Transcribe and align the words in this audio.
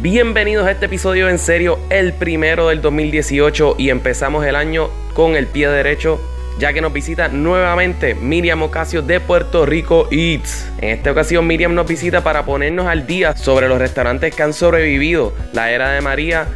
Bienvenidos 0.00 0.64
a 0.64 0.70
este 0.70 0.86
episodio 0.86 1.28
en 1.28 1.40
serio, 1.40 1.76
el 1.90 2.12
primero 2.12 2.68
del 2.68 2.80
2018 2.80 3.74
y 3.78 3.90
empezamos 3.90 4.46
el 4.46 4.54
año 4.54 4.90
con 5.12 5.34
el 5.34 5.48
pie 5.48 5.68
derecho 5.68 6.20
ya 6.60 6.72
que 6.72 6.80
nos 6.80 6.92
visita 6.92 7.26
nuevamente 7.26 8.14
Miriam 8.14 8.62
Ocasio 8.62 9.02
de 9.02 9.18
Puerto 9.18 9.66
Rico 9.66 10.06
Eats. 10.12 10.70
En 10.80 10.90
esta 10.90 11.10
ocasión 11.10 11.48
Miriam 11.48 11.74
nos 11.74 11.88
visita 11.88 12.22
para 12.22 12.44
ponernos 12.44 12.86
al 12.86 13.08
día 13.08 13.36
sobre 13.36 13.68
los 13.68 13.80
restaurantes 13.80 14.32
que 14.32 14.42
han 14.44 14.52
sobrevivido 14.52 15.32
la 15.52 15.72
era 15.72 15.90
de 15.90 16.00
María, 16.00 16.46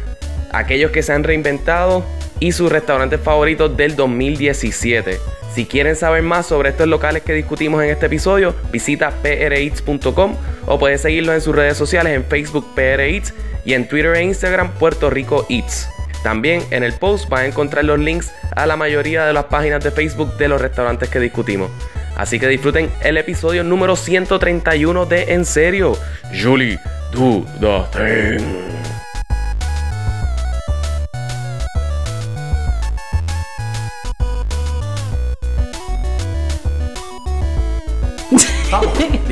aquellos 0.53 0.91
que 0.91 1.03
se 1.03 1.11
han 1.11 1.25
reinventado 1.25 2.05
y 2.39 2.53
sus 2.53 2.71
restaurantes 2.71 3.19
favoritos 3.19 3.75
del 3.75 3.97
2017. 3.97 5.19
Si 5.53 5.65
quieren 5.65 5.97
saber 5.97 6.23
más 6.23 6.45
sobre 6.45 6.69
estos 6.69 6.87
locales 6.87 7.23
que 7.23 7.33
discutimos 7.33 7.83
en 7.83 7.89
este 7.89 8.05
episodio, 8.05 8.55
visita 8.71 9.11
preats.com 9.21 10.35
o 10.65 10.79
puedes 10.79 11.01
seguirlos 11.01 11.35
en 11.35 11.41
sus 11.41 11.55
redes 11.55 11.77
sociales 11.77 12.13
en 12.13 12.23
Facebook 12.25 12.65
PREats 12.75 13.33
y 13.65 13.73
en 13.73 13.87
Twitter 13.87 14.15
e 14.15 14.23
Instagram 14.23 14.71
Puerto 14.73 15.09
Rico 15.09 15.45
Eats. 15.49 15.87
También 16.23 16.63
en 16.71 16.83
el 16.83 16.93
post 16.93 17.27
van 17.29 17.41
a 17.41 17.45
encontrar 17.47 17.83
los 17.83 17.99
links 17.99 18.31
a 18.55 18.65
la 18.65 18.77
mayoría 18.77 19.25
de 19.25 19.33
las 19.33 19.45
páginas 19.45 19.83
de 19.83 19.91
Facebook 19.91 20.37
de 20.37 20.47
los 20.47 20.61
restaurantes 20.61 21.09
que 21.09 21.19
discutimos. 21.19 21.69
Así 22.15 22.39
que 22.39 22.47
disfruten 22.47 22.89
el 23.01 23.17
episodio 23.17 23.63
número 23.63 23.95
131 23.95 25.05
de 25.05 25.33
En 25.33 25.45
Serio. 25.45 25.97
Julie, 26.31 26.79
do 27.11 27.45
the 27.59 27.83
thing. 27.91 28.83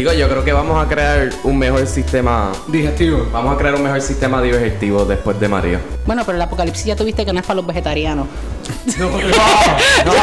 Digo, 0.01 0.13
yo 0.13 0.27
creo 0.27 0.43
que 0.43 0.51
vamos 0.51 0.83
a 0.83 0.89
crear 0.89 1.29
un 1.43 1.59
mejor 1.59 1.85
sistema. 1.85 2.51
Digestivo. 2.65 3.27
Vamos 3.31 3.53
a 3.53 3.57
crear 3.59 3.75
un 3.75 3.83
mejor 3.83 4.01
sistema 4.01 4.41
digestivo 4.41 5.05
después 5.05 5.39
de 5.39 5.47
María. 5.47 5.79
Bueno, 6.07 6.23
pero 6.25 6.37
el 6.37 6.41
apocalipsis 6.41 6.85
ya 6.85 6.95
tuviste 6.95 7.23
que 7.23 7.31
no 7.31 7.39
es 7.39 7.45
para 7.45 7.57
los 7.57 7.67
vegetarianos. 7.67 8.25
No, 8.97 9.09
no, 9.09 9.17
no. 9.19 10.13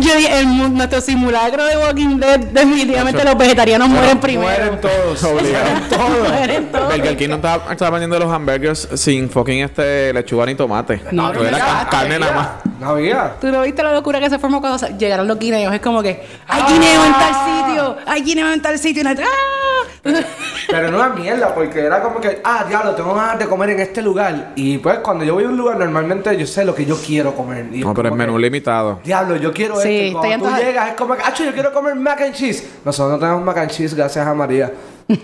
Yo 0.00 0.14
dije, 0.16 0.38
el, 0.40 0.74
nuestro 0.74 1.00
simulacro 1.00 1.64
de 1.64 1.76
Walking 1.76 2.16
Dead, 2.18 2.38
definitivamente 2.40 3.24
los 3.24 3.36
vegetarianos 3.36 3.88
mueren 3.88 4.18
primero. 4.18 4.42
Mueren 4.48 4.80
todos. 4.80 5.22
Obligado. 5.24 5.68
Mueren 6.28 6.70
todos. 6.72 6.88
Burger 6.96 7.16
King 7.16 7.28
no 7.30 7.36
estaba, 7.36 7.72
estaba 7.72 7.90
vendiendo 7.98 8.18
los 8.18 8.32
hamburgers 8.32 8.88
sin 8.94 9.28
fucking 9.30 9.60
este 9.64 10.12
lechuga 10.12 10.46
ni 10.46 10.54
tomate. 10.54 11.02
No, 11.10 11.30
era 11.32 11.50
no, 11.50 11.58
ca- 11.58 11.84
no, 11.84 11.90
carne 11.90 12.18
nada 12.18 12.32
más. 12.32 12.48
No 12.80 12.90
había. 12.90 13.34
¿Tú 13.40 13.48
no 13.48 13.62
viste 13.62 13.82
la 13.82 13.92
locura 13.92 14.20
que 14.20 14.30
se 14.30 14.38
formó 14.38 14.60
cuando 14.60 14.86
llegaron 14.98 15.26
los 15.26 15.38
guineos? 15.38 15.74
Es 15.74 15.80
como 15.80 16.02
que, 16.02 16.24
¡hay 16.46 16.62
guineo 16.72 17.04
en 17.04 17.12
tal 17.12 17.34
sitio! 17.34 17.96
¡Hay 18.06 18.22
guineo 18.22 18.52
en 18.52 18.62
tal 18.62 18.78
sitio! 18.78 19.00
Y 19.00 19.04
la- 19.04 19.10
¡Ah! 19.10 19.77
Pero 20.02 20.90
no 20.90 20.98
era 20.98 21.08
mierda, 21.10 21.54
porque 21.54 21.80
era 21.80 22.00
como 22.02 22.20
que, 22.20 22.40
ah, 22.44 22.64
diablo, 22.68 22.94
tengo 22.94 23.14
ganas 23.14 23.38
de 23.38 23.46
comer 23.46 23.70
en 23.70 23.80
este 23.80 24.02
lugar. 24.02 24.52
Y 24.54 24.78
pues 24.78 24.98
cuando 24.98 25.24
yo 25.24 25.34
voy 25.34 25.44
a 25.44 25.48
un 25.48 25.56
lugar, 25.56 25.78
normalmente 25.78 26.36
yo 26.36 26.46
sé 26.46 26.64
lo 26.64 26.74
que 26.74 26.84
yo 26.84 26.96
quiero 26.96 27.34
comer. 27.34 27.66
Y 27.72 27.80
No, 27.80 27.94
pero 27.94 28.08
es 28.10 28.14
menú 28.14 28.34
que, 28.34 28.40
limitado. 28.42 29.00
Diablo, 29.04 29.36
yo 29.36 29.52
quiero 29.52 29.76
Sí, 29.76 29.88
esto. 29.88 29.92
Y 29.92 30.06
estoy 30.08 30.28
cuando 30.40 30.48
tú 30.50 30.56
llegas, 30.62 30.88
es 30.90 30.94
como 30.94 31.16
que, 31.16 31.22
acho, 31.22 31.44
yo 31.44 31.52
quiero 31.52 31.72
comer 31.72 31.94
mac 31.96 32.20
and 32.20 32.34
cheese. 32.34 32.68
Nosotros 32.84 33.12
no 33.12 33.18
tenemos 33.18 33.42
mac 33.44 33.58
and 33.58 33.70
cheese, 33.70 33.94
gracias 33.94 34.26
a 34.26 34.34
María. 34.34 34.72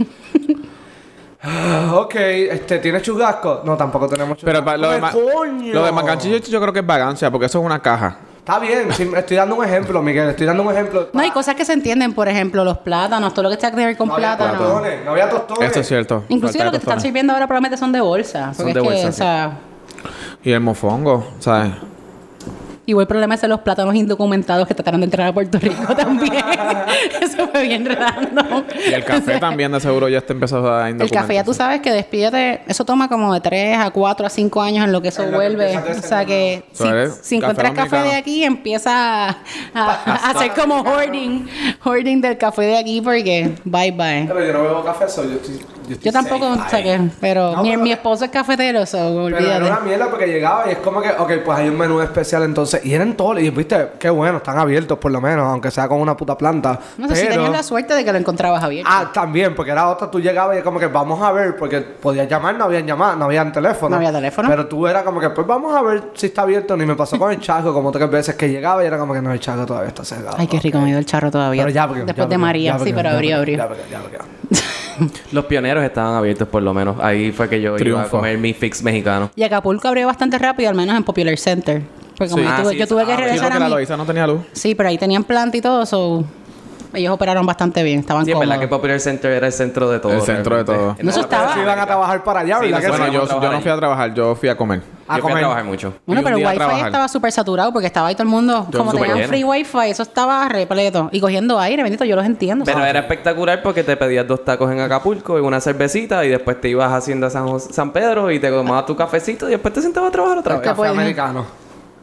Ah, 1.47 1.91
ok, 1.97 2.15
este, 2.15 2.79
¿tienes 2.79 3.03
churrasco? 3.03 3.61
No, 3.67 3.77
tampoco 3.77 4.09
tenemos 4.09 4.39
churrasco. 4.39 4.65
Pero 4.65 4.79
lo 4.79 4.91
de, 4.91 4.99
ma- 4.99 5.13
¡Coño! 5.13 5.75
lo 5.75 5.85
de 5.85 5.93
mac 5.93 6.09
and 6.09 6.21
cheese 6.23 6.49
yo 6.51 6.59
creo 6.59 6.73
que 6.73 6.79
es 6.79 6.87
vagancia, 6.87 7.31
porque 7.31 7.45
eso 7.47 7.59
es 7.61 7.65
una 7.67 7.81
caja. 7.83 8.17
Está 8.45 8.59
bien, 8.59 8.93
sí, 8.93 9.11
estoy 9.17 9.39
dando 9.39 9.55
un 9.57 9.65
ejemplo, 9.65 10.03
Miguel, 10.03 10.29
estoy 10.29 10.45
dando 10.47 10.65
un 10.65 10.71
ejemplo. 10.71 11.09
No, 11.15 11.21
hay 11.23 11.31
cosas 11.31 11.55
que 11.55 11.65
se 11.65 11.73
entienden, 11.73 12.13
por 12.13 12.29
ejemplo, 12.29 12.63
los 12.63 12.77
plátanos, 12.77 13.33
todo 13.33 13.45
lo 13.45 13.49
que 13.51 13.57
tenga 13.57 13.75
que 13.75 13.87
ver 13.87 13.97
con 13.97 14.09
no 14.09 14.17
había 14.17 14.37
plátano. 14.37 14.59
tostones, 14.59 15.03
no 15.03 15.11
había 15.13 15.31
tostones. 15.31 15.67
Esto 15.67 15.81
es 15.81 15.89
cierto. 15.89 16.25
Inclusive 16.29 16.59
Falta 16.59 16.65
lo 16.67 16.73
que 16.73 16.79
te 16.79 16.91
están 16.91 17.01
sirviendo 17.01 17.33
ahora 17.33 17.47
probablemente 17.47 17.79
son 17.79 17.91
de 17.93 18.03
bolsa. 18.03 18.53
Porque 18.55 18.75
de 18.75 18.81
es 18.81 18.87
que, 18.87 18.93
bolsa, 18.93 19.09
o 19.09 19.13
sí. 19.13 19.17
sea, 19.17 19.59
Y 20.43 20.53
el 20.53 20.61
mofongo, 20.61 21.27
¿sabes? 21.39 21.73
Igual 22.87 23.05
el 23.05 23.09
problema 23.09 23.35
es 23.35 23.41
de 23.41 23.49
los 23.49 23.61
plátanos 23.61 23.95
indocumentados 23.95 24.67
que 24.69 24.75
trataron 24.75 25.01
de 25.01 25.05
entrar 25.07 25.29
a 25.29 25.33
Puerto 25.33 25.59
Rico 25.59 25.95
también. 25.97 26.35
Eso 27.21 27.49
fue 27.49 27.63
bien 27.63 27.87
random. 27.87 28.65
Y 28.89 28.93
el 28.93 29.05
café 29.05 29.39
también 29.39 29.73
de 29.73 29.81
seguro 29.81 30.09
ya 30.09 30.19
está 30.19 30.33
empezó 30.33 30.71
a 30.73 30.89
El 30.89 31.11
café 31.11 31.35
ya 31.35 31.45
tú 31.45 31.55
sabes 31.55 31.81
que 31.81 31.91
despídete, 31.93 32.63
eso 32.67 32.85
toma 32.85 33.09
como 33.09 33.33
de 33.35 33.41
3 33.41 33.79
a 33.79 33.91
4 33.91 34.27
a 34.27 34.31
5 34.31 34.63
años 34.63 34.85
en 34.85 34.93
lo 34.93 35.01
que 35.03 35.09
eso 35.09 35.23
En 35.23 35.33
lo 35.33 35.39
que 35.39 35.47
vuelve. 35.47 35.77
O 35.79 36.03
sea 36.03 36.25
que 36.25 36.65
si, 36.73 36.87
es 36.89 37.19
si 37.23 37.39
café 37.41 37.53
encuentras 37.53 37.73
café 37.73 38.03
de 38.09 38.15
aquí, 38.15 38.45
empieza 38.45 39.29
a, 39.29 39.37
a- 39.75 40.03
a 40.05 40.31
hacer 40.31 40.53
como 40.53 40.81
hoarding, 40.83 41.49
hoarding 41.85 42.21
del 42.21 42.37
café 42.39 42.63
de 42.63 42.79
aquí 42.79 43.01
porque 43.01 43.55
bye 43.65 43.91
bye. 43.93 44.25
Pero 44.27 44.45
yo 44.47 44.53
no 44.53 44.63
bebo 44.63 44.85
café, 44.85 45.09
so 45.09 45.25
yo 45.25 45.35
estoy. 45.37 45.61
Yo, 46.03 46.13
tampoco, 46.13 46.47
que, 46.71 47.01
pero 47.21 47.53
No, 47.57 47.63
mi, 47.63 47.71
pero- 47.71 47.83
mi 47.83 47.93
esposo 47.93 48.25
es 48.25 48.31
cafetero, 48.31 48.87
so 48.87 48.97
Pero 48.99 49.29
era 49.29 49.37
olvídate. 49.39 49.65
una 49.71 49.81
mierda 49.81 50.11
porque 50.11 50.27
llegaba 50.27 50.65
y 50.69 50.73
es 50.73 50.79
como 50.79 51.01
que, 51.01 51.11
ok, 51.11 51.33
pues 51.45 51.59
hay 51.59 51.69
un 51.69 51.79
menú 51.79 52.01
especial 52.01 52.43
entonces. 52.45 52.85
Y 52.85 52.95
eran 52.95 53.15
todos, 53.17 53.39
y 53.41 53.51
viste, 53.51 53.91
qué 53.99 54.11
bueno, 54.11 54.39
están 54.39 54.59
abiertos 54.59 54.99
por 54.99 55.11
lo 55.13 55.21
menos, 55.21 55.47
aunque 55.47 55.71
sea 55.71 55.89
con 55.89 56.01
una 56.01 56.17
puta 56.17 56.37
planta. 56.39 56.79
No 56.99 57.09
sé 57.09 57.17
si 57.17 57.23
Pero- 57.23 57.35
tenías 57.35 57.53
la 57.53 57.63
suerte 57.63 57.95
de 57.95 58.05
que 58.05 58.13
lo 58.13 58.19
encontrabas 58.19 58.63
abierto. 58.63 58.91
Ah, 58.93 59.11
también, 59.13 59.55
porque 59.55 59.71
era 59.73 59.89
otra, 59.89 60.11
tú 60.11 60.21
llegabas 60.21 60.57
y 60.57 60.59
es 60.59 60.65
como 60.65 60.79
que 60.79 60.87
vamos 60.87 61.21
a 61.23 61.33
ver, 61.33 61.57
porque 61.57 61.81
podías 61.81 62.29
llamar, 62.29 62.55
no 62.57 62.65
habían 62.65 62.87
llamado, 62.87 63.17
no 63.17 63.25
habían 63.27 63.53
teléfono. 63.53 63.91
No 63.91 63.97
había 63.97 64.13
teléfono. 64.13 64.49
Pero 64.49 64.67
tú 64.67 64.87
era 64.87 65.05
como 65.05 65.21
que, 65.21 65.31
pues 65.31 65.47
vamos 65.47 65.75
a 65.77 65.83
ver 65.83 66.05
si 66.15 66.27
está 66.27 66.43
abierto. 66.43 66.77
Ni 66.77 66.87
me 66.87 66.95
pasó 66.97 67.19
con 67.19 67.31
el 67.33 67.41
chaco 67.41 67.73
como 67.75 67.91
tres 67.93 68.11
veces 68.11 68.35
que 68.35 68.49
llegaba 68.49 68.83
y 68.83 68.87
era 68.87 68.99
como 68.99 69.13
que 69.15 69.21
no, 69.23 69.33
el 69.33 69.41
chaco 69.41 69.65
todavía 69.67 69.89
está 69.89 70.05
cerrado. 70.05 70.37
Ay, 70.39 70.47
qué 70.47 70.59
rico, 70.61 70.79
me 70.79 70.87
dio 70.87 70.99
el 70.99 71.07
charro 71.07 71.31
todavía. 71.31 71.63
Pero 71.63 71.75
ya, 71.75 71.87
porque. 71.87 72.03
Después 72.05 72.27
ya, 72.27 72.31
de 72.31 72.39
María, 72.39 72.73
ya, 72.79 72.85
sí, 72.85 72.93
pero 72.95 73.11
abrió, 73.11 73.37
abrió. 73.37 73.57
ya, 73.59 73.69
porque- 73.69 73.83
ya, 73.91 73.99
porque- 74.01 74.19
Los 75.33 75.45
pioneros 75.47 75.83
estaban 75.85 76.15
abiertos 76.15 76.49
por 76.49 76.63
lo 76.63 76.73
menos. 76.75 76.97
Ahí 77.01 77.33
fue 77.33 77.49
que 77.49 77.61
yo 77.61 77.69
iba 77.71 77.77
a 77.77 77.79
Triunfo. 77.79 78.09
comer 78.11 78.39
mi 78.39 78.53
fix 78.55 78.83
mexicano. 78.83 79.31
Y 79.37 79.43
Acapulco 79.43 79.89
abrió 79.89 80.07
bastante 80.07 80.39
rápido, 80.39 80.69
al 80.71 80.75
menos 80.75 80.97
en 80.97 81.05
Popular 81.05 81.37
Center. 81.39 81.83
Porque 82.17 82.31
como 82.31 82.43
Sí. 82.43 82.49
yo 82.49 82.55
Ah, 82.55 82.63
tuve, 82.63 82.73
sí, 82.73 82.79
yo 82.79 82.87
tuve 82.87 83.01
sí. 83.03 83.07
que 83.07 83.13
Ah, 83.13 83.17
Sí, 83.17 83.23
regresar 83.23 83.45
porque 83.49 83.57
a 83.57 83.61
la 83.61 83.67
mi... 83.67 83.71
Loiza 83.75 83.97
no 83.97 84.05
tenía 84.07 84.27
luz. 84.27 84.41
Sí, 84.53 84.75
pero 84.75 84.89
ahí 84.89 84.99
tenían 84.99 85.25
planta 85.25 85.57
y 85.57 85.61
todo, 85.61 85.85
so... 85.87 86.25
Ellos 86.95 87.13
operaron 87.13 87.45
bastante 87.47 87.83
bien, 87.83 88.01
estaban 88.01 88.25
Sí, 88.25 88.33
es 88.33 88.39
verdad 88.39 88.59
que. 88.59 88.69
Popular 88.69 89.01
Center 89.01 89.33
era 89.33 89.47
el 89.47 89.53
centro 89.53 89.91
de 89.91 89.99
todo. 90.01 90.13
El 90.13 90.23
centro 90.23 90.57
de 90.57 90.65
todo. 90.65 90.97
No, 91.03 91.11
eso 91.11 91.21
estaba- 91.21 91.43
Pero 91.45 91.55
sí 91.55 91.61
iban 91.61 91.79
a 91.79 91.87
trabajar 91.87 92.25
para 92.25 92.41
allá, 92.41 92.59
Sí, 92.61 92.65
¿verdad? 92.67 92.81
que 92.81 92.87
nosotros 92.89 93.07
sí? 93.07 93.13
Bueno, 93.17 93.27
yo, 93.29 93.41
yo 93.43 93.53
no 93.53 93.61
fui 93.61 93.71
a 93.71 93.77
trabajar, 93.77 94.15
yo 94.15 94.35
fui 94.35 94.49
a 94.49 94.57
comer. 94.57 94.81
A 94.81 94.83
yo 94.83 94.93
fui 95.07 95.19
a 95.19 95.21
comer. 95.23 95.39
trabajar 95.41 95.65
mucho. 95.65 95.95
Bueno, 96.07 96.21
Y 96.21 96.25
pero 96.25 96.37
el 96.37 96.41
día 96.41 96.49
a 96.49 96.51
wifi 96.53 96.59
trabajar. 96.59 96.87
estaba 96.87 97.09
súper 97.09 97.33
saturado 97.33 97.73
porque 97.73 97.87
estaba 97.87 98.09
ahí 98.09 98.15
todo 98.15 98.23
el 98.23 98.29
mundo, 98.31 98.67
Yo 98.71 98.79
como 98.79 98.91
súper 98.93 99.09
tenían 99.09 99.19
lleno. 99.19 99.29
free 99.29 99.45
wifi, 99.45 99.91
eso 99.91 100.03
estaba 100.03 100.49
repleto. 100.49 101.09
Y 101.13 101.21
cogiendo 101.21 101.59
aire, 101.61 101.83
bendito, 101.83 102.05
yo 102.05 102.17
los 102.17 102.25
entiendo. 102.25 102.65
Pero 102.65 102.79
¿sabes? 102.79 102.91
era 102.91 103.01
espectacular 103.01 103.63
porque 103.63 103.83
te 103.85 103.97
pedías 103.97 104.27
dos 104.27 104.45
tacos 104.45 104.71
en 104.73 104.81
Acapulco 104.81 105.39
y 105.39 105.43
una 105.43 105.61
cervecita 105.61 106.25
y 106.25 106.29
después 106.31 106.61
te 106.61 106.69
ibas 106.71 106.93
haciendo 106.93 107.27
a 107.27 107.31
San, 107.31 107.47
Jos- 107.47 107.69
San 107.71 107.93
Pedro 107.93 108.31
y 108.31 108.39
te 108.39 108.49
tomabas 108.51 108.87
tu 108.87 108.97
cafecito 108.97 109.47
y 109.49 109.53
después 109.53 109.75
te 109.75 109.83
sentabas 109.83 110.09
a 110.09 110.13
trabajar 110.13 110.39
otra 110.39 110.55
vez. 110.55 110.63
café 110.65 110.77
pues, 110.77 110.91
americano. 110.91 111.45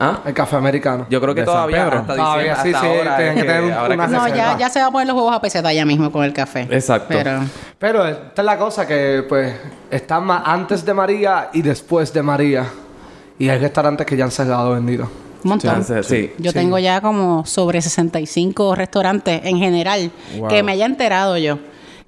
¿Ah? 0.04 0.20
El 0.26 0.34
café 0.34 0.56
americano. 0.56 1.06
Yo 1.10 1.22
creo 1.22 1.36
que 1.36 1.44
todavía 1.44 1.86
Pedro. 1.86 2.00
hasta 2.00 2.16
Todavía, 2.16 2.56
sí, 2.64 2.74
hasta 2.74 2.82
sí, 2.82 2.88
tienen 3.18 3.36
que 3.36 3.44
tener 3.44 3.64
una 3.64 4.08
No, 4.08 4.28
ya, 4.30 4.58
ya 4.58 4.70
se 4.70 4.80
va 4.82 4.88
a 4.88 4.92
poner 4.92 5.08
los 5.08 5.16
huevos 5.16 5.34
a 5.36 5.40
peseta 5.40 5.72
ya 5.72 5.86
mismo 5.86 6.12
con 6.12 6.24
el 6.26 6.34
café. 6.34 6.68
Exacto. 6.72 7.08
Pero... 7.10 7.40
Pero 7.78 8.08
esta 8.08 8.42
es 8.42 8.46
la 8.46 8.58
cosa 8.58 8.88
que, 8.88 9.24
pues, 9.30 9.54
está 9.92 10.20
más 10.20 10.42
antes 10.46 10.84
de 10.84 10.94
María 10.94 11.50
y 11.54 11.62
después 11.62 12.12
de 12.14 12.24
María. 12.24 12.66
Y 13.38 13.48
hay 13.50 13.60
restaurantes 13.60 14.06
que 14.08 14.18
ya 14.18 14.24
han 14.26 14.32
cerrado 14.32 14.72
vendido. 14.72 15.06
Un 15.44 15.50
montón. 15.50 15.84
Sí. 16.04 16.34
Yo 16.38 16.52
Sí. 16.52 16.58
tengo 16.58 16.78
ya 16.80 17.02
como 17.02 17.46
sobre 17.46 17.82
65 17.82 18.76
restaurantes 18.76 19.42
en 19.44 19.58
general 19.58 20.12
Wow. 20.38 20.48
que 20.50 20.62
me 20.64 20.72
haya 20.74 20.86
enterado 20.86 21.38
yo 21.38 21.58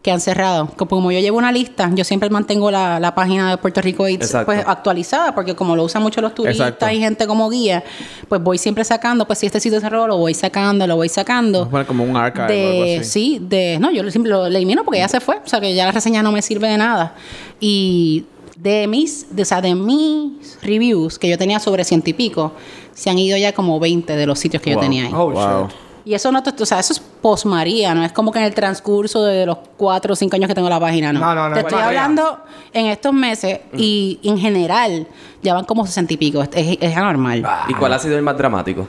que 0.04 0.12
han 0.12 0.20
cerrado. 0.20 0.68
Co- 0.76 0.86
Como 0.88 1.12
yo 1.12 1.20
llevo 1.20 1.38
una 1.40 1.52
lista, 1.52 1.90
yo 1.96 2.04
siempre 2.04 2.30
mantengo 2.30 2.70
la, 2.70 3.00
la 3.00 3.16
página 3.16 3.50
de 3.50 3.58
Puerto 3.58 3.82
Rico 3.82 4.06
Eats 4.06 4.36
pues, 4.46 4.62
actualizada, 4.68 5.34
porque 5.34 5.56
como 5.56 5.76
lo 5.76 5.84
usan 5.86 6.04
mucho 6.04 6.20
los 6.22 6.36
turistas 6.36 6.68
Exacto. 6.74 6.94
y 6.94 7.00
gente 7.00 7.26
como 7.26 7.50
guía, 7.50 7.84
pues 8.28 8.44
voy 8.44 8.58
siempre 8.58 8.84
sacando, 8.84 9.26
pues 9.26 9.40
si 9.40 9.46
este 9.46 9.60
sitio 9.62 9.80
cerró, 9.80 10.06
lo 10.06 10.18
voy 10.18 10.34
sacando, 10.34 10.86
lo 10.86 10.98
voy 10.98 11.08
sacando. 11.10 11.70
Poner 11.70 11.88
como 11.88 12.04
un 12.04 12.18
archive 12.18 12.44
o 12.44 12.70
algo 12.70 12.84
De, 12.84 12.98
así. 13.00 13.10
sí, 13.10 13.40
de, 13.42 13.78
no, 13.80 13.92
yo 13.92 14.04
lo- 14.04 14.12
siempre 14.12 14.30
lo 14.30 14.46
elimino 14.46 14.84
porque 14.84 15.00
ya 15.00 15.08
se 15.08 15.22
fue, 15.22 15.38
o 15.38 15.48
sea 15.48 15.60
que 15.62 15.74
ya 15.74 15.86
la 15.86 15.92
reseña 15.94 16.22
no 16.22 16.32
me 16.34 16.42
sirve 16.42 16.68
de 16.68 16.78
nada. 16.78 17.16
Y 17.62 18.26
de 18.58 18.88
mis, 18.88 19.34
de, 19.36 19.42
o 19.44 19.46
sea, 19.46 19.62
de 19.62 19.74
mis 19.74 20.60
reviews 20.62 21.18
que 21.18 21.30
yo 21.30 21.38
tenía 21.38 21.60
sobre 21.60 21.84
ciento 21.86 22.10
y 22.10 22.14
pico, 22.14 22.52
se 22.94 23.10
han 23.10 23.18
ido 23.18 23.38
ya 23.38 23.54
como 23.54 23.80
20 23.80 24.16
de 24.16 24.26
los 24.26 24.38
sitios 24.38 24.62
que 24.62 24.70
yo 24.72 24.76
Wow. 24.76 24.84
tenía 24.84 25.06
ahí. 25.06 25.12
Oh, 25.16 25.32
Wow. 25.32 25.68
shit. 25.68 25.78
Y 26.06 26.14
eso 26.14 26.32
no, 26.32 26.44
te- 26.44 26.62
o 26.62 26.66
sea, 26.66 26.80
eso 26.80 26.92
es 26.94 27.00
post 27.00 27.46
María, 27.46 27.96
no 27.96 28.04
es 28.04 28.12
como 28.12 28.32
que 28.32 28.40
en 28.40 28.46
el 28.46 28.54
transcurso 28.54 29.24
de 29.24 29.46
los 29.46 29.58
4 29.78 30.14
o 30.14 30.16
5 30.16 30.36
años 30.36 30.48
que 30.50 30.54
tengo 30.56 30.68
la 30.70 30.80
página, 30.80 31.14
no. 31.14 31.20
No, 31.22 31.34
no, 31.34 31.48
no, 31.50 31.54
Te 31.56 31.62
es 31.62 31.66
estoy 31.66 31.80
María. 31.82 32.02
hablando 32.04 32.40
en 32.74 32.86
estos 32.88 33.14
meses 33.14 33.60
y 33.78 34.20
en 34.24 34.38
general 34.38 35.08
ya 35.42 35.54
van 35.54 35.64
como 35.66 35.86
60 35.86 36.14
y 36.14 36.18
pico, 36.18 36.44
es, 36.44 36.50
es 36.82 36.98
anormal. 36.98 37.48
¿Y 37.70 37.74
cuál 37.74 37.94
ha 37.94 38.00
sido 38.00 38.18
el 38.18 38.22
más 38.24 38.38
dramático? 38.38 38.86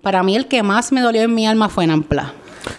Para 0.00 0.22
mí 0.22 0.34
el 0.36 0.46
que 0.46 0.62
más 0.62 0.92
me 0.92 1.00
dolió 1.02 1.22
en 1.22 1.34
mi 1.34 1.46
alma 1.46 1.68
fue 1.68 1.86
Nampla. 1.86 2.32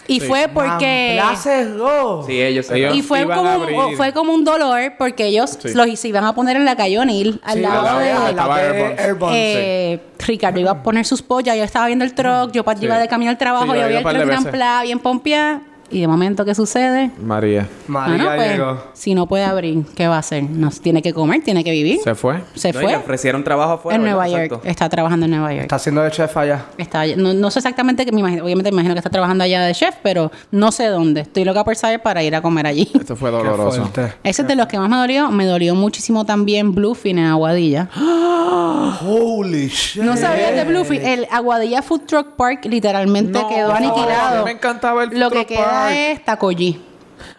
Y 0.06 0.20
fue 0.20 0.48
porque... 0.52 1.20
Cerró. 1.36 2.24
Sí, 2.26 2.40
ellos. 2.40 2.70
Ellos- 2.70 2.94
Y 2.96 3.02
fue 3.02 3.20
iban 3.22 3.36
como, 3.38 3.48
a 3.50 3.56
un- 3.56 3.62
abrir. 3.62 3.96
fue 3.96 4.12
como 4.12 4.32
un 4.34 4.44
dolor 4.44 4.92
porque 4.98 5.26
ellos 5.26 5.58
Sí. 5.60 5.74
los 5.74 5.98
se 5.98 6.08
iban 6.08 6.24
a 6.24 6.34
poner 6.34 6.56
en 6.56 6.64
la 6.64 6.76
calle 6.76 6.98
O'Neill 6.98 7.40
al 7.44 7.54
Sí, 7.54 7.60
lado 7.60 7.82
la- 7.82 7.98
de... 7.98 8.14
la- 8.14 8.30
Estaba 8.30 8.56
la 8.62 8.72
de 8.72 8.96
eh, 9.32 10.00
Ricardo 10.26 10.60
iba 10.60 10.70
a 10.72 10.82
poner 10.82 11.04
sus 11.04 11.22
pollas, 11.22 11.56
yo 11.56 11.64
estaba 11.64 11.86
viendo 11.86 12.04
el 12.04 12.14
truck, 12.14 12.52
yo 12.52 12.64
iba 12.86 12.98
de 12.98 13.08
camino 13.08 13.30
al 13.30 13.38
trabajo, 13.38 13.72
Sí, 13.72 13.78
yo 13.80 13.88
vi 13.88 13.94
el 13.96 14.02
truck. 14.02 14.24
Nampla 14.26 14.80
bien 14.82 14.98
pompeada 14.98 15.62
Y 15.90 16.00
de 16.02 16.06
momento, 16.06 16.44
¿qué 16.44 16.54
sucede? 16.54 17.10
María. 17.18 17.66
María 17.86 18.16
Bueno, 18.24 18.36
pues, 18.36 18.50
llegó. 18.52 18.82
si 18.92 19.14
no 19.14 19.26
puede 19.26 19.44
abrir, 19.44 19.84
¿qué 19.96 20.06
va 20.06 20.16
a 20.16 20.18
hacer? 20.18 20.42
No, 20.42 20.70
tiene 20.70 21.00
que 21.00 21.14
comer, 21.14 21.42
tiene 21.42 21.64
que 21.64 21.70
vivir. 21.70 21.98
Se 22.04 22.14
fue. 22.14 22.42
Se 22.54 22.72
No, 22.72 22.80
y 22.80 22.82
fue. 22.82 22.92
le 22.92 22.98
ofrecieron 22.98 23.42
trabajo 23.42 23.72
afuera. 23.72 23.96
en. 23.96 24.02
Nueva 24.02 24.28
York. 24.28 24.42
Exacto. 24.44 24.68
Está 24.68 24.88
trabajando 24.90 25.24
en 25.24 25.30
Nueva 25.32 25.50
York. 25.52 25.62
Está 25.62 25.76
haciendo 25.76 26.02
de 26.02 26.10
chef 26.10 26.36
allá. 26.36 26.66
Está 26.76 27.00
allá- 27.00 27.16
no, 27.16 27.32
no 27.32 27.50
sé 27.50 27.60
exactamente 27.60 28.04
que 28.04 28.12
me 28.12 28.20
imagino, 28.20 28.44
obviamente 28.44 28.70
me 28.70 28.74
imagino 28.74 28.94
que 28.94 28.98
está 28.98 29.08
trabajando 29.10 29.44
allá 29.44 29.62
de 29.62 29.72
chef, 29.74 29.94
pero 30.02 30.30
no 30.50 30.72
sé 30.72 30.86
dónde. 30.88 31.22
Estoy 31.22 31.44
loca 31.44 31.64
por 31.64 31.74
saber 31.74 32.02
para 32.02 32.22
ir 32.22 32.34
a 32.36 32.42
comer 32.42 32.66
allí. 32.66 32.90
Esto 32.94 33.16
fue 33.16 33.30
doloroso. 33.30 33.90
Ese 34.24 34.42
es 34.42 34.48
de 34.48 34.54
los 34.56 34.66
que 34.66 34.78
más 34.78 34.90
me 34.90 34.96
dolió. 34.96 35.30
Me 35.30 35.46
dolió 35.46 35.74
muchísimo 35.74 36.26
también 36.26 36.74
Bluefin 36.74 37.18
en 37.18 37.24
Aguadilla. 37.26 37.88
Holy 39.02 39.68
shit. 39.68 40.02
No 40.02 40.16
sabías 40.16 40.54
de 40.54 40.64
Bluefin. 40.64 41.04
El 41.04 41.26
Aguadilla 41.30 41.82
Food 41.82 42.02
Truck 42.06 42.36
Park 42.36 42.64
literalmente 42.66 43.32
No, 43.38 43.48
quedó 43.48 43.72
aniquilado. 43.72 44.36
a 44.36 44.38
mí 44.40 44.44
me 44.44 44.50
encantaba 44.52 45.04
el 45.04 45.18
Lo 45.18 45.30
Food 45.30 45.38
que 45.38 45.44
Truck 45.44 45.48
queda 45.58 45.77
Es 45.86 46.24
Tacollí. 46.24 46.82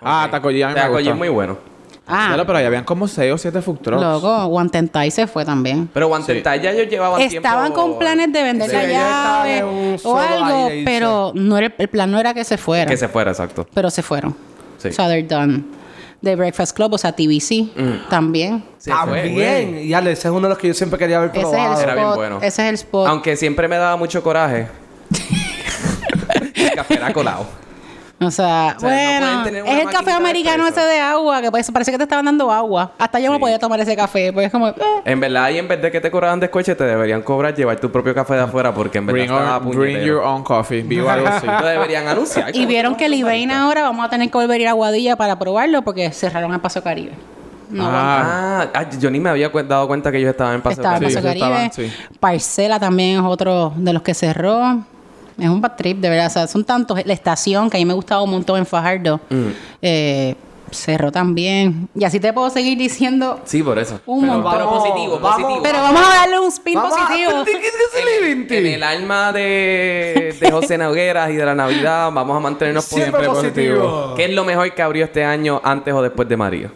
Ah, 0.02 0.28
Tacollí 0.30 0.62
a 0.62 0.68
mí 0.70 0.74
me 0.74 0.80
Taco 0.82 0.94
gusta. 0.94 1.10
es 1.12 1.16
muy 1.16 1.30
bueno. 1.30 1.58
Ah, 2.12 2.26
Claro, 2.30 2.46
pero 2.48 2.58
ahí 2.58 2.66
habían 2.66 2.84
como 2.86 3.08
6 3.08 3.32
o 3.34 3.38
7 3.38 3.62
food 3.62 3.78
trucks. 3.82 4.02
loco. 4.02 4.48
Guantentai 4.48 5.12
se 5.12 5.28
fue 5.28 5.46
también. 5.46 5.90
Pero 5.94 6.08
Guantental 6.08 6.60
ya 6.60 6.72
ellos 6.72 6.90
llevaban 6.90 7.22
Estaban 7.22 7.66
tiempo- 7.72 7.82
con 7.92 8.00
planes 8.00 8.34
de 8.34 8.42
vender 8.44 8.68
Sí, 8.70 8.76
la 8.76 8.84
llave 8.88 9.64
o 10.04 10.18
algo, 10.18 10.70
pero 10.86 11.32
no 11.36 11.58
era, 11.58 11.72
el 11.78 11.88
plan 11.88 12.10
no 12.10 12.20
era 12.20 12.34
que 12.34 12.44
se 12.44 12.58
fuera. 12.58 12.88
Que 12.90 12.98
se 12.98 13.08
fuera, 13.08 13.30
exacto. 13.32 13.68
Pero 13.74 13.92
se 13.92 14.02
fueron. 14.02 14.36
Sí. 14.80 14.88
O 14.88 14.92
sea, 14.92 15.08
they're 15.08 15.22
done. 15.28 15.64
The 16.24 16.36
Breakfast 16.36 16.76
Club, 16.76 16.94
o 16.96 16.98
sea, 16.98 17.12
TBC, 17.16 17.70
también. 18.10 18.64
Se 18.78 18.92
fue, 18.92 19.00
También. 19.00 19.34
güey. 19.72 19.84
Y 19.88 19.94
Ale, 19.94 20.12
ese 20.14 20.28
es 20.28 20.32
uno 20.34 20.42
de 20.42 20.50
los 20.50 20.58
que 20.58 20.68
yo 20.68 20.74
siempre 20.74 20.98
quería 21.00 21.18
haber 21.18 21.30
Ese 21.30 21.40
es 21.42 21.46
el 21.46 21.52
probado. 21.52 21.82
Era 21.82 21.94
bien 21.94 22.06
spot. 22.06 22.16
bueno. 22.18 22.38
Ese 22.42 22.48
es 22.64 22.70
el 22.70 22.76
spot. 22.76 23.08
Aunque 23.08 23.36
siempre 23.38 23.68
me 23.68 23.78
daba 23.78 23.96
mucho 23.98 24.22
coraje. 24.24 24.68
el 26.56 26.72
café 26.74 26.96
era 26.96 27.14
colado. 27.14 27.46
O 28.22 28.30
sea, 28.32 28.76
O 28.76 28.80
sea, 28.82 29.40
no 29.40 29.44
pueden 29.44 29.64
bueno, 29.64 29.72
es 29.72 29.80
el 29.86 29.90
café 29.90 30.10
de 30.10 30.16
americano 30.18 30.68
ese 30.68 30.82
de 30.82 31.00
agua, 31.00 31.42
que 31.42 31.50
pues, 31.52 31.72
parece 31.72 31.92
que 31.92 31.98
te 31.98 32.04
estaban 32.04 32.26
dando 32.26 32.52
agua. 32.52 32.92
Hasta 32.98 33.20
yo 33.20 33.32
me 33.32 33.38
Sí. 33.38 33.42
podía 33.42 33.60
tomar 33.60 33.80
ese 33.80 33.96
café, 33.96 34.34
porque 34.34 34.48
es 34.48 34.52
como... 34.52 34.68
eh. 34.68 34.74
En 35.06 35.20
verdad, 35.22 35.50
y 35.52 35.58
en 35.58 35.68
vez 35.70 35.82
de 35.82 35.90
que 35.90 36.02
te 36.02 36.12
cobraran 36.12 36.38
descoche, 36.40 36.76
te 36.76 36.84
deberían 36.84 37.22
cobrar 37.22 37.56
llevar 37.56 37.80
tu 37.80 37.90
propio 37.92 38.14
café 38.14 38.34
de 38.34 38.42
afuera 38.42 38.74
porque 38.74 38.98
en 38.98 39.06
verdad 39.06 39.20
Bring, 39.22 39.32
estaba 39.32 39.58
our- 39.66 39.76
bring 39.76 40.00
your 40.02 40.18
own 40.22 40.44
coffee. 40.44 40.82
Viva 40.82 41.14
algo 41.14 41.28
así. 41.28 41.48
Lo 41.48 41.66
deberían 41.66 42.08
anunciar. 42.08 42.54
Y 42.54 42.66
vieron 42.66 42.96
que 42.96 43.06
el 43.06 43.14
Ibain 43.14 43.52
ahora 43.52 43.84
vamos 43.84 44.06
a 44.06 44.10
tener 44.10 44.30
que 44.30 44.38
volver 44.38 44.58
a 44.60 44.62
ir 44.64 44.68
a 44.68 44.72
Aguadilla 44.72 45.16
para 45.16 45.40
probarlo 45.40 45.82
porque 45.84 46.12
cerraron 46.12 46.54
el 46.54 46.60
Paso 46.60 46.84
Caribe. 46.84 47.14
No 47.70 47.84
Ah, 47.88 48.68
Ah, 48.74 48.90
yo 49.00 49.10
ni 49.12 49.20
me 49.20 49.30
había 49.30 49.50
cu- 49.52 49.64
dado 49.64 49.88
cuenta 49.88 50.12
que 50.12 50.18
ellos 50.18 50.32
estaban 50.32 50.56
en 50.56 50.62
Paseo 50.62 50.82
Estaba 50.84 50.98
en 50.98 51.04
Caribe. 51.04 51.22
Paso 51.22 51.34
Sí, 51.34 51.40
Caribe. 51.40 51.66
estaban, 51.68 51.90
sí. 51.92 52.18
Parcela 52.20 52.80
también 52.80 53.20
es 53.20 53.24
otro 53.26 53.72
de 53.78 53.94
los 53.94 54.02
que 54.02 54.14
cerró. 54.14 54.80
Es 55.40 55.50
un 55.50 55.62
bad 55.62 55.76
trip, 55.76 56.00
de 56.00 56.10
verdad. 56.10 56.28
O 56.28 56.30
sea, 56.30 56.48
son 56.48 56.64
tantos. 56.64 57.00
La 57.06 57.14
estación, 57.14 57.70
que 57.70 57.78
a 57.78 57.80
mí 57.80 57.86
me 57.86 57.94
gustaba 57.94 58.22
un 58.22 58.32
montón 58.32 58.58
en 58.60 58.66
Fajardo, 58.66 59.20
Mm. 59.30 59.48
eh, 59.82 60.36
cerró 60.72 61.12
también. 61.12 61.90
Y 61.96 62.04
así 62.04 62.20
te 62.20 62.32
puedo 62.32 62.48
seguir 62.52 62.78
diciendo 62.78 63.40
Sí, 63.44 63.64
por 63.64 63.80
eso. 63.80 64.00
un 64.06 64.22
Pero 64.22 64.34
montón. 64.34 64.52
Pero 64.54 64.70
positivo, 64.70 65.20
vamos. 65.20 65.42
positivo. 65.42 65.64
Pero 65.64 65.82
vamos 65.82 66.02
a 66.04 66.14
darle 66.16 66.40
un 66.40 66.48
spin 66.50 66.76
Vamos 66.76 66.94
a- 66.94 67.08
positivo. 67.08 67.32
¿Qué 67.44 67.52
es 67.54 67.74
ese 67.94 68.22
living, 68.28 68.42
En 68.44 68.48
tío? 68.48 68.58
el 68.76 68.84
alma 68.84 69.32
de, 69.32 70.36
de 70.40 70.52
José 70.52 70.78
Nogueras 70.78 71.32
y 71.32 71.36
de 71.36 71.46
la 71.46 71.56
Navidad, 71.56 72.12
vamos 72.14 72.38
a 72.38 72.40
mantenernos 72.40 72.86
Siempre 72.86 73.26
positivos. 73.28 73.78
positivo. 73.84 74.14
¿Qué 74.16 74.26
es 74.26 74.32
lo 74.32 74.44
mejor 74.46 74.74
que 74.76 74.82
abrió 74.84 75.06
este 75.06 75.24
año 75.24 75.60
antes 75.64 75.92
o 75.94 76.02
después 76.04 76.30
de 76.30 76.38
María? 76.38 76.72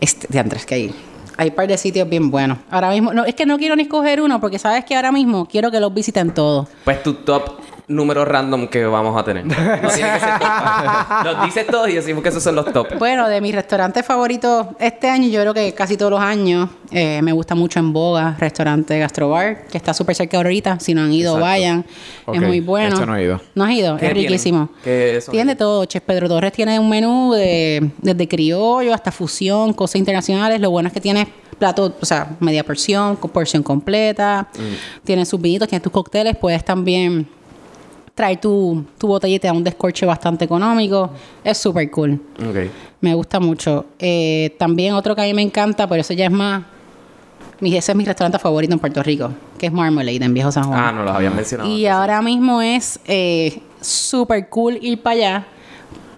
Este, 0.00 0.26
de 0.30 0.38
Andrés 0.38 0.64
que 0.64 0.78
ir. 0.78 0.94
Hay 1.36 1.48
un 1.48 1.54
par 1.54 1.66
de 1.66 1.76
sitios 1.76 2.08
bien 2.08 2.30
buenos. 2.30 2.58
Ahora 2.70 2.90
mismo, 2.90 3.12
no, 3.12 3.24
es 3.24 3.34
que 3.34 3.44
no 3.44 3.58
quiero 3.58 3.74
ni 3.76 3.82
escoger 3.82 4.20
uno 4.22 4.40
porque 4.40 4.58
sabes 4.58 4.84
que 4.84 4.94
ahora 4.96 5.10
mismo 5.12 5.46
quiero 5.46 5.70
que 5.70 5.80
los 5.80 5.92
visiten 5.92 6.32
todos. 6.32 6.68
Pues 6.84 7.02
tu 7.02 7.12
top 7.14 7.58
número 7.88 8.24
random 8.24 8.68
que 8.68 8.84
vamos 8.86 9.16
a 9.20 9.24
tener. 9.24 9.44
No 9.84 9.88
tiene 9.88 10.12
que 10.12 10.20
ser 10.20 10.38
top. 10.38 10.48
Los 11.24 11.44
dices 11.44 11.66
todos 11.66 11.88
y 11.88 11.94
decimos 11.94 12.22
que 12.22 12.28
esos 12.30 12.42
son 12.42 12.54
los 12.54 12.72
top. 12.72 12.98
Bueno, 12.98 13.28
de 13.28 13.40
mis 13.40 13.54
restaurantes 13.54 14.04
favoritos 14.04 14.66
este 14.78 15.08
año, 15.08 15.28
yo 15.28 15.40
creo 15.40 15.54
que 15.54 15.72
casi 15.74 15.96
todos 15.96 16.10
los 16.12 16.20
años 16.20 16.68
eh, 16.90 17.20
me 17.22 17.32
gusta 17.32 17.54
mucho 17.54 17.78
en 17.78 17.92
Boga, 17.92 18.36
restaurante 18.38 18.98
Gastrobar, 18.98 19.66
que 19.66 19.76
está 19.76 19.92
súper 19.92 20.14
cerca 20.14 20.38
de 20.38 20.44
ahorita. 20.44 20.80
Si 20.80 20.94
no 20.94 21.02
han 21.02 21.12
ido, 21.12 21.32
Exacto. 21.38 21.44
vayan. 21.44 21.84
Es 22.32 22.40
muy 22.40 22.60
bueno. 22.60 22.94
ese 22.96 23.06
no 23.06 23.16
he 23.16 23.24
ido. 23.24 23.40
¿No 23.54 23.64
has 23.64 23.72
ido? 23.72 23.96
¿Qué 23.96 24.06
Es 24.06 24.12
tienen? 24.12 24.30
riquísimo. 24.30 24.68
¿Qué 24.82 25.20
son 25.22 25.32
Tiene 25.32 25.52
de 25.52 25.56
todo. 25.56 25.84
Chef 25.84 26.02
Pedro 26.02 26.28
Torres 26.28 26.52
tiene 26.52 26.78
un 26.78 26.88
menú 26.88 27.32
de, 27.32 27.90
desde 27.98 28.28
criollo 28.28 28.94
hasta 28.94 29.10
fusión, 29.12 29.72
cosas 29.72 29.96
internacionales. 29.96 30.60
Lo 30.60 30.70
bueno 30.70 30.88
es 30.88 30.92
que 30.92 31.00
tiene 31.00 31.26
plato, 31.58 31.94
o 32.00 32.06
sea, 32.06 32.28
media 32.40 32.64
porción, 32.64 33.16
porción 33.16 33.62
completa. 33.62 34.48
Mm. 34.54 35.04
Tiene 35.04 35.26
sus 35.26 35.40
vinitos, 35.40 35.68
tiene 35.68 35.82
tus 35.82 35.92
cócteles. 35.92 36.36
Puedes 36.36 36.64
también 36.64 37.28
traer 38.14 38.40
tu, 38.40 38.84
tu 38.98 39.08
botella 39.08 39.34
y 39.34 39.38
te 39.38 39.48
da 39.48 39.52
un 39.52 39.64
descorche 39.64 40.06
bastante 40.06 40.44
económico. 40.44 41.10
Es 41.42 41.58
súper 41.58 41.90
cool. 41.90 42.20
Me 43.00 43.14
gusta 43.14 43.40
mucho. 43.40 43.86
Eh, 43.98 44.54
también 44.58 44.94
otro 44.94 45.14
que 45.16 45.22
a 45.22 45.24
mí 45.24 45.34
me 45.34 45.42
encanta, 45.42 45.86
pero 45.88 46.00
eso 46.00 46.14
ya 46.14 46.26
es 46.26 46.30
más... 46.30 46.62
mi- 47.60 47.76
Ese 47.76 47.92
es 47.92 47.96
mi 47.96 48.04
restaurante 48.04 48.38
favorito 48.38 48.72
en 48.72 48.78
Puerto 48.78 49.02
Rico, 49.02 49.30
que 49.58 49.66
es 49.66 49.72
Marmalade 49.72 50.24
en 50.24 50.32
Viejo 50.32 50.52
San 50.52 50.64
Juan. 50.64 50.78
Ah, 50.80 50.92
no 50.92 51.02
los 51.04 51.14
habían 51.14 51.34
mencionado. 51.34 51.68
Y 51.70 51.86
ahora 51.86 52.22
mismo 52.22 52.62
es 52.62 53.00
eh, 53.06 53.60
súper 53.80 54.48
cool 54.48 54.78
ir 54.80 55.02
para 55.02 55.14
allá. 55.16 55.46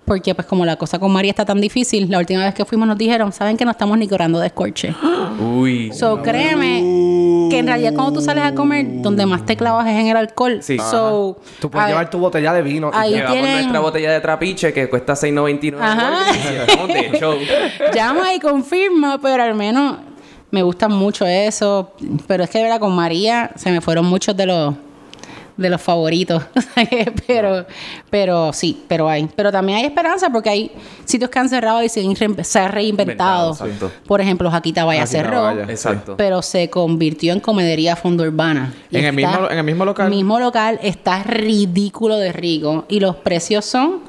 Porque 0.06 0.34
pues 0.36 0.46
como 0.46 0.64
la 0.64 0.76
cosa 0.76 0.98
con 1.00 1.12
María 1.12 1.30
está 1.32 1.44
tan 1.44 1.60
difícil, 1.60 2.08
la 2.08 2.18
última 2.20 2.44
vez 2.44 2.54
que 2.54 2.64
fuimos 2.64 2.86
nos 2.88 2.96
dijeron, 2.96 3.32
¿saben 3.32 3.56
que 3.56 3.64
no 3.64 3.72
estamos 3.72 3.98
ni 3.98 4.06
cobrando 4.08 4.38
descorche? 4.38 4.94
Uy. 5.40 5.92
So, 5.92 6.22
créeme 6.22 7.48
que 7.50 7.58
en 7.58 7.66
realidad 7.66 7.92
cuando 7.94 8.12
tú 8.12 8.20
sales 8.20 8.44
a 8.44 8.54
comer, 8.54 8.86
donde 9.02 9.26
más 9.26 9.44
te 9.44 9.56
clavas 9.56 9.86
es 9.88 9.94
en 9.98 10.06
el 10.06 10.16
alcohol. 10.16 10.58
Sí. 10.62 10.78
So, 10.78 11.38
Tú 11.60 11.70
puedes 11.70 11.88
llevar 11.88 12.08
tu 12.08 12.18
botella 12.18 12.52
de 12.52 12.62
vino. 12.62 12.90
y 12.94 12.96
Ahí 12.96 13.10
ya. 13.10 13.16
Llevamos 13.18 13.34
tienen- 13.40 13.52
nuestra 13.58 13.80
botella 13.80 14.12
de 14.12 14.20
trapiche 14.20 14.72
que 14.72 14.88
cuesta 14.88 15.14
6.99. 15.14 15.76
Ajá. 15.80 16.32
De 16.86 17.90
llama 17.94 18.32
y 18.34 18.38
confirma, 18.40 19.18
pero 19.20 19.42
al 19.42 19.54
menos 19.54 19.96
me 20.50 20.62
gustan 20.62 20.92
mucho 20.92 21.26
eso. 21.26 21.92
Pero 22.26 22.44
es 22.44 22.50
que 22.50 22.58
de 22.58 22.64
verdad 22.64 22.80
con 22.80 22.94
María 22.94 23.50
se 23.56 23.70
me 23.70 23.80
fueron 23.80 24.06
muchos 24.06 24.36
de 24.36 24.46
los 24.46 24.74
de 25.56 25.70
los 25.70 25.80
favoritos. 25.80 26.42
pero, 27.26 27.66
pero 28.10 28.52
sí, 28.52 28.82
pero 28.88 29.08
hay. 29.08 29.28
Pero 29.34 29.50
también 29.50 29.78
hay 29.78 29.84
esperanza 29.86 30.30
porque 30.30 30.50
hay 30.50 30.70
sitios 31.04 31.30
que 31.30 31.38
han 31.38 31.48
cerrado 31.48 31.82
y 31.82 31.88
se 31.88 32.00
han, 32.00 32.14
rein- 32.14 32.42
se 32.42 32.58
han 32.58 32.72
reinventado. 32.72 33.56
Inventado. 33.60 33.90
Por 34.06 34.20
ejemplo, 34.20 34.50
Jaquita 34.50 34.84
Vaya 34.84 35.00
Jaquita 35.02 35.18
cerró. 35.22 35.42
Vaya. 35.42 35.62
Exacto. 35.64 36.16
Pero 36.16 36.42
se 36.42 36.68
convirtió 36.70 37.32
en 37.32 37.40
comedería 37.40 37.96
fondo 37.96 38.24
urbana. 38.24 38.74
Y 38.90 38.98
¿En 38.98 39.04
el 39.06 39.12
mismo- 39.14 39.50
en 39.50 39.58
el 39.58 39.64
mismo 39.64 39.84
local? 39.84 40.10
mismo 40.10 40.38
local 40.38 40.78
está 40.82 41.22
ridículo 41.22 42.16
de 42.18 42.32
rico. 42.32 42.84
Y 42.88 43.00
los 43.00 43.16
precios 43.16 43.64
son 43.64 44.00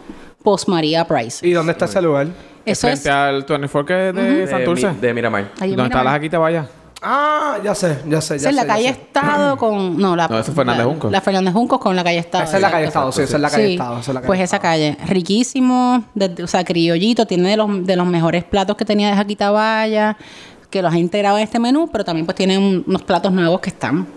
post 0.44 0.68
María 0.68 1.06
Price. 1.06 1.48
¿Y 1.48 1.52
dónde 1.52 1.72
está 1.74 1.86
ese 1.86 2.02
lugar? 2.02 2.28
Eso 2.66 2.88
es. 2.90 3.02
Frente 3.02 3.10
al 3.10 3.46
24 3.46 3.86
que 3.86 4.10
es 4.10 4.16
de 4.16 4.48
Santurce. 4.48 4.90
Mi- 4.92 4.98
de 5.00 5.14
Miramar. 5.14 5.52
Ahí 5.60 5.70
¿Dónde 5.70 5.84
está 5.86 6.04
la 6.04 6.12
jaquita 6.12 6.38
vaya? 6.38 6.68
Ah, 7.02 7.58
ya 7.64 7.76
sé, 7.76 8.00
ya 8.08 8.20
sé, 8.22 8.36
Esa 8.38 8.46
ya 8.46 8.50
es 8.50 8.56
la 8.56 8.62
sé, 8.64 8.68
ya 8.68 8.74
calle 8.74 8.84
sé. 8.86 8.90
Estado 8.90 9.58
con. 9.58 9.98
No, 10.00 10.16
la. 10.16 10.28
No, 10.28 10.40
eso 10.40 10.50
es 10.52 10.56
Fernández 10.56 10.84
la- 10.86 10.92
Juncos. 10.92 11.12
La 11.12 11.22
Fernández 11.22 11.54
Juncos 11.54 11.80
con 11.80 11.96
la 11.96 12.04
calle 12.04 12.18
Estado. 12.20 12.44
Esa 12.44 12.56
es 12.58 12.62
la 12.62 12.72
calle. 12.72 12.86
Estado, 12.88 13.12
sí, 13.12 13.22
esa 13.22 13.36
es 13.36 13.42
la 13.42 13.50
calle 13.50 13.66
Sí, 13.68 13.72
Estado. 13.74 13.92
esa 14.00 14.02
es 14.02 14.08
la 14.08 14.14
calle 14.22 14.28
pues 14.28 14.40
esa 14.42 14.60
calle. 14.60 14.98
Riquísimo, 15.08 16.04
de- 16.16 16.44
o 16.44 16.48
sea, 16.48 16.64
criollito, 16.64 17.26
tiene 17.28 17.50
de 17.50 17.58
los, 17.58 17.86
de 17.86 17.96
los 17.96 18.08
mejores 18.08 18.44
platos 18.44 18.76
que 18.78 18.86
tenía 18.86 19.10
de 19.10 19.16
Jaquita 19.16 19.52
Valla, 19.52 20.18
que 20.72 20.82
los 20.82 20.92
ha 20.94 20.98
integrado 20.98 21.38
en 21.38 21.44
este 21.44 21.60
menú, 21.60 21.88
pero 21.92 22.04
también 22.04 22.26
pues 22.26 22.36
tiene 22.36 22.58
un- 22.58 22.84
unos 22.88 23.04
platos 23.04 23.32
nuevos 23.32 23.60
que 23.62 23.70
están 23.70 24.08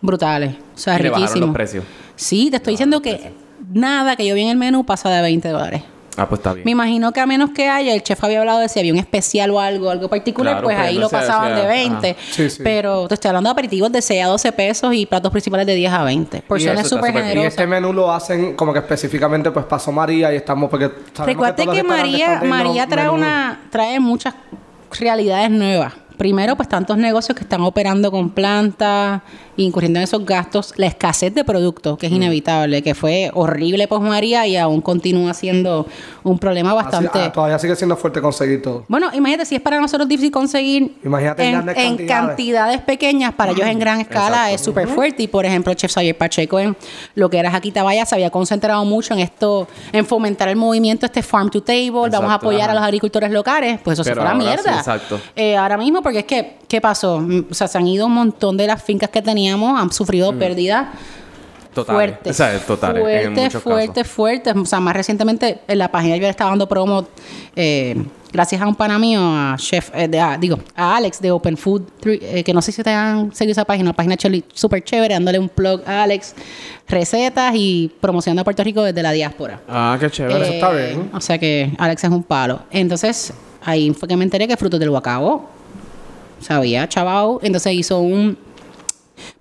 brutales. 0.00 0.54
O 0.74 0.78
sea, 0.78 0.98
Y 0.98 1.02
le 1.02 1.10
bajaron 1.10 1.26
riquísimo. 1.26 1.46
los 1.46 1.54
precios. 1.54 1.84
Sí, 2.16 2.48
te 2.50 2.56
estoy 2.56 2.72
diciendo 2.72 3.02
que 3.02 3.32
nada 3.72 4.16
que 4.16 4.26
yo 4.26 4.34
vi 4.34 4.42
en 4.42 4.48
el 4.48 4.56
menú 4.56 4.84
pasa 4.84 5.10
de 5.10 5.20
20 5.20 5.48
dólares. 5.50 5.82
Ah, 6.16 6.28
pues 6.28 6.40
está 6.40 6.52
bien. 6.52 6.64
Me 6.64 6.72
imagino 6.72 7.12
que 7.12 7.20
a 7.20 7.26
menos 7.26 7.50
que 7.50 7.68
haya, 7.68 7.94
el 7.94 8.02
chef 8.02 8.22
había 8.24 8.40
hablado 8.40 8.58
de 8.58 8.68
si 8.68 8.78
había 8.80 8.92
un 8.92 8.98
especial 8.98 9.50
o 9.52 9.60
algo, 9.60 9.90
algo 9.90 10.08
particular, 10.08 10.54
Claro, 10.54 10.66
pues 10.66 10.78
ahí 10.78 10.94
no 10.96 11.02
lo 11.02 11.08
pasaban 11.08 11.54
sea, 11.54 11.62
de 11.62 11.66
20. 11.68 12.10
ah, 12.10 12.22
sí, 12.30 12.50
sí. 12.50 12.60
Pero 12.62 13.06
te 13.08 13.14
estoy 13.14 13.28
hablando 13.28 13.48
de 13.48 13.52
aperitivos 13.52 13.92
de 13.92 14.02
6 14.02 14.24
a 14.24 14.26
12 14.26 14.52
pesos 14.52 14.94
y 14.94 15.06
platos 15.06 15.30
principales 15.30 15.66
de 15.66 15.74
10 15.76 15.92
a 15.92 16.04
20. 16.04 16.42
Porciones 16.42 16.88
súper 16.88 17.12
bien. 17.12 17.24
Y 17.24 17.28
generosas. 17.28 17.52
este 17.52 17.66
menú 17.66 17.92
lo 17.92 18.12
hacen 18.12 18.54
como 18.56 18.72
que 18.72 18.80
específicamente 18.80 19.50
pues 19.50 19.64
pasó 19.66 19.92
María 19.92 20.32
y 20.32 20.36
estamos 20.36 20.68
porque 20.68 20.90
Recuerda 21.24 21.54
que 21.54 21.64
restaurantes 21.64 21.84
María, 21.84 22.42
María 22.44 22.86
trae 22.86 23.04
menú. 23.06 23.16
una 23.16 23.60
trae 23.70 24.00
muchas 24.00 24.34
realidades 24.98 25.50
nuevas. 25.50 25.92
Primero, 26.16 26.54
pues 26.54 26.68
tantos 26.68 26.98
negocios 26.98 27.34
que 27.34 27.44
están 27.44 27.62
operando 27.62 28.10
con 28.10 28.28
plantas, 28.30 29.22
incurriendo 29.64 29.98
en 29.98 30.04
esos 30.04 30.24
gastos, 30.24 30.72
la 30.76 30.86
escasez 30.86 31.34
de 31.34 31.44
productos, 31.44 31.94
Mm. 31.94 31.96
que 31.98 32.06
es 32.06 32.12
inevitable, 32.12 32.82
que 32.82 32.94
fue 32.94 33.30
horrible 33.34 33.86
pues 33.88 34.00
María 34.00 34.46
y 34.46 34.56
aún 34.56 34.80
continúa 34.80 35.34
siendo 35.34 35.86
un 36.22 36.38
problema 36.38 36.70
Así- 36.70 36.76
bastante... 36.82 37.18
ah, 37.20 37.32
todavía 37.32 37.58
sigue 37.58 37.76
siendo 37.76 37.96
fuerte 37.96 38.20
conseguir 38.20 38.62
todo. 38.62 38.84
Bueno, 38.88 39.08
imagínate, 39.12 39.46
si 39.46 39.54
es 39.56 39.60
para 39.60 39.80
nosotros 39.80 40.08
difícil 40.08 40.30
conseguir 40.30 40.96
Imagínate 41.04 41.42
en 41.42 41.48
en, 41.48 41.54
grandes 41.66 41.76
en 41.84 42.06
cantidades. 42.06 42.80
pequeñas, 42.80 43.34
para 43.34 43.52
ellos 43.52 43.66
en 43.66 43.78
gran 43.78 44.00
escala 44.00 44.50
es 44.50 44.60
súper 44.60 44.88
fuerte. 44.88 45.22
Y 45.24 45.28
por 45.28 45.44
ejemplo, 45.46 45.72
Chef 45.74 45.92
Xavier 45.92 46.16
Pacheco 46.16 46.58
en 46.58 46.76
lo 47.14 47.28
que 47.30 47.38
era 47.38 47.50
Jaquita 47.50 47.82
Vaya 47.82 48.04
se 48.06 48.14
había 48.14 48.30
concentrado 48.30 48.84
mucho 48.84 49.14
en 49.14 49.20
esto, 49.20 49.68
en 49.92 50.04
fomentar 50.06 50.48
el 50.48 50.56
movimiento 50.56 51.06
este 51.06 51.22
farm 51.22 51.50
to 51.50 51.62
table, 51.62 52.08
vamos 52.10 52.30
a 52.30 52.34
apoyar 52.34 52.62
ajá. 52.62 52.72
a 52.72 52.74
los 52.74 52.84
agricultores 52.84 53.30
locales, 53.30 53.80
pues 53.82 53.98
eso 53.98 54.04
Pero 54.04 54.20
se 54.22 54.26
fue 54.26 54.28
la 54.30 54.34
mierda. 54.34 54.72
sí, 54.72 54.78
exacto. 54.78 55.20
Eh, 55.36 55.56
ahora 55.56 55.76
mismo, 55.76 56.02
porque 56.02 56.20
es 56.20 56.24
que, 56.24 56.59
¿qué 56.70 56.80
pasó? 56.80 57.20
Mm, 57.20 57.46
O 57.50 57.54
sea, 57.54 57.68
se 57.68 57.76
han 57.76 57.86
ido 57.86 58.06
un 58.06 58.14
montón 58.14 58.56
de 58.56 58.66
las 58.66 58.82
fincas 58.82 59.10
que 59.10 59.20
teníamos, 59.20 59.78
han 59.78 59.88
Mm. 59.88 59.92
sufrido 59.92 60.32
pérdidas 60.38 60.86
Totales. 61.74 61.96
Fuerte. 61.96 62.30
O 62.30 62.32
sea, 62.32 62.52
en 62.54 62.60
Fuerte, 62.60 63.30
muchos 63.42 63.62
fuerte, 63.62 64.04
fuerte. 64.04 64.50
O 64.50 64.64
sea, 64.64 64.80
más 64.80 64.92
recientemente 64.96 65.60
en 65.68 65.78
la 65.78 65.88
página 65.88 66.16
yo 66.16 66.22
le 66.22 66.28
estaba 66.30 66.50
dando 66.50 66.68
promo 66.68 67.06
eh, 67.54 67.94
gracias 68.32 68.60
a 68.60 68.66
un 68.66 68.74
pana 68.74 68.98
mío, 68.98 69.20
a 69.22 69.54
Chef, 69.56 69.90
eh, 69.94 70.08
de- 70.08 70.18
a- 70.20 70.36
digo, 70.36 70.58
a 70.74 70.96
Alex 70.96 71.20
de 71.20 71.30
Open 71.30 71.56
Food, 71.56 71.82
eh, 72.06 72.42
que 72.42 72.52
no 72.52 72.60
sé 72.60 72.72
si 72.72 72.82
te 72.82 72.90
han 72.90 73.32
seguido 73.32 73.52
esa 73.52 73.64
página, 73.64 73.84
una 73.90 73.92
página 73.92 74.16
súper 74.52 74.82
chévere, 74.82 75.14
dándole 75.14 75.38
un 75.38 75.48
plug 75.48 75.82
a 75.86 76.02
Alex, 76.02 76.34
recetas 76.88 77.52
y 77.54 77.92
promocionando 78.00 78.40
a 78.40 78.44
Puerto 78.44 78.64
Rico 78.64 78.82
desde 78.82 79.00
la 79.02 79.12
diáspora. 79.12 79.60
Ah, 79.68 79.96
qué 80.00 80.10
chévere. 80.10 80.42
Eso 80.42 80.52
está 80.54 80.70
bien. 80.72 81.10
O 81.14 81.20
sea 81.20 81.38
que 81.38 81.72
Alex 81.78 82.02
es 82.02 82.10
un 82.10 82.24
palo. 82.24 82.62
Entonces, 82.72 83.32
ahí 83.64 83.92
fue 83.94 84.08
que 84.08 84.16
me 84.16 84.24
enteré 84.24 84.48
que 84.48 84.56
Frutos 84.56 84.80
del 84.80 84.90
Guacabo 84.90 85.48
sabía, 86.40 86.88
chavao. 86.88 87.40
Entonces 87.42 87.72
hizo 87.74 88.00
un 88.00 88.36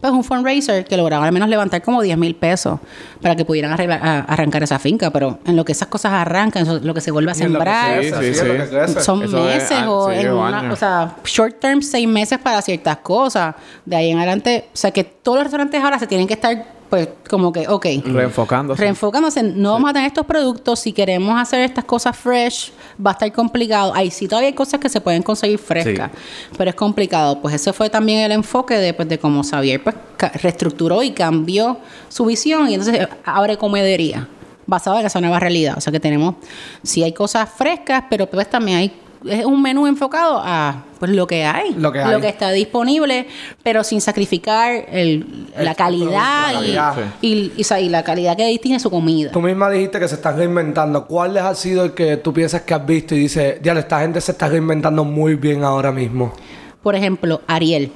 pues 0.01 0.11
un 0.11 0.25
fundraiser 0.25 0.83
que 0.83 0.97
lograba 0.97 1.25
al 1.25 1.31
menos 1.31 1.47
levantar 1.47 1.81
como 1.81 2.01
10 2.01 2.17
mil 2.17 2.35
pesos 2.35 2.79
para 3.21 3.37
que 3.37 3.45
pudieran 3.45 3.71
arreglar- 3.71 4.01
a- 4.03 4.19
arrancar 4.21 4.61
esa 4.61 4.77
finca. 4.77 5.09
Pero 5.09 5.39
en 5.45 5.55
lo 5.55 5.63
que 5.63 5.71
esas 5.71 5.87
cosas 5.87 6.11
arrancan, 6.11 6.63
eso- 6.63 6.79
lo 6.83 6.93
que 6.93 6.99
se 6.99 7.11
vuelve 7.11 7.31
a 7.31 7.33
sembrar, 7.33 8.03
Sí, 8.03 8.09
sí, 8.09 8.33
sí, 8.33 9.01
son 9.01 9.23
Eso 9.23 9.41
meses 9.45 9.71
ah, 9.71 9.89
o 9.89 10.11
en 10.11 10.31
una, 10.31 10.73
o 10.73 10.75
sea, 10.75 11.15
short 11.23 11.59
term 11.61 11.81
seis 11.81 12.07
meses 12.09 12.39
para 12.39 12.61
ciertas 12.61 12.97
cosas. 12.97 13.55
De 13.85 13.95
ahí 13.95 14.09
en 14.11 14.17
adelante, 14.17 14.65
o 14.73 14.77
sea 14.77 14.91
que 14.91 15.05
todos 15.05 15.37
los 15.37 15.43
restaurantes 15.45 15.81
ahora 15.81 15.97
se 15.97 16.07
tienen 16.07 16.27
que 16.27 16.33
estar 16.33 16.65
pues 16.89 17.09
como 17.29 17.53
que, 17.53 17.67
ok, 17.67 17.85
Reenfocándose. 18.05 18.81
reenfocándose, 18.81 19.41
en, 19.41 19.61
no 19.61 19.73
vamos 19.73 19.91
a 19.91 19.93
tener 19.93 20.07
estos 20.07 20.25
productos, 20.25 20.79
si 20.79 20.91
queremos 20.91 21.39
hacer 21.39 21.61
estas 21.61 21.85
cosas 21.85 22.17
fresh, 22.17 22.71
va 23.05 23.11
a 23.11 23.13
estar 23.13 23.31
complicado. 23.31 23.93
Ahí 23.93 24.09
sí 24.09 24.27
todavía 24.27 24.47
hay 24.47 24.55
cosas 24.55 24.79
que 24.79 24.89
se 24.89 24.99
pueden 24.99 25.21
conseguir 25.21 25.59
frescas, 25.59 26.09
pero 26.57 26.71
es 26.71 26.75
complicado. 26.75 27.41
Pues 27.41 27.53
ese 27.53 27.73
fue 27.73 27.89
también 27.89 28.19
el 28.19 28.31
enfoque 28.31 28.75
de, 28.75 28.93
pues, 28.93 29.07
de 29.07 29.19
cómo 29.19 29.43
Xavier 29.43 29.83
pues, 29.83 29.95
reestructuró 30.41 31.03
y 31.03 31.11
cambió 31.11 31.77
su 32.07 32.25
visión 32.25 32.69
y 32.69 32.73
entonces 32.73 33.01
eh, 33.01 33.09
abre 33.23 33.57
comedería 33.57 34.27
basado 34.65 34.99
en 34.99 35.05
esa 35.05 35.21
nueva 35.21 35.39
realidad. 35.39 35.75
O 35.77 35.81
sea 35.81 35.91
que 35.91 35.99
tenemos, 35.99 36.35
sí 36.83 37.03
hay 37.03 37.13
cosas 37.13 37.49
frescas, 37.49 38.05
pero 38.09 38.27
pues 38.27 38.49
también 38.49 38.77
hay 38.77 38.91
es 39.25 39.45
un 39.45 39.61
menú 39.61 39.85
enfocado 39.87 40.41
a 40.43 40.83
pues 40.99 41.11
lo 41.11 41.27
que 41.27 41.45
hay, 41.45 41.73
Lo 41.75 41.91
que 41.91 41.99
hay. 42.01 42.25
está 42.25 42.51
disponible, 42.51 43.27
pero 43.63 43.83
sin 43.83 44.01
sacrificar 44.01 44.85
el- 44.91 45.47
la 45.57 45.73
calidad, 45.75 46.49
producto, 46.51 46.65
y, 46.69 46.71
la 46.73 46.93
calidad. 46.93 47.13
y, 47.21 47.85
y, 47.85 47.89
la 47.89 48.03
calidad 48.03 48.35
que 48.37 48.45
distingue 48.47 48.79
su 48.79 48.89
comida. 48.89 49.31
Tú 49.31 49.41
misma 49.41 49.69
dijiste 49.69 49.99
que 49.99 50.07
se 50.07 50.15
están 50.15 50.37
reinventando. 50.37 51.05
¿Cuál 51.05 51.37
ha 51.37 51.53
sido 51.55 51.85
el 51.85 51.93
que 51.93 52.17
tú 52.17 52.33
piensas 52.33 52.61
que 52.63 52.73
has 52.73 52.85
visto 52.85 53.15
y 53.15 53.19
dices, 53.19 53.61
diablo, 53.61 53.79
esta 53.79 54.01
gente 54.01 54.19
se 54.21 54.33
está 54.33 54.47
reinventando 54.49 55.03
muy 55.05 55.35
bien 55.35 55.63
ahora 55.63 55.91
mismo? 55.91 56.33
Por 56.83 56.95
ejemplo, 56.95 57.41
Ariel. 57.47 57.91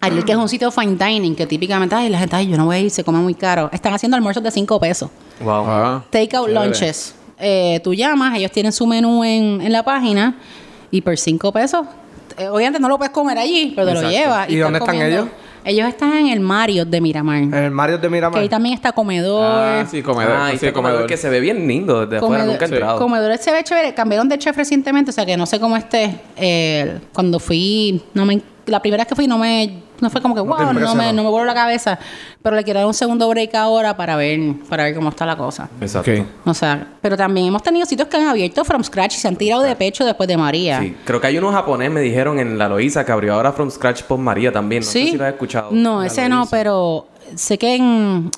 Ariel, 0.00 0.24
que 0.24 0.32
es 0.32 0.38
un 0.38 0.48
sitio 0.48 0.70
fine 0.70 0.96
dining, 0.96 1.34
que 1.34 1.46
típicamente, 1.46 1.94
ay, 1.94 2.08
la 2.08 2.18
gente, 2.18 2.36
ay, 2.36 2.48
yo 2.48 2.56
no 2.56 2.66
voy 2.66 2.76
a 2.76 2.78
ir, 2.80 2.90
se 2.90 3.04
come 3.04 3.18
muy 3.18 3.34
caro. 3.34 3.68
Están 3.72 3.92
haciendo 3.94 4.16
almuerzos 4.16 4.42
de 4.42 4.50
5 4.50 4.80
pesos. 4.80 5.10
Wow. 5.40 5.64
Ah, 5.66 6.02
Take 6.10 6.36
out 6.36 6.46
chévere. 6.48 6.64
lunches. 6.66 7.14
Eh, 7.40 7.80
tú 7.82 7.94
llamas, 7.94 8.36
ellos 8.36 8.50
tienen 8.52 8.72
su 8.72 8.86
menú 8.86 9.24
en, 9.24 9.60
en 9.60 9.72
la 9.72 9.82
página 9.82 10.36
y 10.90 11.00
por 11.00 11.16
5 11.16 11.52
pesos, 11.52 11.86
eh, 12.36 12.48
obviamente 12.48 12.78
no 12.80 12.88
lo 12.88 12.98
puedes 12.98 13.12
comer 13.12 13.38
allí, 13.38 13.72
pero 13.74 13.88
te 13.88 13.94
lo 14.02 14.10
llevas. 14.10 14.48
¿Y 14.50 14.56
dónde 14.56 14.78
están 14.78 14.94
comiendo- 14.96 15.20
ellos? 15.22 15.28
Ellos 15.62 15.86
están 15.88 16.14
en 16.14 16.28
el 16.28 16.40
Marriott 16.40 16.88
de 16.88 17.02
Miramar. 17.02 17.36
En 17.42 17.52
el 17.52 17.70
Mario 17.70 17.96
de 17.98 18.02
que 18.02 18.08
Miramar. 18.08 18.40
ahí 18.40 18.48
también 18.48 18.74
está 18.74 18.92
comedor. 18.92 19.44
Ah, 19.44 19.86
sí, 19.90 20.00
comedor. 20.02 20.32
Ah, 20.34 20.46
sí, 20.48 20.54
este 20.54 20.72
comedor 20.72 21.06
que 21.06 21.18
se 21.18 21.28
ve 21.28 21.38
bien 21.38 21.68
lindo 21.68 22.06
desde 22.06 22.16
afuera, 22.16 22.44
Comedor- 22.44 22.52
nunca 22.52 22.64
he 22.64 22.68
sí. 22.68 22.74
entrado. 22.74 22.98
Comedor 22.98 23.36
se 23.36 23.52
ve 23.52 23.62
chévere. 23.62 23.92
Cambiaron 23.92 24.26
de 24.26 24.38
chef 24.38 24.56
recientemente, 24.56 25.10
o 25.10 25.12
sea 25.12 25.26
que 25.26 25.36
no 25.36 25.44
sé 25.44 25.60
cómo 25.60 25.76
esté. 25.76 26.18
Eh, 26.38 26.98
cuando 27.12 27.38
fui, 27.38 28.00
no 28.14 28.24
me, 28.24 28.40
la 28.70 28.80
primera 28.80 29.02
vez 29.02 29.08
que 29.08 29.14
fui 29.14 29.26
no 29.26 29.38
me, 29.38 29.82
no 30.00 30.10
fue 30.10 30.22
como 30.22 30.34
que 30.34 30.40
te 30.40 30.46
wow, 30.46 30.72
no, 30.72 30.94
me, 30.94 31.12
no 31.12 31.22
me 31.22 31.28
voló 31.28 31.44
la 31.44 31.54
cabeza. 31.54 31.98
Pero 32.42 32.56
le 32.56 32.64
quiero 32.64 32.80
dar 32.80 32.86
un 32.86 32.94
segundo 32.94 33.28
break 33.28 33.54
ahora 33.54 33.96
para 33.96 34.16
ver, 34.16 34.38
para 34.68 34.84
ver 34.84 34.94
cómo 34.94 35.10
está 35.10 35.26
la 35.26 35.36
cosa. 35.36 35.68
Exacto. 35.80 36.10
Ok. 36.10 36.26
O 36.46 36.54
sea, 36.54 36.86
pero 37.00 37.16
también 37.16 37.46
hemos 37.46 37.62
tenido 37.62 37.84
sitios 37.86 38.08
que 38.08 38.16
han 38.16 38.28
abierto 38.28 38.64
from 38.64 38.82
scratch 38.82 39.16
y 39.16 39.18
se 39.18 39.28
han 39.28 39.36
tirado 39.36 39.62
de 39.62 39.76
pecho 39.76 40.04
después 40.04 40.28
de 40.28 40.36
María. 40.36 40.80
Sí, 40.80 40.96
creo 41.04 41.20
que 41.20 41.26
hay 41.26 41.38
unos 41.38 41.52
japonés, 41.52 41.90
me 41.90 42.00
dijeron 42.00 42.38
en 42.38 42.56
la 42.56 42.68
Loíza, 42.68 43.04
que 43.04 43.12
abrió 43.12 43.34
ahora 43.34 43.52
From 43.52 43.70
Scratch 43.70 44.02
por 44.04 44.18
María 44.18 44.52
también. 44.52 44.82
No 44.82 44.88
sé 44.88 45.06
si 45.06 45.16
lo 45.16 45.24
has 45.24 45.32
escuchado. 45.32 45.70
No, 45.72 46.02
ese 46.02 46.28
no, 46.28 46.46
pero 46.50 47.08
sé 47.34 47.58
que 47.58 47.74
en, 47.76 48.30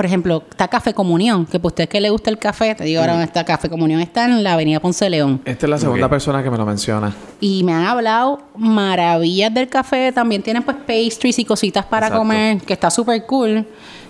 por 0.00 0.06
ejemplo, 0.06 0.42
está 0.48 0.66
Café 0.66 0.94
Comunión, 0.94 1.44
que 1.44 1.58
para 1.60 1.66
usted 1.66 1.86
que 1.86 2.00
le 2.00 2.08
gusta 2.08 2.30
el 2.30 2.38
café, 2.38 2.74
te 2.74 2.84
digo 2.84 3.02
ahora 3.02 3.12
dónde 3.12 3.26
está 3.26 3.44
Café 3.44 3.68
Comunión, 3.68 4.00
está 4.00 4.24
en 4.24 4.42
la 4.42 4.54
avenida 4.54 4.80
Ponce 4.80 5.10
León. 5.10 5.42
Esta 5.44 5.66
es 5.66 5.70
la 5.70 5.76
segunda 5.76 6.08
persona 6.08 6.42
que 6.42 6.48
me 6.48 6.56
lo 6.56 6.64
menciona. 6.64 7.14
Y 7.38 7.62
me 7.64 7.74
han 7.74 7.84
hablado 7.84 8.40
maravillas 8.56 9.52
del 9.52 9.68
café. 9.68 10.10
También 10.10 10.42
tienen 10.42 10.62
pues 10.62 10.78
pastries 10.78 11.38
y 11.40 11.44
cositas 11.44 11.84
para 11.84 12.06
Exacto. 12.06 12.18
comer, 12.22 12.62
que 12.62 12.72
está 12.72 12.90
súper 12.90 13.26
cool. 13.26 13.66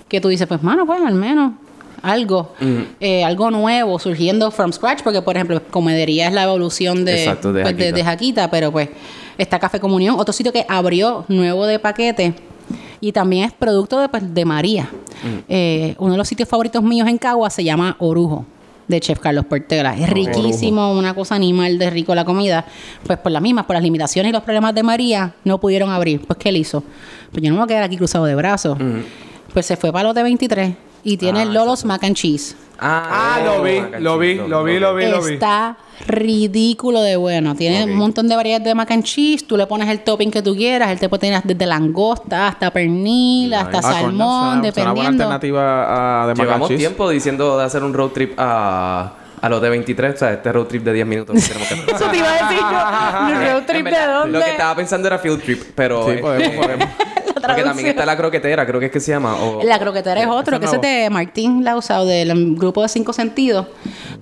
Que 0.07 0.21
tú 0.21 0.29
dices, 0.29 0.47
pues, 0.47 0.63
mano, 0.63 0.87
pues 0.87 1.01
al 1.05 1.15
menos 1.15 1.55
algo. 2.03 2.53
eh, 3.01 3.25
algo 3.25 3.51
nuevo 3.51 3.99
surgiendo 3.99 4.53
from 4.53 4.73
scratch. 4.73 5.03
Porque, 5.03 5.23
por 5.23 5.35
ejemplo, 5.35 5.61
comedería 5.73 6.29
es 6.29 6.33
la 6.33 6.45
evolución 6.45 7.05
de, 7.05 7.25
Exacto, 7.25 7.53
de 7.53 7.63
pues, 7.63 7.77
de, 7.77 7.83
Jaquita. 7.83 7.97
de 7.97 8.05
Jaquita, 8.05 8.51
Pero 8.53 8.71
pues 8.71 8.91
está 9.39 9.59
Café 9.59 9.81
Comunión, 9.81 10.21
otro 10.21 10.33
sitio 10.33 10.53
que 10.53 10.65
abrió 10.69 11.25
nuevo 11.27 11.67
de 11.67 11.81
paquete. 11.81 12.35
Y 13.01 13.13
también 13.13 13.47
es 13.47 13.53
producto 13.53 13.99
de, 13.99 14.09
pues, 14.09 14.35
de 14.35 14.45
María. 14.45 14.89
Eh, 15.49 15.95
uno 15.99 16.13
de 16.13 16.19
los 16.19 16.29
sitios 16.29 16.49
favoritos 16.49 16.83
míos 16.83 17.09
en 17.09 17.19
Cagua 17.19 17.49
se 17.51 17.65
llama 17.65 17.97
Orujo, 17.99 18.45
de 18.89 19.01
Chef 19.01 19.19
Carlos 19.19 19.47
Portela. 19.47 19.97
Es 19.97 20.11
riquísimo, 20.11 20.93
una 20.93 21.15
cosa 21.15 21.35
animal 21.35 21.79
de 21.79 21.89
rico 21.89 22.15
la 22.15 22.25
comida. 22.25 22.67
Pues 23.07 23.19
por 23.19 23.33
las 23.33 23.41
mismas, 23.41 23.65
por 23.65 23.75
las 23.75 23.83
limitaciones 23.83 24.31
y 24.31 24.33
los 24.33 24.43
problemas 24.43 24.75
de 24.75 24.83
María, 24.83 25.35
no 25.45 25.59
pudieron 25.59 25.91
abrir. 25.91 26.21
Pues, 26.21 26.39
¿qué 26.39 26.51
él 26.51 26.59
hizo? 26.59 26.83
Pues 27.31 27.43
yo 27.43 27.51
no 27.51 27.55
me 27.55 27.61
voy 27.61 27.65
a 27.65 27.69
quedar 27.69 27.83
aquí 27.85 27.97
cruzado 27.97 28.27
de 28.27 28.35
brazos. 28.35 28.77
Pues 29.53 29.67
se 29.67 29.77
fue 29.77 29.93
para 29.93 30.05
los 30.05 30.15
de 30.15 30.23
23 30.23 30.75
y 31.05 31.17
tiene 31.17 31.43
Ah, 31.43 31.45
Lolos 31.47 31.85
Mac 31.85 32.05
and 32.05 32.17
Cheese. 32.17 32.55
Ah, 32.83 33.41
lo 33.45 33.63
vi, 33.63 33.79
lo 34.01 34.19
vi, 34.19 34.35
lo 34.37 34.65
vi, 34.65 34.79
lo 34.79 34.95
vi, 34.95 35.07
lo 35.07 35.23
vi. 35.23 35.35
Está 35.35 35.77
ridículo 36.07 37.03
de 37.03 37.17
bueno. 37.17 37.55
Tiene 37.55 37.85
un 37.85 37.95
montón 37.97 38.27
de 38.27 38.35
variedades 38.37 38.65
de 38.65 38.75
mac 38.75 38.91
and 38.91 39.05
cheese. 39.05 39.47
Tú 39.47 39.57
le 39.59 39.67
pones 39.67 39.87
el 39.91 40.01
topping 40.01 40.31
que 40.31 40.41
tú 40.41 40.57
quieras. 40.57 40.91
Él 40.91 40.99
te 40.99 41.09
puede 41.11 41.21
tener 41.21 41.43
desde 41.45 41.67
langosta 41.67 42.49
hasta 42.49 42.71
pernil, 42.71 43.53
hasta 43.53 43.79
Ah, 43.79 43.83
salmón, 43.83 44.09
suena- 44.09 44.23
suena 44.23 44.55
buena 44.55 44.63
dependiendo. 44.63 45.25
alternativa 45.25 46.23
a, 46.23 46.27
de 46.27 46.33
mac 46.33 46.39
and 46.41 46.47
Llevamos 46.49 46.69
cheese. 46.69 46.79
tiempo 46.79 47.11
diciendo 47.11 47.59
de 47.59 47.65
hacer 47.65 47.85
un 47.85 47.93
road 47.93 48.11
trip 48.13 48.33
a, 48.39 49.13
a 49.43 49.49
los 49.51 49.61
de 49.61 49.69
23, 49.69 50.15
o 50.15 50.17
sea, 50.17 50.33
este 50.33 50.51
road 50.51 50.65
trip 50.67 50.83
de 50.83 50.93
10 50.95 51.07
minutos 51.07 51.37
que 51.37 51.53
tenemos 51.53 51.69
que 51.69 51.75
hacer. 51.75 51.95
Eso 51.97 52.11
te 52.11 52.17
iba 52.17 52.29
a 52.29 52.33
decir 52.33 52.59
yo. 52.59 53.27
¿Un 53.37 53.53
road 53.53 53.67
trip 53.67 53.87
de 53.87 54.07
dónde? 54.07 54.39
Lo 54.39 54.45
que 54.45 54.51
estaba 54.53 54.75
pensando 54.77 55.07
era 55.07 55.19
field 55.19 55.43
trip, 55.43 55.63
pero. 55.75 56.07
Sí, 56.11 56.17
podemos, 56.19 56.57
podemos. 56.65 56.89
La 57.37 57.49
Porque 57.49 57.63
también 57.63 57.89
está 57.89 58.05
la 58.07 58.17
croquetera, 58.17 58.67
creo 58.67 58.81
que 58.81 58.87
es 58.87 58.93
que 58.93 59.01
se 59.01 59.13
llama. 59.13 59.35
o- 59.37 59.63
La 59.63 59.79
croquetera 59.79 60.21
es 60.21 60.27
otro, 60.29 60.59
que 60.61 60.67
ese 60.67 60.77
es 60.77 60.83
de 60.83 61.09
Martín 61.11 61.65
Lausao, 61.65 62.05
del 62.05 62.55
grupo 62.57 62.83
de 62.83 62.89
Cinco 62.89 63.13
Sentidos, 63.13 63.67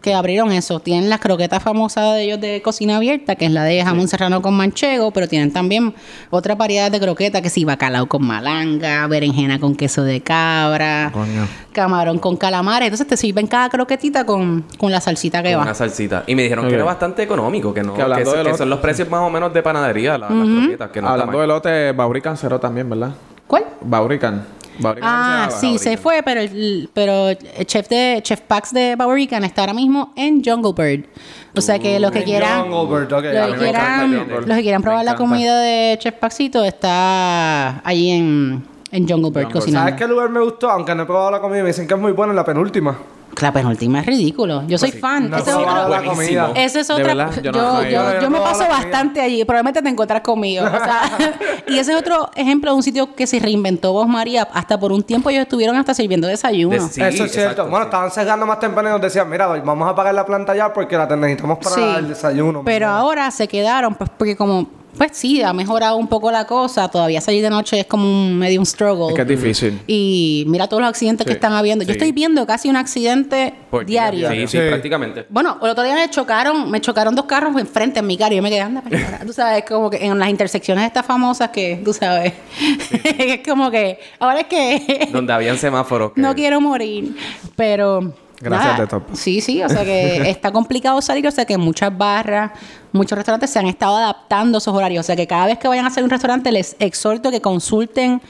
que 0.03 0.15
abrieron 0.15 0.53
eso. 0.53 0.81
Tienen 0.81 1.09
la 1.11 1.19
croqueta 1.19 1.61
famosa 1.61 2.13
de 2.15 2.23
ellos 2.25 2.41
de 2.41 2.63
cocina 2.63 2.97
abierta, 2.97 3.35
que 3.37 3.47
es 3.47 3.51
la 3.53 3.65
de 3.65 3.83
jamón 3.83 4.09
serrano 4.09 4.43
con 4.43 4.55
manchego, 4.55 5.11
pero 5.11 5.27
tienen 5.29 5.53
también 5.53 5.95
otra 6.31 6.55
variedad 6.55 6.91
de 6.91 7.01
croqueta, 7.01 7.43
que 7.43 7.51
sí, 7.51 7.65
bacalao 7.65 8.07
con 8.09 8.25
malanga, 8.27 9.07
berenjena 9.07 9.59
con 9.59 9.75
queso 9.75 10.03
de 10.05 10.21
cabra, 10.21 11.11
Coño. 11.13 11.47
camarón 11.73 12.19
con 12.19 12.37
calamares. 12.37 12.87
Entonces 12.89 13.07
te 13.07 13.17
sirven 13.17 13.47
cada 13.47 13.69
croquetita 13.69 14.25
con, 14.25 14.65
con 14.79 14.91
la 14.93 15.01
salsita 15.01 15.43
que 15.43 15.51
con 15.53 15.61
va. 15.61 15.63
una 15.65 15.75
salsita. 15.75 16.25
Y 16.27 16.35
me 16.35 16.43
dijeron 16.43 16.69
que 16.69 16.75
era 16.75 16.85
bastante 16.85 17.23
económico, 17.23 17.73
que 17.75 17.83
no. 17.83 17.95
Que 17.95 18.03
Que, 18.05 18.25
que 18.25 18.45
los- 18.45 18.59
son 18.59 18.71
los 18.71 18.79
precios 18.81 19.09
más 19.09 19.21
o 19.21 19.31
menos 19.31 19.53
de 19.53 19.63
panadería, 19.63 20.19
la- 20.19 20.29
las 20.31 20.47
croquetas, 20.49 20.91
que 20.91 21.03
no 21.03 21.09
Hablando 21.09 21.41
de 21.41 21.47
lote, 21.47 21.93
Baurican 21.93 22.37
cerró 22.37 22.59
también, 22.61 22.89
¿verdad? 22.89 22.98
¿Cuál? 23.47 23.65
Baurican. 23.81 24.45
Baurican 24.81 25.09
Ah, 25.13 25.49
sí, 25.51 25.67
Baurican. 25.67 25.79
se 25.79 25.97
fue, 25.97 26.23
pero 26.25 26.41
el, 26.41 26.89
pero 26.95 27.29
el 27.31 27.67
chef 27.67 27.89
de 27.89 28.21
Chef 28.23 28.41
Pax 28.43 28.73
de 28.73 28.95
Barbarican 28.97 29.43
está 29.45 29.63
ahora 29.63 29.75
mismo 29.75 30.13
en 30.17 30.43
Jungle 30.45 30.73
Bird. 30.77 31.07
O 31.57 31.61
sea 31.61 31.79
que 31.81 31.99
los 31.99 32.13
que 32.13 32.21
En 32.21 32.25
quieran 32.25 32.65
Bird, 32.71 33.13
ok. 33.13 33.23
los 33.25 33.53
que 33.55 33.59
quieran, 33.59 34.29
los 34.47 34.57
que 34.57 34.63
quieran 34.63 34.83
probar 34.83 35.05
la 35.05 35.17
comida 35.17 35.61
de 35.61 35.97
Chef 35.99 36.15
Paxito 36.15 36.63
está 36.65 37.81
allí 37.85 38.11
en, 38.11 38.65
en 38.93 39.09
Jungle 39.09 39.31
Bird 39.31 39.45
Jungle. 39.47 39.53
cocinando. 39.61 39.89
¿Sabes 39.91 40.01
qué 40.01 40.07
lugar 40.07 40.29
me 40.31 40.41
gustó? 40.41 40.71
Aunque 40.71 40.95
no 40.95 41.03
he 41.03 41.07
probado 41.07 41.31
la 41.33 41.41
comida, 41.41 41.63
me 41.63 41.69
dicen 41.69 41.89
que 41.89 41.95
es 41.95 42.01
muy 42.01 42.13
buena 42.13 42.33
la 42.33 42.45
penúltima. 42.45 42.97
La 43.41 43.53
penúltima 43.53 44.01
es 44.01 44.07
ridículo. 44.07 44.65
Yo 44.67 44.79
soy 44.79 44.91
fan. 44.91 45.31
No 45.31 45.37
Ese 45.37 45.51
es 45.51 45.57
otro- 45.57 45.89
la 45.89 46.03
comida. 46.03 46.51
Es 46.57 46.73
De 46.73 46.81
otra. 46.93 46.97
verdad, 47.15 47.31
yo, 47.37 47.43
yo 47.43 47.53
yo, 47.53 47.63
no- 47.63 47.83
yo, 47.85 47.91
yo 47.91 48.21
no 48.21 48.27
he 48.27 48.31
me 48.31 48.39
paso 48.41 48.65
bastante 48.69 49.21
allí. 49.21 49.45
Probablemente 49.45 49.81
te 49.81 49.89
encuentras 49.89 50.23
conmigo. 50.23 50.65
O 50.65 50.69
sea, 50.69 51.03
y 51.69 51.79
ese 51.79 51.93
es 51.93 51.99
otro 51.99 52.31
ejemplo 52.35 52.73
de 52.73 52.77
un 52.77 52.83
sitio 52.83 53.15
que 53.15 53.27
se 53.29 53.39
reinventó 53.39 53.93
Vos 53.93 54.09
María. 54.09 54.49
Hasta 54.53 54.79
por 54.81 54.91
un 54.93 55.03
tiempo 55.05 55.31
ellos 55.31 55.43
estuvieron 55.43 55.77
hasta 55.77 55.95
sirviendo 55.95 56.27
desayuno. 56.27 56.75
De- 56.75 56.81
sí, 56.81 57.01
Eso 57.01 57.25
es 57.25 57.33
cierto. 57.33 57.39
exacto, 57.53 57.63
bueno, 57.71 57.85
sí. 57.85 57.89
estaban 57.89 58.11
cerrando 58.11 58.47
más 58.47 58.59
temprano 58.59 58.89
y 58.89 58.93
nos 58.93 59.01
decían, 59.03 59.31
mira, 59.31 59.47
vamos 59.47 59.89
a 59.89 59.95
pagar 59.95 60.15
la 60.15 60.27
planta 60.27 60.57
ya 60.57 60.73
porque 60.73 60.97
la 60.97 61.07
necesitamos 61.07 61.59
para 61.59 61.75
Sí. 61.77 61.83
el 61.99 62.09
desayuno. 62.09 62.63
Pero 62.65 62.87
mañana". 62.87 63.01
ahora 63.01 63.31
se 63.31 63.47
quedaron, 63.47 63.95
pues 63.95 64.11
porque 64.19 64.37
como 64.37 64.67
pues 64.99 65.13
sí, 65.15 65.43
ha 65.43 65.53
mejorado 65.53 65.97
un 65.97 66.09
poco 66.09 66.31
la 66.31 66.47
cosa. 66.47 66.89
Todavía 66.89 67.21
salir 67.21 67.43
de 67.43 67.51
noche 67.51 67.81
es 67.81 67.87
como 67.87 68.05
un 68.05 68.37
medio 68.37 68.61
un 68.61 68.67
struggle. 68.67 69.09
Es 69.09 69.15
que 69.15 69.23
es 69.23 69.29
difícil. 69.29 69.81
Y 69.87 70.45
mira 70.49 70.67
todos 70.69 70.81
los 70.83 70.89
accidentes 70.91 71.27
que 71.27 71.33
están 71.33 71.53
habiendo. 71.53 71.85
Yo 71.85 71.93
estoy 71.93 72.13
viendo 72.13 72.47
casi 72.47 72.69
un 72.69 72.77
accidente 72.77 73.55
Por 73.71 73.87
día. 73.87 74.11
diario. 74.11 74.31
Sí, 74.31 74.47
sí, 74.49 74.59
Sí. 74.63 74.69
prácticamente. 74.69 75.25
Bueno, 75.31 75.59
el 75.63 75.69
otro 75.71 75.85
día 75.85 75.95
me 75.95 76.11
chocaron, 76.11 76.71
me 76.71 76.81
chocaron 76.81 77.15
dos 77.15 77.25
carros 77.27 77.57
enfrente 77.59 78.01
en 78.01 78.07
mi 78.07 78.17
carro 78.19 78.33
y 78.33 78.37
yo 78.37 78.43
me 78.43 78.51
quedé, 78.51 78.61
anda, 78.61 78.83
ahora", 78.85 79.21
tú 79.25 79.33
sabes, 79.33 79.65
como 79.65 79.89
que 79.89 80.05
en 80.05 80.19
las 80.19 80.29
intersecciones 80.29 80.85
estas 80.87 81.07
famosas 81.07 81.51
que, 81.51 81.81
tú 81.85 81.93
sabes, 81.93 82.33
es 83.19 83.41
como 83.49 83.71
que, 83.71 83.99
ahora 84.19 84.41
es 84.41 84.47
que 84.47 85.09
Donde 85.13 85.33
habían 85.33 85.57
semáforos. 85.59 86.13
que- 86.15 86.21
no 86.21 86.35
quiero 86.35 86.61
morir, 86.61 87.15
pero... 87.57 88.13
Gracias, 88.41 88.73
nada, 88.73 88.81
de 88.83 88.87
top. 88.87 89.03
Sí, 89.15 89.41
sí, 89.41 89.63
o 89.63 89.69
sea 89.69 89.85
que 89.85 90.31
está 90.31 90.53
complicado 90.53 91.01
salir, 91.03 91.27
o 91.27 91.31
sea 91.31 91.45
que 91.45 91.59
muchas 91.59 91.97
barras, 91.97 92.53
muchos 92.93 93.17
restaurantes 93.19 93.51
se 93.51 93.59
han 93.59 93.67
estado 93.67 93.97
adaptando 93.97 94.57
a 94.57 94.61
esos 94.61 94.75
horarios, 94.75 95.05
o 95.05 95.07
sea 95.07 95.17
que 95.17 95.27
cada 95.27 95.47
vez 95.47 95.59
que 95.59 95.67
vayan 95.69 95.85
a 95.85 95.89
hacer 95.89 96.05
un 96.05 96.11
restaurante 96.11 96.53
les 96.53 96.77
exhorto 96.79 97.31
que 97.31 97.41
consulten 97.41 98.21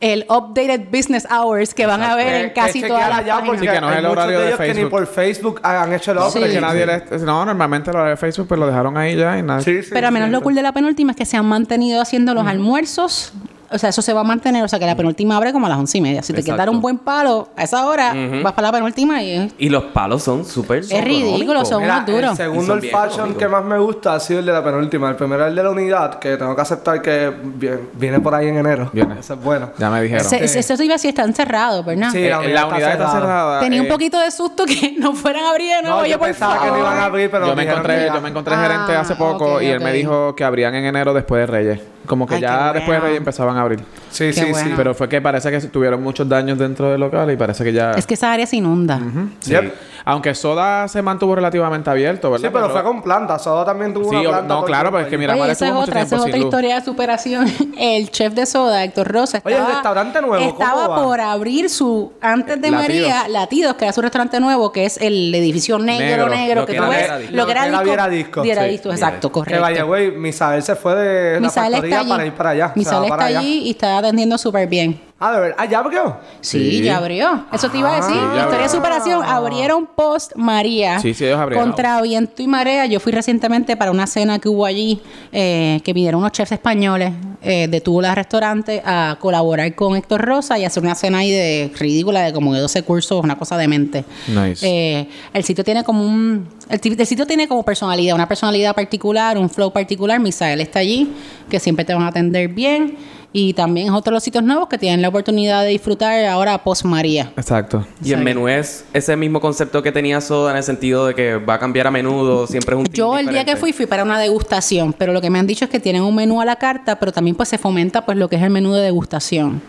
el 0.00 0.26
updated 0.28 0.88
business 0.90 1.28
hours 1.30 1.74
que 1.74 1.86
van 1.86 2.02
a 2.02 2.16
ver 2.16 2.46
en 2.46 2.50
casi 2.50 2.80
que 2.82 2.88
todas 2.88 3.08
las 3.08 3.22
páginas. 3.22 3.60
Sí, 3.60 3.66
que 3.68 3.80
no 3.80 3.92
es 3.92 3.98
el 3.98 4.06
horario 4.06 4.40
de 4.40 4.46
ellos 4.48 4.58
que 4.58 4.66
ni 4.66 4.74
Facebook. 4.74 4.90
por 4.90 5.06
Facebook 5.06 5.60
han 5.62 5.92
hecho 5.92 6.10
el 6.10 6.18
update. 6.18 6.38
Es 6.40 6.44
que 6.46 6.52
Sí. 6.54 6.60
nadie 6.60 6.86
le- 6.86 7.18
No, 7.24 7.44
normalmente 7.44 7.92
lo 7.92 8.02
de 8.02 8.16
Facebook 8.16 8.48
pues 8.48 8.58
lo 8.58 8.66
dejaron 8.66 8.96
ahí 8.96 9.14
ya 9.14 9.38
y 9.38 9.42
nada. 9.44 9.60
Sí, 9.60 9.80
sí, 9.80 9.90
Pero 9.92 10.08
al 10.08 10.12
menos 10.12 10.26
sí. 10.26 10.32
lo 10.32 10.40
cool 10.42 10.56
de 10.56 10.62
la 10.62 10.72
penúltima 10.72 11.12
es 11.12 11.16
que 11.16 11.24
se 11.24 11.36
han 11.36 11.46
mantenido 11.46 12.00
haciendo 12.02 12.34
los 12.34 12.44
almuerzos. 12.48 13.32
O 13.72 13.78
sea, 13.78 13.90
eso 13.90 14.02
se 14.02 14.12
va 14.12 14.20
a 14.20 14.24
mantener. 14.24 14.62
O 14.64 14.68
sea, 14.68 14.78
que 14.78 14.86
la 14.86 14.94
penúltima 14.96 15.36
abre 15.36 15.52
como 15.52 15.66
a 15.66 15.68
las 15.68 15.78
once 15.78 15.98
y 15.98 16.00
media. 16.00 16.22
Si 16.22 16.32
te 16.32 16.42
quieres 16.42 16.58
dar 16.58 16.70
un 16.70 16.80
buen 16.80 16.98
palo 16.98 17.48
a 17.56 17.62
esa 17.64 17.86
hora, 17.86 18.14
vas 18.42 18.52
para 18.52 18.68
la 18.68 18.72
penúltima 18.72 19.22
y 19.22 19.30
es, 19.32 19.52
Y 19.58 19.68
los 19.68 19.84
palos 19.84 20.22
son 20.22 20.44
súper 20.44 20.78
es 20.80 21.04
ridículo. 21.04 21.64
Son 21.64 21.82
Mira, 21.82 21.96
unos 21.98 22.06
duros. 22.06 22.30
el 22.32 22.36
segundo 22.36 22.74
el 22.74 22.82
fashion 22.90 23.34
que 23.34 23.48
más 23.48 23.64
me 23.64 23.78
gusta 23.78 24.14
ha 24.14 24.20
sido 24.20 24.40
el 24.40 24.46
de 24.46 24.52
la 24.52 24.62
penúltima. 24.64 25.08
El 25.10 25.16
primero 25.16 25.46
el 25.46 25.54
de 25.54 25.62
la 25.62 25.70
unidad, 25.70 26.18
que 26.18 26.36
tengo 26.36 26.54
que 26.54 26.62
aceptar 26.62 27.00
que 27.02 27.32
vi- 27.42 27.68
viene 27.94 28.20
por 28.20 28.34
ahí 28.34 28.48
en 28.48 28.58
enero. 28.58 28.90
Viene. 28.92 29.18
Eso 29.20 29.34
es 29.34 29.42
bueno. 29.42 29.70
Ya 29.78 29.90
me 29.90 30.02
dijeron. 30.02 30.24
Se- 30.24 30.46
se- 30.48 30.58
Eso 30.60 30.82
iba 30.82 30.94
así, 30.94 31.08
está 31.08 31.22
encerrado, 31.24 31.82
¿verdad? 31.84 32.10
Sí, 32.12 32.18
Eh, 32.24 32.30
la 32.30 32.38
unidad 32.40 32.54
la 32.54 32.60
está 32.62 32.74
unidad 32.74 32.92
está 32.92 33.06
cerrada. 33.06 33.20
cerrada. 33.20 33.60
Tenía 33.60 33.80
un 33.80 33.86
eh, 33.86 33.90
poquito 33.90 34.18
de 34.20 34.30
susto 34.30 34.64
que 34.64 34.94
no 34.98 35.12
fueran 35.14 35.44
a 35.44 35.50
abrir 35.50 35.74
de 35.76 35.82
nuevo. 35.82 35.98
No, 35.98 36.04
yo, 36.04 36.12
yo 36.12 36.18
por 36.18 36.28
pensaba 36.28 36.62
que 36.62 36.70
no 36.70 36.78
iban 36.78 36.98
a 36.98 37.04
abrir, 37.04 37.30
pero 37.30 37.46
yo 37.46 37.56
me 37.56 37.62
encontré, 37.62 38.06
yo 38.12 38.20
me 38.20 38.28
encontré 38.28 38.54
Ah, 38.54 38.62
gerente 38.62 38.96
hace 38.96 39.14
poco 39.16 39.54
ok, 39.56 39.62
y 39.62 39.66
él 39.66 39.80
me 39.80 39.92
dijo 39.92 40.34
que 40.34 40.44
abrían 40.44 40.74
en 40.74 40.84
enero 40.84 41.12
después 41.14 41.40
de 41.40 41.46
Reyes. 41.46 41.80
Como 42.06 42.26
que 42.26 42.36
Ay, 42.36 42.40
ya 42.42 42.72
después 42.72 42.96
de. 42.98 43.00
Reyes 43.00 43.18
empezaban 43.18 43.56
a 43.56 43.62
abrir. 43.62 43.80
Sí, 44.12 44.26
Qué 44.26 44.32
sí, 44.32 44.54
sí. 44.54 44.70
Pero 44.76 44.94
fue 44.94 45.08
que 45.08 45.20
parece 45.20 45.50
que 45.50 45.60
tuvieron 45.62 46.02
muchos 46.02 46.28
daños 46.28 46.58
dentro 46.58 46.90
del 46.90 47.00
local 47.00 47.30
y 47.30 47.36
parece 47.36 47.64
que 47.64 47.72
ya. 47.72 47.92
Es 47.92 48.06
que 48.06 48.14
esa 48.14 48.32
área 48.32 48.46
se 48.46 48.56
inunda. 48.56 49.00
Sí. 49.40 49.50
Yep. 49.50 49.74
Aunque 50.04 50.34
Soda 50.34 50.88
se 50.88 51.00
mantuvo 51.00 51.36
relativamente 51.36 51.88
abierto, 51.88 52.28
¿verdad? 52.30 52.48
Sí, 52.48 52.52
pero 52.52 52.68
fue 52.70 52.82
con 52.82 53.02
planta. 53.02 53.38
Soda 53.38 53.64
también 53.64 53.94
tuvo 53.94 54.10
Sí, 54.10 54.16
una 54.16 54.30
planta. 54.30 54.54
no, 54.54 54.64
claro, 54.64 54.90
pero 54.90 55.04
es 55.04 55.08
que 55.08 55.16
mira, 55.16 55.34
Oye, 55.34 55.52
esa 55.52 55.68
es 55.68 55.72
otra, 55.74 56.02
esa 56.02 56.16
es 56.16 56.22
otra 56.22 56.36
luz. 56.36 56.44
historia 56.46 56.74
de 56.80 56.84
superación. 56.84 57.46
El 57.78 58.10
chef 58.10 58.34
de 58.34 58.44
soda, 58.44 58.82
Héctor 58.82 59.06
Rosa, 59.12 59.40
Oye, 59.44 59.54
el 59.54 59.60
estaba, 59.60 59.74
restaurante 59.74 60.20
nuevo, 60.20 60.44
¿cómo 60.54 60.64
estaba 60.64 60.88
va? 60.88 60.96
por 61.04 61.20
abrir 61.20 61.70
su, 61.70 62.12
antes 62.20 62.60
de 62.60 62.70
Latidos. 62.72 63.08
María, 63.08 63.28
Latidos, 63.28 63.74
que 63.76 63.84
era 63.84 63.92
su 63.92 64.02
restaurante 64.02 64.40
nuevo, 64.40 64.72
que 64.72 64.86
es 64.86 64.96
el 65.00 65.32
edificio 65.34 65.78
negro, 65.78 66.26
Negro, 66.26 66.28
negro, 66.28 66.60
lo 66.62 66.66
que 66.66 66.72
que 66.72 66.78
tú 66.80 66.88
ves, 66.88 67.18
Disco. 67.20 67.36
lo 67.36 67.46
que 67.46 67.52
era 67.52 67.82
Viera 67.82 68.08
Disco. 68.08 68.42
Viera 68.42 68.64
Sí, 68.64 68.68
Disco, 68.70 68.90
exacto, 68.90 69.28
Disco. 69.28 69.42
Que 69.44 69.58
vaya, 69.58 69.84
correcto. 69.84 69.86
güey, 69.86 70.10
Misael 70.10 70.62
se 70.64 70.74
fue 70.74 70.96
de 70.96 71.34
la 71.34 71.40
Misael 71.46 71.72
factoría 71.74 71.88
está 71.96 72.00
allí. 72.00 72.10
para 72.10 72.26
ir 72.26 72.32
para 72.32 72.50
allá. 72.50 72.72
Misael 72.74 73.04
está 73.04 73.24
allí 73.24 73.58
y 73.66 73.70
está 73.70 74.01
atendiendo 74.02 74.36
súper 74.38 74.68
bien. 74.68 75.00
Ah, 75.24 75.32
de 75.32 75.40
verdad. 75.40 75.56
Ah, 75.58 75.66
ya 75.66 75.78
abrió. 75.78 76.16
Sí, 76.40 76.78
Sí. 76.78 76.82
ya 76.82 76.96
abrió. 76.96 77.44
Eso 77.52 77.70
te 77.70 77.78
iba 77.78 77.92
a 77.92 77.96
decir. 77.96 78.16
Ah, 78.18 78.32
ya 78.34 78.40
Historia 78.42 78.62
de 78.64 78.68
superación. 78.68 79.24
Abrieron 79.24 79.86
post 79.86 80.32
María. 80.34 80.98
Sí, 80.98 81.14
sí, 81.14 81.24
ellos 81.24 81.38
abrieron. 81.38 81.68
Contra 81.68 82.00
viento 82.02 82.42
y 82.42 82.48
marea. 82.48 82.86
Yo 82.86 82.98
fui 82.98 83.12
recientemente 83.12 83.76
para 83.76 83.92
una 83.92 84.08
cena 84.08 84.40
que 84.40 84.48
hubo 84.48 84.66
allí, 84.66 85.00
eh, 85.30 85.80
que 85.84 85.92
vinieron 85.92 86.18
unos 86.20 86.32
chefs 86.32 86.50
españoles 86.52 87.12
eh, 87.40 87.68
de 87.68 87.80
Tula 87.80 88.14
Restaurante 88.16 88.82
a 88.84 89.16
colaborar 89.20 89.72
con 89.76 89.94
Héctor 89.96 90.22
Rosa 90.22 90.58
y 90.58 90.64
hacer 90.64 90.82
una 90.82 90.96
cena 90.96 91.18
ahí 91.18 91.30
de 91.30 91.72
ridícula, 91.78 92.22
de 92.22 92.32
como 92.32 92.52
de 92.52 92.60
12 92.60 92.82
cursos, 92.82 93.22
una 93.22 93.38
cosa 93.38 93.56
demente. 93.56 94.04
Nice. 94.26 94.66
Eh, 94.68 95.08
el 95.32 95.44
sitio 95.44 95.62
tiene 95.62 95.84
como 95.84 96.04
un. 96.04 96.48
El, 96.68 96.80
ti- 96.80 96.96
el 96.98 97.06
sitio 97.06 97.26
tiene 97.26 97.46
como 97.46 97.62
personalidad, 97.64 98.16
una 98.16 98.26
personalidad 98.26 98.74
particular, 98.74 99.38
un 99.38 99.48
flow 99.48 99.72
particular. 99.72 100.18
Misael 100.18 100.60
está 100.60 100.80
allí, 100.80 101.12
que 101.48 101.60
siempre 101.60 101.84
te 101.84 101.94
van 101.94 102.02
a 102.02 102.08
atender 102.08 102.48
bien. 102.48 102.96
Y 103.34 103.54
también 103.54 103.86
es 103.86 103.92
otro 103.92 104.10
de 104.10 104.16
los 104.16 104.22
sitios 104.22 104.44
nuevos 104.44 104.68
que 104.68 104.76
tienen 104.76 105.00
la 105.00 105.08
oportunidad 105.08 105.62
de 105.62 105.70
disfrutar 105.70 106.24
ahora 106.26 106.62
post 106.62 106.84
María. 106.84 107.32
Exacto. 107.36 107.86
Y 108.04 108.12
el 108.12 108.22
menú 108.22 108.46
es 108.46 108.84
ese 108.92 109.16
mismo 109.16 109.40
concepto 109.40 109.82
que 109.82 109.90
tenía 109.90 110.20
Soda 110.20 110.50
en 110.50 110.58
el 110.58 110.62
sentido 110.62 111.06
de 111.06 111.14
que 111.14 111.36
va 111.36 111.54
a 111.54 111.58
cambiar 111.58 111.86
a 111.86 111.90
menudo, 111.90 112.46
siempre 112.46 112.74
es 112.74 112.80
un 112.80 112.86
Yo 112.92 113.16
el 113.16 113.28
día 113.28 113.44
que 113.44 113.56
fui 113.56 113.72
fui 113.72 113.86
para 113.86 114.02
una 114.02 114.18
degustación, 114.18 114.92
pero 114.92 115.14
lo 115.14 115.22
que 115.22 115.30
me 115.30 115.38
han 115.38 115.46
dicho 115.46 115.64
es 115.64 115.70
que 115.70 115.80
tienen 115.80 116.02
un 116.02 116.14
menú 116.14 116.42
a 116.42 116.44
la 116.44 116.56
carta, 116.56 116.98
pero 116.98 117.10
también 117.10 117.34
pues 117.34 117.48
se 117.48 117.56
fomenta 117.56 118.04
pues 118.04 118.18
lo 118.18 118.28
que 118.28 118.36
es 118.36 118.42
el 118.42 118.50
menú 118.50 118.72
de 118.74 118.82
degustación. 118.82 119.62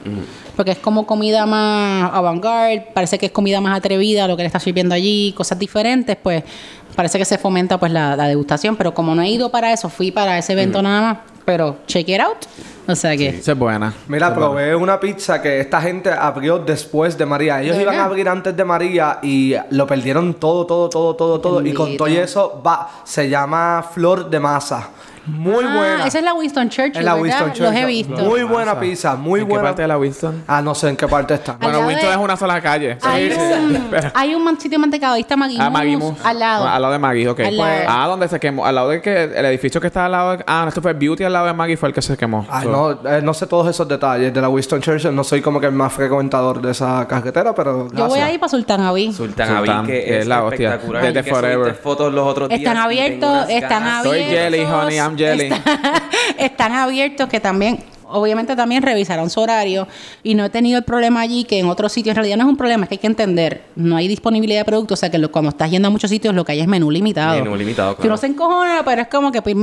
Porque 0.57 0.71
es 0.71 0.77
como 0.77 1.07
comida 1.07 1.45
más 1.45 2.11
avant-garde, 2.13 2.87
parece 2.93 3.17
que 3.17 3.27
es 3.27 3.31
comida 3.31 3.61
más 3.61 3.77
atrevida, 3.77 4.27
lo 4.27 4.35
que 4.35 4.43
le 4.43 4.47
está 4.47 4.59
sirviendo 4.59 4.93
allí, 4.93 5.33
cosas 5.37 5.57
diferentes, 5.57 6.17
pues 6.21 6.43
parece 6.95 7.17
que 7.17 7.25
se 7.25 7.37
fomenta 7.37 7.79
pues 7.79 7.91
la, 7.91 8.15
la 8.15 8.27
degustación, 8.27 8.75
pero 8.75 8.93
como 8.93 9.15
no 9.15 9.21
he 9.21 9.29
ido 9.29 9.49
para 9.49 9.71
eso, 9.71 9.89
fui 9.89 10.11
para 10.11 10.37
ese 10.37 10.53
evento 10.53 10.81
nada 10.81 11.01
más, 11.01 11.17
pero 11.45 11.77
check 11.87 12.07
it 12.09 12.19
out. 12.19 12.37
O 12.87 12.95
sea 12.95 13.15
que 13.15 13.29
Esa 13.29 13.53
es 13.53 13.57
buena. 13.57 13.93
Mira, 14.07 14.33
probé 14.35 14.75
una 14.75 14.99
pizza 14.99 15.41
que 15.41 15.61
esta 15.61 15.81
gente 15.81 16.11
abrió 16.11 16.59
después 16.59 17.17
de 17.17 17.25
María. 17.25 17.61
Ellos 17.61 17.77
¿De 17.77 17.83
iban 17.83 17.95
a 17.95 18.05
abrir 18.05 18.27
antes 18.27 18.55
de 18.55 18.65
María 18.65 19.19
y 19.21 19.55
lo 19.69 19.87
perdieron 19.87 20.33
todo, 20.33 20.65
todo, 20.65 20.89
todo, 20.89 21.15
todo, 21.15 21.39
todo. 21.39 21.65
Y 21.65 21.73
con 21.73 21.85
Bendito. 21.85 22.03
todo 22.03 22.13
y 22.13 22.17
eso, 22.17 22.61
va, 22.65 22.89
se 23.05 23.29
llama 23.29 23.85
Flor 23.93 24.29
de 24.29 24.39
Masa. 24.39 24.89
Muy 25.25 25.63
Ah, 25.65 25.75
buena. 25.75 26.05
Esa 26.07 26.17
es 26.19 26.23
la 26.25 26.33
Winston 26.33 26.69
Churchill, 26.69 26.97
Es 26.97 27.03
la 27.05 27.13
¿verdad? 27.13 27.23
Winston 27.23 27.47
Los 27.49 27.57
Churchill. 27.57 27.77
he 27.77 27.85
visto. 27.85 28.15
Muy 28.23 28.43
buena 28.43 28.79
pizza, 28.79 29.15
muy 29.15 29.39
¿En 29.41 29.47
buena. 29.47 29.61
qué 29.61 29.67
parte 29.67 29.81
de 29.83 29.87
la 29.87 29.97
Winston? 29.97 30.43
Ah, 30.47 30.61
no 30.61 30.75
sé 30.75 30.89
en 30.89 30.97
qué 30.97 31.07
parte 31.07 31.33
está. 31.35 31.53
Bueno, 31.61 31.79
Winston 31.87 32.09
de- 32.09 32.15
es 32.15 32.17
una 32.21 32.35
sola 32.35 32.59
calle. 32.61 32.97
Hay 33.01 33.31
Sí, 33.31 33.37
un, 33.39 33.71
sí. 33.91 34.07
Hay 34.13 34.35
un 34.35 34.59
sitio 34.59 34.79
mantecadista 34.79 35.37
Maggie 35.37 35.57
Ah, 35.61 35.69
Maggie 35.69 35.95
Moose. 35.97 36.19
al 36.23 36.39
lado. 36.39 36.67
Al 36.67 36.81
lado 36.81 36.91
de 36.93 36.99
Maggie, 36.99 37.29
ok. 37.29 37.39
Al 37.39 37.57
lado. 37.57 37.71
Ah, 37.87 38.07
donde 38.07 38.27
se 38.27 38.39
quemó. 38.39 38.65
Al 38.65 38.75
lado 38.75 38.89
de 38.89 39.01
que 39.01 39.23
el 39.23 39.45
edificio 39.45 39.79
que 39.79 39.87
está 39.87 40.05
al 40.05 40.11
lado 40.11 40.37
de. 40.37 40.43
Ah, 40.45 40.65
esto 40.67 40.81
fue 40.81 40.91
Beauty 40.93 41.23
al 41.23 41.31
lado 41.33 41.45
de 41.47 41.53
Maggie, 41.53 41.77
fue 41.77 41.89
el 41.89 41.95
que 41.95 42.01
se 42.01 42.17
quemó. 42.17 42.45
Ay, 42.49 42.63
So- 42.65 42.69
no, 43.03 43.09
eh, 43.09 43.21
no 43.21 43.33
sé 43.33 43.47
todos 43.47 43.67
esos 43.69 43.87
detalles 43.87 44.33
de 44.33 44.41
la 44.41 44.49
Winston 44.49 44.81
Churchill. 44.81 45.15
No 45.15 45.23
soy 45.23 45.41
como 45.41 45.59
que 45.61 45.67
el 45.67 45.71
más 45.73 45.93
frecuentador 45.93 46.61
de 46.61 46.71
esa 46.71 47.07
carretera, 47.07 47.55
pero. 47.55 47.87
Yo 47.87 48.07
voy 48.07 48.19
gracias. 48.19 48.27
a 48.27 48.31
ir 48.33 48.39
para 48.41 48.49
Sultan 48.49 48.81
Avi. 48.81 49.13
Sultan 49.13 49.47
Sultan, 49.57 49.77
Avi, 49.77 49.87
que 49.87 50.03
que 50.03 50.19
es, 50.19 50.27
la 50.27 50.43
hostia. 50.43 50.77
Desde 50.77 51.23
Forever. 51.23 51.75
fotos 51.75 52.13
los 52.13 52.27
otros 52.27 52.49
días 52.49 52.59
Están 52.59 52.77
abiertos, 52.77 53.45
están 53.49 53.83
abiertos. 53.83 54.11
Soy 54.11 54.23
jelly, 54.23 54.65
honey, 54.65 54.97
I'm 54.97 55.12
jelly. 55.17 55.43
Está- 55.45 56.03
están 56.37 56.71
abiertos 56.73 57.27
que 57.29 57.39
también, 57.39 57.79
obviamente 58.07 58.55
también 58.55 58.83
revisaron 58.83 59.29
su 59.29 59.39
horario 59.39 59.87
y 60.23 60.35
no 60.35 60.45
he 60.45 60.49
tenido 60.49 60.77
el 60.77 60.83
problema 60.83 61.21
allí 61.21 61.43
que 61.45 61.59
en 61.59 61.67
otros 61.67 61.91
sitios 61.91 62.11
en 62.11 62.15
realidad 62.17 62.37
no 62.37 62.43
es 62.43 62.49
un 62.49 62.57
problema, 62.57 62.83
es 62.83 62.89
que 62.89 62.95
hay 62.95 62.99
que 62.99 63.07
entender, 63.07 63.63
no 63.75 63.95
hay 63.95 64.07
disponibilidad 64.07 64.59
de 64.61 64.65
productos, 64.65 64.99
o 64.99 65.01
sea 65.01 65.09
que 65.09 65.17
lo- 65.17 65.31
cuando 65.31 65.49
estás 65.49 65.71
yendo 65.71 65.87
a 65.87 65.91
muchos 65.91 66.09
sitios 66.09 66.33
lo 66.35 66.45
que 66.45 66.51
hay 66.53 66.59
es 66.61 66.67
menú 66.67 66.91
limitado. 66.91 67.35
Menú 67.43 67.55
limitado, 67.55 67.97
Que 67.97 68.07
uno 68.07 68.17
se 68.17 68.27
encojona, 68.27 68.81
pero 68.85 69.01
es 69.01 69.07
como 69.07 69.31
que, 69.31 69.41
pues, 69.41 69.55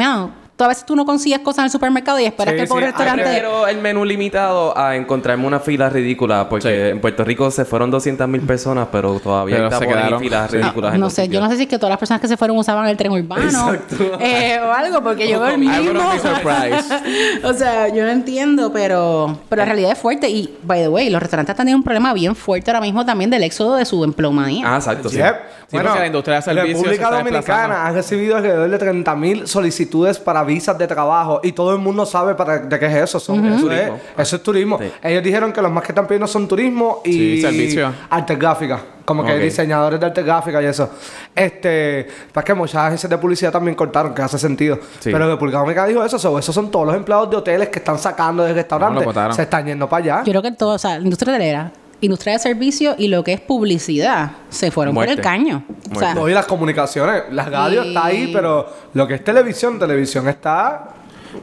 tú 0.60 0.64
a 0.64 0.68
veces 0.68 0.84
tú 0.84 0.94
no 0.94 1.06
consigues 1.06 1.38
cosas 1.38 1.60
en 1.60 1.64
el 1.64 1.70
supermercado 1.70 2.20
y 2.20 2.26
esperas 2.26 2.52
Sí, 2.52 2.56
que 2.56 2.62
el 2.64 2.68
pobre 2.68 2.84
sí, 2.84 2.86
restaurante... 2.88 3.22
Prefiero 3.22 3.66
el 3.66 3.78
menú 3.78 4.04
limitado 4.04 4.76
a 4.76 4.94
encontrarme 4.94 5.46
una 5.46 5.58
fila 5.58 5.88
ridícula 5.88 6.50
porque 6.50 6.90
en 6.90 7.00
Puerto 7.00 7.24
Rico 7.24 7.50
se 7.50 7.64
fueron 7.64 7.90
200 7.90 8.28
mil 8.28 8.42
personas, 8.42 8.88
pero 8.92 9.18
todavía 9.20 9.56
Pero 9.56 9.68
hay 9.68 9.78
se 9.78 9.86
quedaron. 9.86 10.20
filas 10.20 10.50
Sí. 10.50 10.58
ridículas. 10.58 10.92
en 10.94 11.00
No 11.00 11.06
los 11.06 11.14
sé, 11.14 11.28
yo 11.28 11.40
no 11.40 11.48
sé 11.48 11.56
si 11.56 11.62
es 11.62 11.68
que 11.70 11.78
todas 11.78 11.88
las 11.90 11.98
personas 11.98 12.20
que 12.20 12.28
se 12.28 12.36
fueron 12.36 12.58
usaban 12.58 12.86
el 12.88 12.96
tren 12.98 13.10
urbano 13.10 13.72
eh, 14.20 14.60
o 14.62 14.70
algo, 14.70 15.02
porque 15.02 15.30
yo 15.30 15.40
veo 15.40 15.48
el 15.52 15.58
mismo. 15.58 15.98
o 17.44 17.52
sea, 17.54 17.88
yo 17.88 18.04
no 18.04 18.10
entiendo, 18.10 18.70
pero, 18.72 19.38
pero 19.48 19.60
la 19.60 19.66
realidad 19.66 19.92
es 19.92 19.98
fuerte. 19.98 20.28
Y, 20.28 20.58
by 20.62 20.82
the 20.82 20.88
way, 20.88 21.08
los 21.08 21.22
restaurantes 21.22 21.54
están 21.54 21.64
teniendo 21.64 21.78
un 21.78 21.84
problema 21.84 22.12
bien 22.12 22.36
fuerte 22.36 22.70
ahora 22.70 22.82
mismo 22.82 23.06
también 23.06 23.30
del 23.30 23.42
éxodo 23.44 23.76
de 23.76 23.84
su 23.86 24.04
empleomanía. 24.04 24.74
Ah, 24.74 24.76
exacto, 24.76 25.08
sí. 25.08 25.16
Yep. 25.16 25.36
Sí, 25.70 25.76
porque 25.80 25.98
la 26.00 26.06
industria 26.06 26.36
de 26.36 26.42
servicios 26.42 26.80
se 26.80 26.84
República 26.88 27.10
Dominicana 27.16 27.86
ha 27.86 27.92
recibido 27.92 28.36
alrededor 28.36 28.68
de 28.70 28.78
30.000 28.80 29.46
solicitudes 29.46 30.18
para 30.18 30.42
visas 30.54 30.76
de 30.76 30.86
trabajo 30.86 31.40
y 31.42 31.52
todo 31.52 31.72
el 31.72 31.78
mundo 31.78 32.04
sabe 32.04 32.34
para, 32.34 32.58
de 32.58 32.78
qué 32.78 32.86
es 32.86 32.94
eso. 32.94 33.18
Son- 33.20 33.44
eso, 33.46 33.54
es, 33.56 33.60
Turismo. 33.80 34.00
eso 34.18 34.36
es 34.36 34.42
turismo. 34.42 34.78
Sí. 34.78 34.92
Ellos 35.02 35.22
dijeron 35.22 35.52
que 35.52 35.62
los 35.62 35.70
más 35.70 35.82
que 35.84 35.92
están 35.92 36.06
pidiendo 36.06 36.26
son 36.26 36.46
turismo 36.48 37.00
y 37.04 37.12
Sí, 37.12 37.40
servicio. 37.42 37.92
arte 38.10 38.34
gráfica. 38.36 38.80
Como 39.04 39.24
que 39.24 39.32
Ok. 39.32 39.38
diseñadores 39.40 39.98
de 39.98 40.06
arte 40.06 40.22
gráfica 40.22 40.62
y 40.62 40.66
eso. 40.66 40.88
Este, 41.34 42.06
para 42.32 42.44
que 42.44 42.54
muchas 42.54 42.76
agencias 42.76 43.08
de 43.10 43.18
publicidad 43.18 43.50
también 43.50 43.74
cortaron, 43.74 44.14
que 44.14 44.22
hace 44.22 44.38
sentido. 44.38 44.78
Sí. 45.00 45.10
Pero 45.10 45.28
República 45.28 45.58
Dominicana 45.58 45.86
dijo 45.88 46.04
eso. 46.04 46.18
so, 46.18 46.38
esos 46.38 46.54
son 46.54 46.70
todos 46.70 46.86
los 46.86 46.94
empleados 46.96 47.30
de 47.30 47.36
hoteles 47.36 47.68
que 47.68 47.78
están 47.78 47.98
sacando 47.98 48.42
del 48.44 48.52
No, 48.52 48.56
lo 48.56 48.62
restaurante. 48.62 49.04
botaron. 49.04 49.34
Se 49.34 49.42
están 49.42 49.66
yendo 49.66 49.88
para 49.88 50.04
allá. 50.04 50.24
Yo 50.24 50.32
creo 50.32 50.42
que 50.42 50.52
todo, 50.52 50.74
o 50.74 50.78
sea, 50.78 50.98
la 50.98 51.04
industria 51.04 51.32
hotelera, 51.34 51.72
industria 52.00 52.34
de 52.34 52.38
servicio 52.38 52.94
y 52.98 53.08
lo 53.08 53.22
que 53.24 53.32
es 53.34 53.40
publicidad 53.40 54.32
se 54.48 54.70
fueron 54.70 54.94
por 54.94 55.08
el 55.08 55.20
caño. 55.20 55.64
O 55.94 55.98
sea, 55.98 56.14
No, 56.14 56.28
y 56.28 56.32
las 56.32 56.46
comunicaciones. 56.46 57.24
La 57.30 57.44
radio 57.44 57.82
Sí. 57.82 57.88
está 57.88 58.04
ahí, 58.06 58.30
pero 58.32 58.66
lo 58.94 59.06
que 59.06 59.14
es 59.14 59.24
televisión, 59.24 59.78
televisión 59.78 60.28
está 60.28 60.94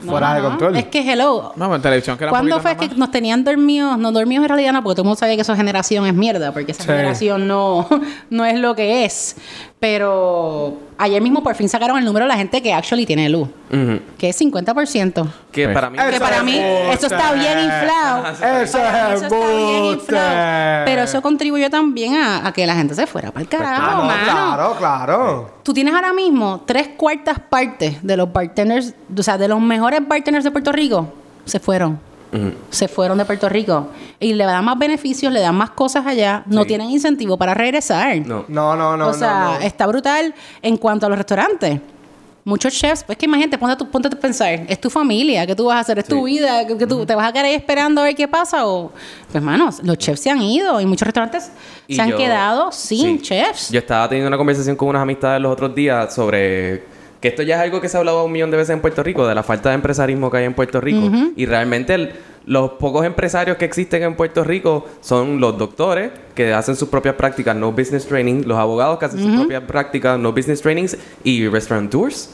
fuera 0.05 0.33
de 0.33 0.41
control. 0.41 0.75
Es 0.75 0.85
que 0.85 0.99
hello. 1.11 1.53
No, 1.55 1.73
en 1.73 1.81
televisión 1.81 2.17
que 2.17 2.25
era 2.25 2.31
¿Cuándo 2.31 2.59
fue 2.59 2.75
que 2.75 2.87
nos 2.89 3.09
tenían 3.11 3.43
dormidos? 3.43 3.97
No 3.97 4.11
dormidos 4.11 4.43
en 4.43 4.49
realidad 4.49 4.73
no, 4.73 4.83
porque 4.83 4.95
todo 4.95 5.03
el 5.03 5.07
mundo 5.07 5.19
sabía 5.19 5.35
que 5.35 5.41
esa 5.43 5.55
generación 5.55 6.05
es 6.05 6.13
mierda, 6.13 6.51
porque 6.51 6.71
esa 6.73 6.83
Sí. 6.83 6.89
generación 6.89 7.47
no, 7.47 7.87
no 8.29 8.45
es 8.45 8.59
lo 8.59 8.75
que 8.75 9.05
es. 9.05 9.37
Pero 9.79 10.77
Ayer 10.99 11.21
mismo 11.21 11.43
por 11.43 11.53
fin 11.55 11.69
sacaron 11.69 11.97
el 11.97 12.05
número 12.05 12.25
de 12.25 12.29
la 12.29 12.37
gente 12.37 12.61
que 12.61 12.73
actually 12.73 13.05
tiene 13.05 13.29
luz, 13.29 13.47
que 14.17 14.29
es 14.29 14.35
50%. 14.41 15.27
Que 15.51 15.67
Sí. 15.67 15.73
para 15.73 15.89
mí... 15.89 15.97
Eso 15.99 16.09
Que 16.11 16.19
para 16.19 16.37
es 16.37 16.43
mí 16.43 16.57
eso 16.57 17.05
está 17.07 17.33
bien 17.33 17.59
inflado. 17.59 18.27
Eso 18.31 18.39
Para 18.39 18.53
mí 18.57 18.63
es 18.63 18.69
eso 18.69 18.77
está 18.77 19.47
bien 19.47 19.75
embuste. 19.75 19.93
inflado. 19.93 20.85
Pero 20.85 21.01
eso 21.03 21.21
contribuyó 21.21 21.69
también 21.69 22.15
a, 22.15 22.47
a 22.47 22.51
que 22.51 22.65
la 22.65 22.75
gente 22.75 22.95
se 22.95 23.05
fuera 23.05 23.31
para 23.31 23.41
el 23.41 23.47
Ah, 23.47 23.57
carajo, 23.57 23.97
no, 23.97 24.03
mano. 24.05 24.23
claro, 24.23 24.75
claro. 24.77 25.51
Tú 25.63 25.73
tienes 25.73 25.93
ahora 25.93 26.13
mismo 26.13 26.63
tres 26.65 26.89
cuartas 26.97 27.39
partes 27.47 28.01
de 28.01 28.17
los 28.17 28.31
bartenders, 28.33 28.93
o 29.15 29.21
sea, 29.23 29.37
de 29.37 29.47
los 29.47 29.61
mejores 29.61 29.99
bartenders 30.07 30.43
de 30.45 30.51
Puerto 30.51 30.71
Rico, 30.71 31.13
se 31.45 31.59
fueron. 31.59 31.99
Se 32.69 32.87
fueron 32.87 33.17
de 33.17 33.25
Puerto 33.25 33.47
Rico. 33.49 33.87
Y 34.19 34.33
le 34.33 34.43
dan 34.45 34.63
más 34.65 34.77
beneficios, 34.77 35.31
le 35.31 35.39
dan 35.39 35.55
más 35.55 35.71
cosas 35.71 36.05
allá. 36.05 36.43
No 36.47 36.61
Sí. 36.63 36.67
tienen 36.69 36.89
incentivo 36.89 37.37
para 37.37 37.53
regresar. 37.53 38.17
No. 38.25 38.45
No, 38.47 38.75
no, 38.75 38.97
no. 38.97 39.07
o 39.07 39.13
sea, 39.13 39.39
no, 39.39 39.53
no. 39.53 39.59
está 39.59 39.87
brutal 39.87 40.33
en 40.61 40.77
cuanto 40.77 41.05
a 41.05 41.09
los 41.09 41.17
restaurantes. 41.17 41.79
Muchos 42.43 42.73
chefs, 42.73 43.03
pues 43.03 43.17
que 43.17 43.25
imagínate, 43.25 43.57
ponte, 43.57 43.75
tú- 43.75 43.89
ponte 43.89 44.07
a 44.07 44.11
pensar, 44.11 44.61
es 44.69 44.79
tu 44.79 44.89
familia, 44.89 45.45
¿qué 45.45 45.53
tú 45.53 45.65
vas 45.65 45.75
a 45.75 45.79
hacer? 45.81 45.99
¿Es 45.99 46.05
tu 46.05 46.23
vida? 46.23 46.65
¿Que, 46.65 46.77
que 46.77 46.87
tú 46.87 47.05
te 47.05 47.13
vas 47.13 47.27
a 47.27 47.33
quedar 47.33 47.43
ahí 47.43 47.53
esperando 47.53 47.99
a 47.99 48.05
ver 48.05 48.15
qué 48.15 48.25
pasa? 48.25 48.65
O, 48.65 48.89
pues, 49.29 49.43
manos, 49.43 49.81
los 49.83 49.97
chefs 49.97 50.21
se 50.21 50.29
han 50.29 50.41
ido 50.41 50.79
y 50.79 50.85
muchos 50.85 51.05
restaurantes 51.05 51.51
Y 51.89 51.95
se 51.95 52.01
han 52.01 52.13
quedado 52.15 52.71
sin 52.71 53.17
sí. 53.17 53.21
chefs. 53.21 53.69
Yo 53.69 53.79
estaba 53.79 54.07
teniendo 54.07 54.29
una 54.29 54.37
conversación 54.37 54.77
con 54.77 54.87
unas 54.87 55.01
amistades 55.01 55.41
los 55.41 55.51
otros 55.51 55.75
días 55.75 56.15
sobre 56.15 56.85
que 57.21 57.29
esto 57.29 57.41
ya 57.43 57.55
es 57.55 57.61
algo 57.61 57.81
que 57.81 57.89
se 57.89 57.97
ha 57.97 57.99
hablado 57.99 58.23
un 58.25 58.31
millón 58.31 58.51
de 58.51 58.57
veces 58.57 58.71
en 58.73 58.79
Puerto 58.81 59.01
Rico, 59.03 59.25
de 59.27 59.33
la 59.35 59.43
falta 59.43 59.69
de 59.69 59.75
empresarismo 59.75 60.29
que 60.29 60.37
hay 60.37 60.45
en 60.45 60.53
Puerto 60.53 60.79
Rico. 60.81 61.09
Y 61.35 61.45
realmente 61.45 61.93
el- 61.95 62.11
los 62.45 62.71
pocos 62.73 63.05
empresarios 63.05 63.57
que 63.57 63.65
existen 63.65 64.03
en 64.03 64.15
Puerto 64.15 64.43
Rico 64.43 64.85
son 65.01 65.39
los 65.41 65.57
doctores 65.57 66.11
que 66.33 66.53
hacen 66.53 66.75
sus 66.77 66.87
propias 66.89 67.15
prácticas, 67.15 67.55
no 67.55 67.71
business 67.73 68.05
training, 68.07 68.43
los 68.45 68.57
abogados 68.57 68.99
que 68.99 69.05
hacen 69.05 69.19
sus 69.21 69.35
propias 69.35 69.63
prácticas, 69.63 70.17
no 70.17 70.31
business 70.31 70.61
trainings 70.61 70.97
y 71.23 71.47
restaurateurs. 71.49 72.29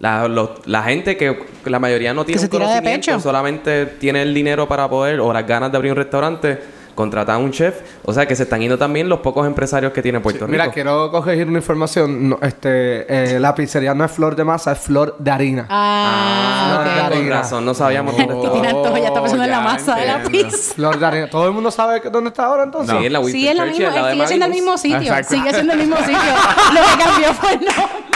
La, 0.00 0.26
los- 0.26 0.66
la 0.66 0.82
gente 0.82 1.16
que 1.16 1.38
la 1.66 1.78
mayoría 1.78 2.12
no 2.12 2.24
tiene 2.24 2.40
se 2.40 2.46
un 2.46 2.50
tira 2.50 2.64
de 2.66 2.70
conocimiento, 2.72 3.06
pecho. 3.12 3.20
solamente 3.20 3.86
tiene 3.86 4.22
el 4.22 4.34
dinero 4.34 4.66
para 4.66 4.88
poder 4.90 5.20
o 5.20 5.32
las 5.32 5.46
ganas 5.46 5.70
de 5.70 5.76
abrir 5.76 5.92
un 5.92 5.96
restaurante, 5.98 6.58
contratar 6.94 7.36
a 7.36 7.38
un 7.38 7.50
chef. 7.50 7.80
O 8.04 8.12
sea 8.12 8.26
que 8.26 8.34
se 8.36 8.44
están 8.44 8.60
yendo 8.60 8.78
también 8.78 9.08
los 9.08 9.20
pocos 9.20 9.46
empresarios 9.46 9.92
que 9.92 10.02
tiene 10.02 10.20
Puerto 10.20 10.40
Rico. 10.46 10.50
Mira, 10.50 10.70
quiero 10.70 11.10
corregir 11.10 11.48
una 11.48 11.58
información. 11.58 12.28
No, 12.30 12.38
este, 12.42 13.34
eh, 13.34 13.40
la 13.40 13.54
pizzería 13.54 13.94
no 13.94 14.04
es 14.04 14.10
flor 14.12 14.36
de 14.36 14.44
masa, 14.44 14.72
es 14.72 14.78
flor 14.78 15.16
de 15.18 15.30
harina. 15.30 15.66
Ah, 15.68 16.66
Flor 16.68 16.84
de 16.84 16.90
ok. 16.90 16.96
con 17.08 17.16
harina. 17.18 17.36
razón, 17.40 17.64
no 17.64 17.74
sabíamos 17.74 18.16
dónde 18.16 18.28
Que 18.34 18.38
estaba. 18.40 18.52
tiene 18.52 18.68
antojo, 18.68 18.96
ya 18.98 19.06
está 19.08 19.20
pensando 19.20 19.44
en 19.44 19.50
la 19.50 19.60
masa 19.60 19.94
de 19.96 20.06
la 20.06 20.22
pizza. 20.22 20.74
Flor 20.74 20.98
de 20.98 21.06
harina. 21.06 21.30
¿Todo 21.30 21.46
el 21.46 21.52
mundo 21.52 21.70
sabe 21.70 22.00
dónde 22.10 22.28
está 22.28 22.44
ahora 22.46 22.64
entonces? 22.64 22.96
Sí, 22.98 23.06
en 23.06 23.12
la 23.12 23.20
Winston 23.20 23.40
Sí, 23.40 23.48
es 23.48 24.12
sigue 24.12 24.26
siendo 24.26 24.46
el 24.46 24.52
mismo 24.52 24.78
sitio. 24.78 24.98
Exacto. 24.98 25.34
Sigue 25.34 25.54
siendo 25.54 25.72
el 25.72 25.78
mismo 25.78 25.96
sitio. 25.98 26.14
lo 26.16 26.80
que 26.80 27.04
cambió 27.04 27.34
fue 27.34 27.52
el 27.54 27.60
nombre. 27.60 28.11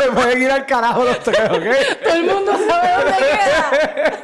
Se 0.00 0.10
pueden 0.10 0.42
ir 0.42 0.50
al 0.50 0.66
carajo 0.66 1.04
los 1.04 1.18
tres, 1.20 1.40
¿ok? 1.50 2.02
Todo 2.04 2.14
el 2.14 2.24
mundo 2.24 2.52
sabe 2.68 2.88
dónde 2.96 3.16
queda. 3.18 4.16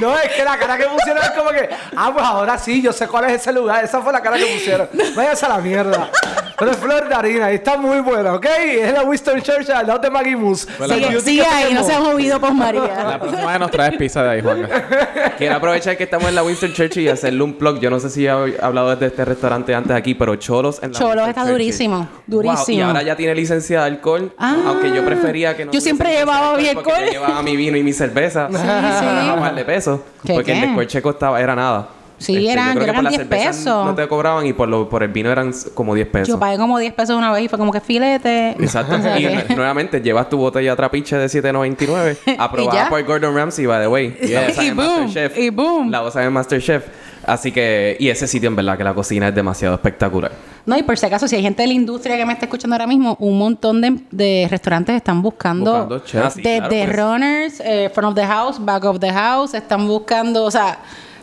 No, 0.00 0.16
es 0.18 0.30
que 0.32 0.44
la 0.44 0.56
cara 0.58 0.76
que 0.76 0.84
pusieron 0.84 1.22
es 1.22 1.30
como 1.30 1.50
que, 1.50 1.68
ah, 1.96 2.10
pues 2.12 2.24
ahora 2.24 2.58
sí, 2.58 2.82
yo 2.82 2.92
sé 2.92 3.06
cuál 3.06 3.26
es 3.26 3.40
ese 3.40 3.52
lugar. 3.52 3.84
Esa 3.84 4.00
fue 4.00 4.12
la 4.12 4.20
cara 4.20 4.36
que 4.36 4.46
pusieron. 4.46 4.88
Váyanse 5.14 5.46
a 5.46 5.48
la 5.50 5.58
mierda. 5.58 6.10
Pero 6.58 6.70
es 6.70 6.76
flor 6.76 7.08
de 7.08 7.14
harina 7.14 7.50
y 7.52 7.56
está 7.56 7.76
muy 7.76 8.00
buena, 8.00 8.34
¿ok? 8.34 8.46
Es 8.46 8.92
la 8.92 9.02
Winston 9.02 9.40
Churchill 9.42 9.72
al 9.74 9.86
lado 9.88 9.98
de 9.98 10.10
Maggie 10.10 10.36
Moose. 10.36 10.66
Pues 10.78 10.90
Sigue, 10.90 11.20
sigue 11.20 11.44
ahí, 11.46 11.74
no 11.74 11.82
se 11.82 11.92
ha 11.94 12.00
movido 12.00 12.40
con 12.40 12.50
La 12.50 12.64
María. 12.64 13.18
próxima 13.20 13.46
vez 13.50 13.60
nos 13.60 13.70
traes 13.72 13.96
pizza 13.96 14.22
de 14.22 14.30
ahí, 14.30 14.40
Juanca. 14.42 15.34
Quiero 15.36 15.56
aprovechar 15.56 15.96
que 15.96 16.04
estamos 16.04 16.28
en 16.28 16.34
la 16.36 16.42
Winston 16.44 16.72
Churchill 16.72 17.02
y 17.04 17.08
hacerle 17.08 17.42
un 17.42 17.54
plug. 17.54 17.80
Yo 17.80 17.90
no 17.90 17.98
sé 17.98 18.08
si 18.10 18.26
he 18.26 18.30
hablado 18.30 18.94
de 18.94 19.06
este 19.06 19.24
restaurante 19.24 19.74
antes 19.74 19.96
aquí, 19.96 20.14
pero 20.14 20.36
Cholos 20.36 20.80
en 20.82 20.92
la 20.92 20.98
Cholos 20.98 21.14
Winston 21.14 21.28
está 21.30 21.40
Churchill. 21.42 21.52
durísimo, 21.54 21.96
Wow, 21.98 22.08
durísimo. 22.42 22.78
y 22.78 22.82
ahora 22.82 23.02
ya 23.02 23.16
tiene 23.16 23.34
licencia 23.34 23.80
de 23.80 23.86
alcohol, 23.86 24.32
Ah. 24.38 24.54
aunque 24.66 24.92
yo 24.92 25.03
prefería 25.04 25.56
que 25.56 25.64
no 25.64 25.72
Yo 25.72 25.80
siempre 25.80 26.12
llevaba 26.12 26.56
mi 26.56 26.66
porque 26.74 26.90
yo 27.06 27.12
llevaba 27.12 27.42
mi 27.42 27.56
vino 27.56 27.76
y 27.76 27.82
mi 27.82 27.92
cerveza. 27.92 28.48
sí. 28.50 28.56
A 28.58 29.34
un 29.34 29.40
par 29.40 29.54
de 29.54 29.64
pesos. 29.64 30.00
¿Qué, 30.24 30.34
porque 30.34 30.52
qué? 30.52 30.58
el 30.60 30.66
descorche 30.66 31.02
costaba, 31.02 31.40
era 31.40 31.54
nada. 31.54 31.88
Este, 32.18 32.32
Sí, 32.32 32.48
eran- 32.48 32.68
yo 32.68 32.72
creo 32.74 32.74
yo 32.74 32.84
que 32.84 32.90
eran 32.90 32.94
por 32.96 33.04
la 33.04 33.10
10 33.10 33.22
cerveza 33.22 33.48
pesos. 33.50 33.86
No 33.86 33.94
te 33.94 34.08
cobraban 34.08 34.46
y 34.46 34.52
por, 34.52 34.68
lo, 34.68 34.88
por 34.88 35.02
el 35.02 35.08
vino 35.10 35.30
eran 35.30 35.52
como 35.74 35.94
10 35.94 36.06
pesos. 36.08 36.28
Yo 36.28 36.38
pagué 36.38 36.56
como 36.56 36.78
10 36.78 36.92
pesos 36.94 37.16
una 37.16 37.32
vez 37.32 37.44
y 37.44 37.48
fue 37.48 37.58
como 37.58 37.72
que 37.72 37.80
filete. 37.80 38.50
Exacto. 38.50 38.96
y 39.18 39.54
nuevamente 39.54 40.00
llevas 40.00 40.28
tu 40.28 40.38
botella 40.38 40.76
trapiche 40.76 41.16
de 41.16 41.26
7.99 41.26 42.16
Y 42.26 42.36
aprobada 42.38 42.88
por 42.88 43.02
Gordon 43.04 43.34
Ramsay, 43.34 43.66
by 43.66 43.80
the 43.80 43.88
way. 43.88 44.16
La 44.22 44.64
Y 44.64 44.70
boom, 44.70 45.12
y 45.36 45.50
boom. 45.50 45.90
La 45.90 46.00
voz 46.00 46.14
de 46.14 46.30
Masterchef. 46.30 46.84
Así 47.26 47.52
que, 47.52 47.96
y 47.98 48.08
ese 48.08 48.26
sitio 48.26 48.48
en 48.48 48.56
verdad 48.56 48.76
que 48.76 48.84
la 48.84 48.94
cocina 48.94 49.28
es 49.28 49.34
demasiado 49.34 49.74
espectacular. 49.74 50.32
No, 50.66 50.76
y 50.78 50.82
por 50.82 50.96
si 50.96 51.06
acaso, 51.06 51.28
si 51.28 51.36
hay 51.36 51.42
gente 51.42 51.62
de 51.62 51.68
la 51.68 51.74
industria 51.74 52.16
que 52.16 52.24
me 52.24 52.32
está 52.32 52.46
escuchando 52.46 52.74
ahora 52.74 52.86
mismo, 52.86 53.16
un 53.20 53.38
montón 53.38 53.80
de, 53.80 53.98
de 54.10 54.46
restaurantes 54.50 54.96
están 54.96 55.20
buscando, 55.22 55.86
Buscando. 55.86 56.26
Ah, 56.26 56.30
sí, 56.30 56.42
desde 56.42 56.58
claro, 56.58 56.70
pues. 56.70 56.96
runners, 56.96 57.60
eh, 57.64 57.90
front 57.92 58.08
of 58.10 58.14
the 58.14 58.26
house, 58.26 58.64
back 58.64 58.84
of 58.84 58.98
the 58.98 59.12
house, 59.12 59.54
están 59.54 59.86
buscando, 59.86 60.44
o 60.44 60.50
sea, 60.50 60.78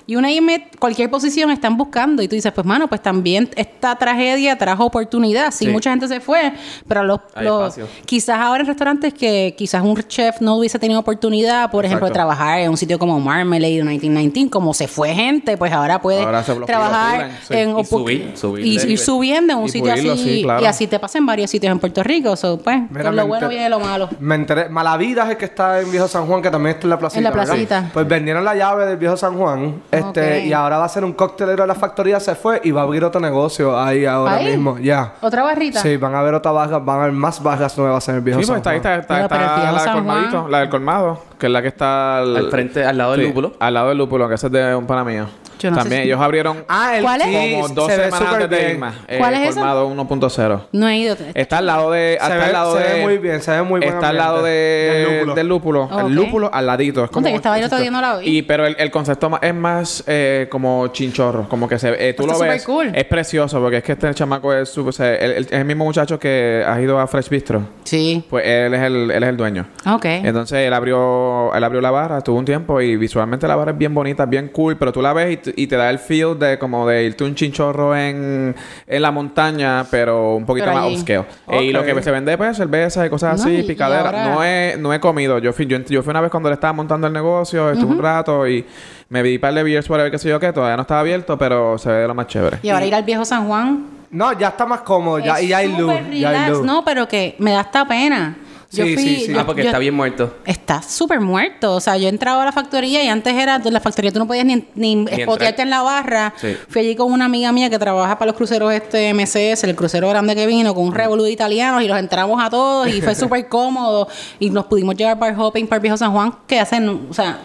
y 0.07 0.15
una 0.15 0.31
it, 0.31 0.41
cualquier 0.79 1.09
posición 1.09 1.51
están 1.51 1.77
buscando. 1.77 2.21
Y 2.21 2.27
tú 2.27 2.35
dices, 2.35 2.51
pues 2.51 2.65
mano, 2.65 2.87
pues 2.87 3.01
también 3.01 3.49
esta 3.55 3.95
tragedia 3.95 4.57
trajo 4.57 4.85
oportunidad. 4.85 5.51
Sí, 5.51 5.65
Sí. 5.65 5.71
mucha 5.71 5.89
gente 5.91 6.07
se 6.07 6.19
fue, 6.19 6.53
pero 6.87 7.03
los, 7.03 7.19
los- 7.39 7.75
quizás 8.05 8.39
ahora 8.39 8.61
en 8.61 8.67
restaurantes 8.67 9.13
que 9.13 9.53
quizás 9.57 9.81
un 9.83 9.95
chef 10.03 10.41
no 10.41 10.55
hubiese 10.57 10.79
tenido 10.79 10.99
oportunidad, 10.99 11.69
por 11.71 11.85
ejemplo, 11.85 12.07
de 12.07 12.13
trabajar 12.13 12.59
en 12.59 12.69
un 12.71 12.77
sitio 12.77 12.97
como 12.99 13.19
Marmalade 13.19 13.81
o 13.81 13.85
1919, 13.85 14.49
como 14.49 14.73
se 14.73 14.87
fue 14.87 15.13
gente, 15.13 15.57
pues 15.57 15.71
ahora 15.71 16.01
puede 16.01 16.21
Ahora 16.23 16.43
trabajar 16.65 17.31
sí. 17.47 17.53
en 17.55 17.77
Y 17.77 17.85
subir, 17.85 18.31
subir 18.35 18.65
y 18.65 18.73
ir 18.91 18.97
subiendo 18.97 19.53
en 19.53 19.59
un 19.59 19.69
sitio 19.69 19.93
así 19.93 20.41
claro. 20.43 20.61
y 20.63 20.65
así 20.65 20.87
te 20.87 20.99
pasa 20.99 21.17
en 21.17 21.25
varios 21.25 21.49
sitios 21.51 21.71
en 21.71 21.79
Puerto 21.79 22.03
Rico 22.03 22.35
so, 22.35 22.57
pues 22.59 22.79
Mira, 22.89 23.03
con 23.05 23.15
lo 23.15 23.27
bueno 23.27 23.49
viene 23.49 23.69
lo 23.69 23.79
malo 23.79 24.09
Me 24.19 24.35
enteré. 24.35 24.69
Malavidas 24.69 25.25
es 25.25 25.31
el 25.31 25.37
que 25.37 25.45
está 25.45 25.79
en 25.81 25.91
Viejo 25.91 26.07
San 26.07 26.25
Juan, 26.27 26.41
que 26.41 26.49
también 26.49 26.75
está 26.75 26.85
en 26.87 26.89
la 26.91 26.99
placita. 26.99 27.17
En 27.19 27.23
la 27.23 27.31
placita. 27.31 27.89
Pues 27.93 28.07
vendieron 28.07 28.43
la 28.43 28.55
llave 28.55 28.85
del 28.85 28.97
Viejo 28.97 29.17
San 29.17 29.37
Juan. 29.37 29.81
Este, 29.91 30.45
y 30.45 30.53
ahora 30.53 30.77
va 30.77 30.85
a 30.85 30.89
ser 30.89 31.03
un 31.03 31.13
coctelero 31.13 31.63
de 31.63 31.67
la 31.67 31.75
factoría, 31.75 32.19
se 32.19 32.33
fue 32.35 32.61
y 32.63 32.71
va 32.71 32.81
a 32.81 32.83
abrir 32.85 33.03
otro 33.03 33.19
negocio 33.19 33.77
ahí 33.79 34.05
ahora 34.05 34.35
¿Ahí? 34.35 34.51
mismo. 34.51 34.77
Ya. 34.79 35.13
otra 35.21 35.43
barrita 35.43 35.81
Sí, 35.81 35.97
van 35.97 36.15
a 36.15 36.19
haber 36.19 36.33
otras 36.33 36.53
barras, 36.55 36.83
van 36.85 36.97
a 36.99 37.01
haber 37.03 37.13
más 37.13 37.43
barras 37.43 37.77
nuevas 37.77 38.07
en 38.09 38.15
el 38.15 38.21
Viejo 38.21 38.39
Sí, 38.41 38.45
pues 38.47 38.47
San 38.47 38.57
está 38.57 38.69
ahí, 38.71 38.77
está, 38.77 38.95
está, 38.99 39.21
está 39.23 39.37
la 39.37 39.71
del 39.71 39.79
San 39.81 39.93
colmadito, 39.95 40.39
Juan. 40.39 40.51
la 40.51 40.59
del 40.59 40.69
colmado, 40.69 41.19
que 41.37 41.45
es 41.47 41.51
la 41.51 41.61
que 41.61 41.67
está 41.67 42.19
Al 42.19 42.49
frente, 42.49 42.85
al 42.85 42.97
lado 42.97 43.11
del 43.13 43.27
lúpulo. 43.27 43.51
Al 43.59 43.73
lado 43.73 43.89
del 43.89 43.97
lúpulo, 43.97 44.27
que 44.29 44.35
ese 44.35 44.47
es 44.47 44.53
de 44.53 44.75
un 44.75 44.87
pana 44.87 45.03
mío. 45.03 45.25
Yo 45.61 45.69
no 45.69 45.75
sé 45.77 45.81
También 45.81 46.01
si- 46.03 46.07
ellos 46.07 46.21
abrieron 46.21 46.63
Ah, 46.67 46.95
el 46.97 47.03
¿Cuál 47.03 47.21
es? 47.21 47.27
como 47.61 47.69
dos 47.69 47.87
se 47.91 47.95
semanas 47.95 48.33
antes 48.33 48.49
de 48.49 48.57
bien. 48.57 48.71
Irma. 48.71 48.93
eh, 49.07 49.17
¿Cuál 49.17 49.33
es 49.35 49.55
colmado 49.55 49.87
1.0. 49.89 50.61
no 50.71 50.87
he 50.89 50.97
ido 50.97 51.15
Está 51.35 51.57
al 51.59 51.65
lado 51.67 51.91
de. 51.91 52.17
Se 52.21 52.33
ve- 52.35 52.41
al 52.43 52.53
lado 52.53 52.77
se 52.77 52.83
de. 52.83 52.93
ve 52.95 53.01
muy 53.01 53.17
bien, 53.17 53.41
se 53.41 53.51
ve 53.51 53.61
muy 53.63 53.79
buen 53.81 53.93
Está 53.93 54.09
al 54.09 54.17
lado 54.17 54.43
de, 54.43 54.51
Del 54.51 55.13
lúpulo. 55.17 55.35
del 55.35 55.47
lúpulo. 55.47 55.83
Ok. 55.83 55.99
El 56.07 56.15
lúpulo 56.15 56.49
al 56.53 56.65
ladito. 56.65 57.03
Es 57.05 57.09
como, 57.11 57.27
que 57.27 57.35
estaba 57.35 57.55
ahí 57.55 57.61
el 57.61 57.67
otro 57.67 57.79
día, 57.79 57.91
no 57.91 58.01
la 58.01 58.17
vi. 58.17 58.37
Y, 58.37 58.41
pero 58.43 58.65
el, 58.65 58.75
el 58.79 58.91
concepto 58.91 59.31
es 59.41 59.53
más 59.53 60.03
eh, 60.07 60.47
como 60.49 60.87
chinchorro. 60.87 61.47
Como 61.47 61.67
que 61.67 61.77
se 61.79 61.89
eh, 62.09 62.13
tú 62.13 62.23
Está 62.23 62.33
lo 62.33 62.39
ves. 62.39 62.61
súper 62.63 62.75
cool. 62.87 62.91
Es 62.95 63.05
precioso 63.05 63.59
porque 63.59 63.77
es 63.77 63.83
que 63.83 63.91
este 63.93 64.13
chamaco 64.13 64.53
es, 64.53 64.77
o 64.77 64.91
sea, 64.91 65.13
el, 65.15 65.31
el- 65.31 65.43
es 65.45 65.51
el 65.51 65.65
mismo 65.65 65.85
muchacho 65.85 66.19
que 66.19 66.63
ha 66.65 66.79
ido 66.81 66.99
a 66.99 67.07
Fresh 67.07 67.29
Bistro. 67.29 67.61
sí 67.83 68.23
Pues 68.29 68.45
él 68.45 68.73
es 68.73 68.81
el, 68.81 69.11
él 69.11 69.23
es 69.23 69.29
el 69.29 69.37
dueño. 69.37 69.65
ok 69.85 70.05
Entonces 70.05 70.59
él 70.67 70.73
abrió, 70.73 71.53
él 71.53 71.63
abrió 71.63 71.81
la 71.81 71.91
barra, 71.91 72.17
estuvo 72.19 72.37
un 72.37 72.45
tiempo 72.45 72.79
y 72.81 72.95
visualmente 72.95 73.47
la 73.47 73.55
barra 73.55 73.71
es 73.71 73.77
bien 73.77 73.93
bonita, 73.93 74.25
bien 74.25 74.49
cool, 74.49 74.77
pero 74.77 74.91
tú 74.91 75.01
la 75.01 75.13
ves 75.13 75.39
y, 75.47 75.50
y 75.55 75.67
te 75.67 75.75
da 75.75 75.89
el 75.89 75.99
feel 75.99 76.37
de 76.37 76.57
como 76.59 76.87
de 76.87 77.03
irte 77.03 77.23
un 77.23 77.35
chinchorro 77.35 77.95
en, 77.95 78.55
en 78.87 79.01
la 79.01 79.11
montaña, 79.11 79.85
pero 79.91 80.35
un 80.35 80.45
poquito 80.45 80.65
Pero 80.67 80.77
más 80.77 80.91
upscale. 80.91 81.25
Y 81.61 81.71
lo 81.71 81.83
que 81.83 82.01
se 82.01 82.11
vende 82.11 82.37
pues 82.37 82.57
cerveza 82.57 83.05
y 83.05 83.09
cosas 83.09 83.37
No, 83.37 83.43
así, 83.43 83.55
y- 83.55 83.59
y 83.59 83.63
picadera. 83.63 84.05
ahora- 84.05 84.25
No, 84.33 84.43
he, 84.43 84.75
no 84.77 84.93
he 84.93 84.99
comido, 84.99 85.39
yo 85.39 85.53
fui, 85.53 85.65
yo, 85.65 85.77
yo 85.79 86.03
fui 86.03 86.11
una 86.11 86.21
vez 86.21 86.31
cuando 86.31 86.49
le 86.49 86.53
estaba 86.55 86.73
montando 86.73 87.07
el 87.07 87.13
negocio, 87.13 87.71
estuve 87.71 87.91
un 87.91 87.99
rato 88.01 88.47
y 88.47 88.65
me 89.09 89.21
vi 89.21 89.35
un 89.35 89.41
par 89.41 89.53
de 89.53 89.63
beers 89.63 89.87
por 89.87 89.99
ver 89.99 90.09
qué 90.11 90.17
sé 90.17 90.29
yo 90.29 90.39
qué, 90.39 90.51
todavía 90.53 90.75
no 90.75 90.83
estaba 90.83 91.01
abierto, 91.01 91.37
pero 91.37 91.77
se 91.77 91.89
ve 91.89 91.95
de 91.99 92.07
lo 92.07 92.15
más 92.15 92.27
chévere. 92.27 92.59
y 92.63 92.69
ahora 92.69 92.85
ir 92.85 92.95
al 92.95 93.03
viejo 93.03 93.25
San 93.25 93.47
Juan 93.47 93.85
No, 94.11 94.37
ya 94.37 94.49
está 94.49 94.65
más 94.65 94.81
cómodo, 94.81 95.19
ya, 95.19 95.37
es 95.37 95.43
y 95.43 95.47
ya 95.49 95.57
hay 95.57 95.75
luz. 95.75 95.93
Ya 96.11 96.29
hay 96.45 96.51
luz. 96.51 96.65
no 96.65 96.83
pero 96.83 97.07
que 97.07 97.35
me 97.39 97.51
da 97.51 97.61
hasta 97.61 97.87
pena 97.87 98.35
yo 98.71 98.85
Sí, 98.85 98.93
fui 98.93 99.03
sí, 99.03 99.15
sí. 99.25 99.33
yo- 99.33 99.39
Ah, 99.39 99.45
porque 99.45 99.63
yo- 99.63 99.67
está 99.69 99.79
bien 99.79 99.93
muerto. 99.93 100.37
Está 100.45 100.81
súper 100.81 101.19
muerto. 101.19 101.75
O 101.75 101.79
sea, 101.79 101.97
yo 101.97 102.07
entraba 102.07 102.41
a 102.41 102.45
la 102.45 102.51
factoría 102.51 103.03
y 103.03 103.07
antes 103.07 103.33
era... 103.33 103.59
La 103.59 103.79
factoría 103.79 104.11
tú 104.11 104.19
no 104.19 104.27
podías 104.27 104.45
ni, 104.45 104.65
ni 104.75 104.93
entrar. 104.93 105.19
espotearte 105.19 105.61
en 105.61 105.69
la 105.69 105.81
barra. 105.81 106.33
Sí. 106.37 106.55
Fui 106.69 106.81
allí 106.81 106.95
con 106.95 107.11
una 107.11 107.25
amiga 107.25 107.51
mía 107.51 107.69
que 107.69 107.77
trabaja 107.77 108.17
para 108.17 108.27
los 108.31 108.35
cruceros 108.37 108.71
este 108.73 109.13
MCS, 109.13 109.65
el 109.65 109.75
crucero 109.75 110.07
grande 110.09 110.35
que 110.35 110.45
vino, 110.47 110.73
con 110.73 110.85
un 110.85 110.93
revolú 110.95 111.23
de 111.23 111.31
italianos 111.31 111.83
y 111.83 111.87
los 111.87 111.97
entramos 111.99 112.41
a 112.43 112.49
todos 112.49 112.87
y 112.87 113.01
fue 113.01 113.13
súper 113.15 113.47
cómodo. 113.49 114.07
Y 114.39 114.49
nos 114.49 114.65
pudimos 114.65 114.95
llevar 114.95 115.19
bar 115.19 115.35
hopping 115.37 115.67
para 115.67 115.77
el 115.77 115.81
Viejo 115.81 115.97
San 115.97 116.11
Juan, 116.11 116.33
que 116.47 116.59
hacen... 116.59 117.07
O 117.09 117.13
sea, 117.13 117.39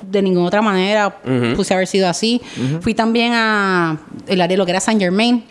de 0.00 0.22
ninguna 0.22 0.46
otra 0.46 0.62
manera 0.62 1.18
Ujú. 1.24 1.56
puse 1.56 1.74
haber 1.74 1.86
sido 1.86 2.08
así. 2.08 2.40
Fui 2.80 2.94
también 2.94 3.32
a 3.34 3.98
el 4.26 4.40
área 4.40 4.54
de 4.54 4.56
lo 4.56 4.64
que 4.64 4.70
era 4.70 4.80
Saint 4.80 5.00
Germain. 5.00 5.44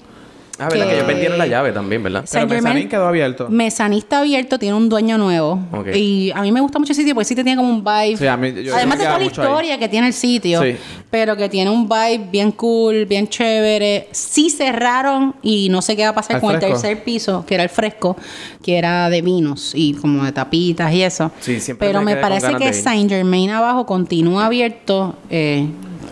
Ah, 0.60 0.68
¿verdad? 0.70 0.88
Que, 0.88 0.94
ellos 0.96 1.08
vendieron 1.08 1.38
la 1.38 1.46
llave 1.48 1.72
también, 1.72 2.02
¿verdad? 2.02 2.22
Pero 2.22 2.32
Saint 2.32 2.50
Mezzanine 2.50 2.70
Germain- 2.82 2.90
quedó 2.90 3.08
abierto. 3.08 3.48
Mezzanine 3.50 4.00
está 4.00 4.20
abierto, 4.20 4.58
tiene 4.58 4.76
un 4.76 4.90
dueño 4.90 5.18
nuevo. 5.18 5.60
Ok. 5.72 5.88
Y 5.96 6.32
a 6.34 6.42
mí 6.42 6.52
me 6.52 6.62
gusta 6.62 6.80
mucho 6.80 6.94
ese 6.94 7.02
sitio 7.02 7.14
porque 7.14 7.26
sí 7.26 7.36
te 7.36 7.44
tiene 7.44 7.58
como 7.62 7.70
un 7.72 7.84
vibe. 7.84 8.18
Sí, 8.18 8.26
a 8.28 8.36
mí- 8.38 8.54
yo- 8.54 8.62
yo 8.62 8.76
Además 8.76 8.98
de 8.98 9.04
toda 9.06 9.18
la 9.18 9.22
ahí. 9.24 9.28
historia 9.28 9.78
que 9.80 9.88
tiene 9.90 10.08
el 10.08 10.14
sitio. 10.14 10.62
Sí. 10.64 10.76
Pero 11.12 11.36
que 11.38 11.48
tiene 11.48 11.70
un 11.70 11.88
vibe 11.88 12.28
bien 12.32 12.52
cool, 12.52 13.06
bien 13.06 13.28
chévere. 13.28 14.08
Sí 14.12 14.50
cerraron 14.50 15.36
y 15.44 15.70
no 15.70 15.82
sé 15.82 15.96
qué 15.96 16.04
va 16.04 16.10
a 16.10 16.16
pasar 16.16 16.38
¿Al 16.38 16.42
con 16.42 16.54
el 16.56 16.60
tercer 16.60 17.04
piso, 17.04 17.46
que 17.48 17.54
era 17.56 17.64
el 17.64 17.70
fresco, 17.70 18.18
que 18.64 18.78
era 18.78 19.10
de 19.10 19.22
vinos 19.22 19.74
y 19.76 19.94
como 19.94 20.26
de 20.26 20.32
tapitas 20.32 20.92
y 20.94 21.04
eso. 21.04 21.32
Sí, 21.40 21.60
siempre 21.60 21.88
Pero 21.88 22.02
me 22.02 22.16
parece 22.16 22.56
que. 22.56 22.74
Saint 22.74 23.10
Germain 23.10 23.50
abajo 23.52 23.86
continúa 23.86 24.46
abierto. 24.48 25.16
eh, 25.30 25.68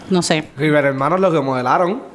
no 0.10 0.22
sé. 0.22 0.44
River 0.58 0.86
Hermanos 0.86 1.20
lo 1.20 1.32
que 1.32 1.40
modelaron. 1.42 2.15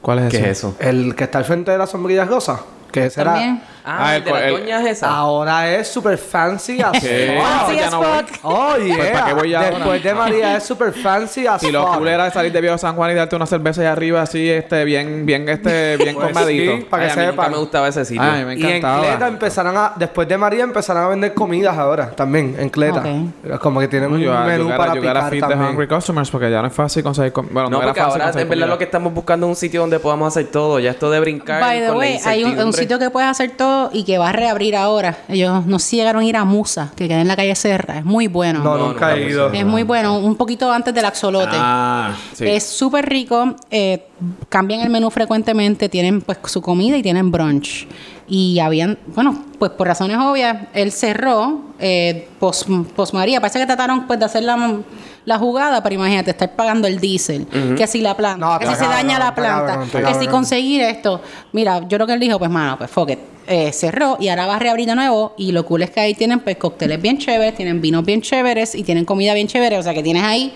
¿Cuál 0.00 0.20
es 0.20 0.30
¿Qué 0.30 0.36
ese? 0.38 0.50
es 0.50 0.58
eso? 0.58 0.76
El 0.78 1.14
que 1.14 1.24
está 1.24 1.38
al 1.38 1.44
frente 1.44 1.70
de 1.70 1.78
las 1.78 1.90
sombrillas 1.90 2.28
rosas. 2.28 2.60
Que. 2.92 3.10
También. 3.10 3.62
Ah, 3.90 3.96
Ah, 4.08 4.16
el 4.16 4.24
de 4.24 4.30
el- 4.30 4.36
las 4.36 4.44
el- 4.44 4.60
doñas 4.60 4.86
esa. 4.86 5.08
Ahora 5.10 5.74
es 5.74 5.88
super 5.88 6.18
fancy 6.18 6.80
as 6.82 6.92
¿Qué? 7.00 7.38
fuck. 7.38 7.46
Fancy 7.66 7.78
as 7.80 7.94
fuck. 7.94 8.38
Oh, 8.42 8.76
yeah. 8.76 8.96
Pues, 8.96 9.10
¿para 9.12 9.26
qué 9.26 9.32
voy 9.34 9.50
ya? 9.50 9.60
Después 9.70 10.02
de 10.04 10.14
María 10.14 10.56
es 10.56 10.62
super 10.64 10.92
fancy 10.92 11.46
as 11.46 11.60
Si 11.60 11.72
lo 11.72 11.86
fuck. 11.86 11.96
cool 11.98 12.08
era 12.08 12.30
salir 12.30 12.52
de 12.52 12.60
Viejo 12.60 12.76
San 12.76 12.94
Juan 12.96 13.10
y 13.12 13.14
darte 13.14 13.34
una 13.36 13.46
cerveza 13.46 13.80
allá 13.80 13.92
arriba 13.92 14.20
así, 14.22 14.48
este, 14.50 14.84
bien, 14.84 15.24
bien, 15.24 15.48
este, 15.48 15.96
bien 15.96 16.14
Pues 16.14 16.26
colmadito. 16.26 16.76
sí, 16.76 16.86
para 16.90 17.02
que 17.04 17.08
Ay, 17.08 17.12
a 17.12 17.16
mí 17.16 17.22
nunca 17.22 17.32
sepan. 17.32 17.50
me 17.52 17.58
gustaba 17.58 17.88
ese 17.88 18.04
sitio. 18.04 18.22
Ay, 18.22 18.44
me 18.44 18.54
Y 18.56 18.62
en 18.62 18.68
encantaba. 18.68 19.00
Cleta 19.06 19.28
empezarán 19.28 19.76
a, 19.76 19.92
después 19.96 20.28
de 20.28 20.36
María 20.38 20.64
empezarán 20.64 21.04
a 21.04 21.08
vender 21.08 21.32
comidas 21.34 21.76
ahora 21.78 22.10
también 22.10 22.56
en 22.58 22.68
Cleta. 22.68 23.00
Ok. 23.00 23.58
Como 23.60 23.80
que 23.80 23.88
tienen 23.88 24.12
un 24.12 24.20
Yo, 24.20 24.32
menú 24.40 24.68
yo, 24.70 24.76
para 24.76 24.94
yo, 24.94 25.00
picar 25.00 25.30
también. 25.30 25.60
Hungry 25.62 25.86
Customers 25.88 26.30
porque 26.30 26.50
ya 26.50 26.60
no 26.60 26.68
es 26.68 26.74
fácil 26.74 27.02
conseguir 27.02 27.32
com- 27.32 27.46
Bueno, 27.50 27.70
no, 27.70 27.78
No, 27.78 27.82
era 27.84 27.94
fácil 27.94 28.02
ahora 28.12 28.24
conseguir 28.24 28.42
en 28.42 28.48
verdad 28.50 28.62
comida. 28.64 28.74
lo 28.74 28.78
que 28.78 28.84
estamos 28.84 29.14
buscando 29.14 29.46
es 29.46 29.50
un 29.50 29.56
sitio 29.56 29.80
donde 29.80 29.98
podamos 29.98 30.28
hacer 30.28 30.46
todo. 30.50 30.78
Ya 30.78 30.90
esto 30.90 31.10
de 31.10 31.20
brincar 31.20 31.60
By 31.62 31.80
the 31.80 31.86
con 31.88 31.96
way, 31.98 32.18
hay 32.24 32.44
un, 32.44 32.72
sitio 32.72 32.98
que 32.98 33.08
puedes 33.10 33.30
hacer 33.30 33.50
todo 33.52 33.77
y 33.92 34.04
que 34.04 34.18
va 34.18 34.28
a 34.30 34.32
reabrir 34.32 34.76
ahora. 34.76 35.18
Ellos 35.28 35.66
no 35.66 35.78
llegaron 35.78 36.22
a 36.22 36.24
ir 36.24 36.36
a 36.36 36.44
Musa, 36.44 36.92
que 36.96 37.08
queda 37.08 37.20
en 37.20 37.28
la 37.28 37.36
calle 37.36 37.54
Serra. 37.54 37.98
Es 37.98 38.04
muy 38.04 38.26
bueno. 38.26 38.60
No, 38.62 38.76
No, 38.76 38.88
nunca 38.88 39.14
he 39.14 39.28
ido. 39.30 39.52
Es 39.52 39.64
muy 39.66 39.82
bueno, 39.82 40.18
un 40.18 40.36
poquito 40.36 40.70
antes 40.70 40.92
del 40.94 41.04
axolote. 41.04 41.56
Ah, 41.56 42.12
sí. 42.34 42.46
Es 42.46 42.64
súper 42.64 43.08
rico, 43.08 43.54
eh, 43.70 44.06
cambian 44.48 44.80
el 44.80 44.90
menú 44.90 45.10
frecuentemente, 45.10 45.88
tienen 45.88 46.20
pues 46.20 46.38
su 46.46 46.60
comida 46.62 46.96
y 46.96 47.02
tienen 47.02 47.30
brunch. 47.30 47.86
Y 48.30 48.58
habían, 48.58 48.98
bueno, 49.14 49.42
pues 49.58 49.70
por 49.72 49.86
razones 49.86 50.18
obvias, 50.18 50.66
él 50.74 50.92
cerró 50.92 51.60
eh, 51.78 52.28
post, 52.38 52.68
post 52.94 53.14
María. 53.14 53.40
Parece 53.40 53.58
que 53.58 53.64
trataron 53.66 54.06
pues 54.06 54.18
de 54.18 54.26
hacer 54.26 54.42
la, 54.42 54.80
la 55.24 55.38
jugada, 55.38 55.82
pero 55.82 55.94
imagínate, 55.94 56.32
estar 56.32 56.54
pagando 56.54 56.86
el 56.86 56.98
diésel, 57.00 57.46
que 57.76 57.86
si 57.86 58.02
la 58.02 58.14
planta, 58.16 58.46
No, 58.46 58.58
que 58.58 58.66
si 58.66 58.74
se 58.74 58.86
daña 58.86 59.18
la 59.18 59.34
planta, 59.34 59.80
que 59.90 60.14
si 60.14 60.26
conseguir 60.26 60.82
esto. 60.82 61.22
Mira, 61.52 61.80
yo 61.80 61.88
creo 61.96 62.06
que 62.06 62.12
él 62.12 62.20
dijo, 62.20 62.38
pues 62.38 62.50
mano, 62.50 62.76
pues 62.76 62.90
fuck 62.90 63.08
it. 63.10 63.18
Eh, 63.50 63.72
cerró 63.72 64.18
y 64.20 64.28
ahora 64.28 64.46
va 64.46 64.56
a 64.56 64.58
reabrir 64.58 64.86
de 64.86 64.94
nuevo. 64.94 65.32
Y 65.38 65.52
lo 65.52 65.64
cool 65.64 65.82
es 65.82 65.90
que 65.90 66.00
ahí 66.00 66.14
tienen 66.14 66.40
pues 66.40 66.56
cócteles 66.58 67.00
bien 67.00 67.16
chéveres, 67.16 67.54
tienen 67.54 67.80
vinos 67.80 68.04
bien 68.04 68.20
chéveres 68.20 68.74
y 68.74 68.82
tienen 68.82 69.06
comida 69.06 69.32
bien 69.32 69.46
chévere. 69.46 69.78
O 69.78 69.82
sea 69.82 69.94
que 69.94 70.02
tienes 70.02 70.22
ahí 70.22 70.52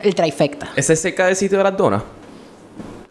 el 0.00 0.14
trifecta. 0.14 0.70
¿Ese 0.74 0.94
es 0.94 1.02
cerca 1.02 1.26
del 1.26 1.36
sitio 1.36 1.58
de 1.58 1.64
las 1.64 1.76
donas? 1.76 2.02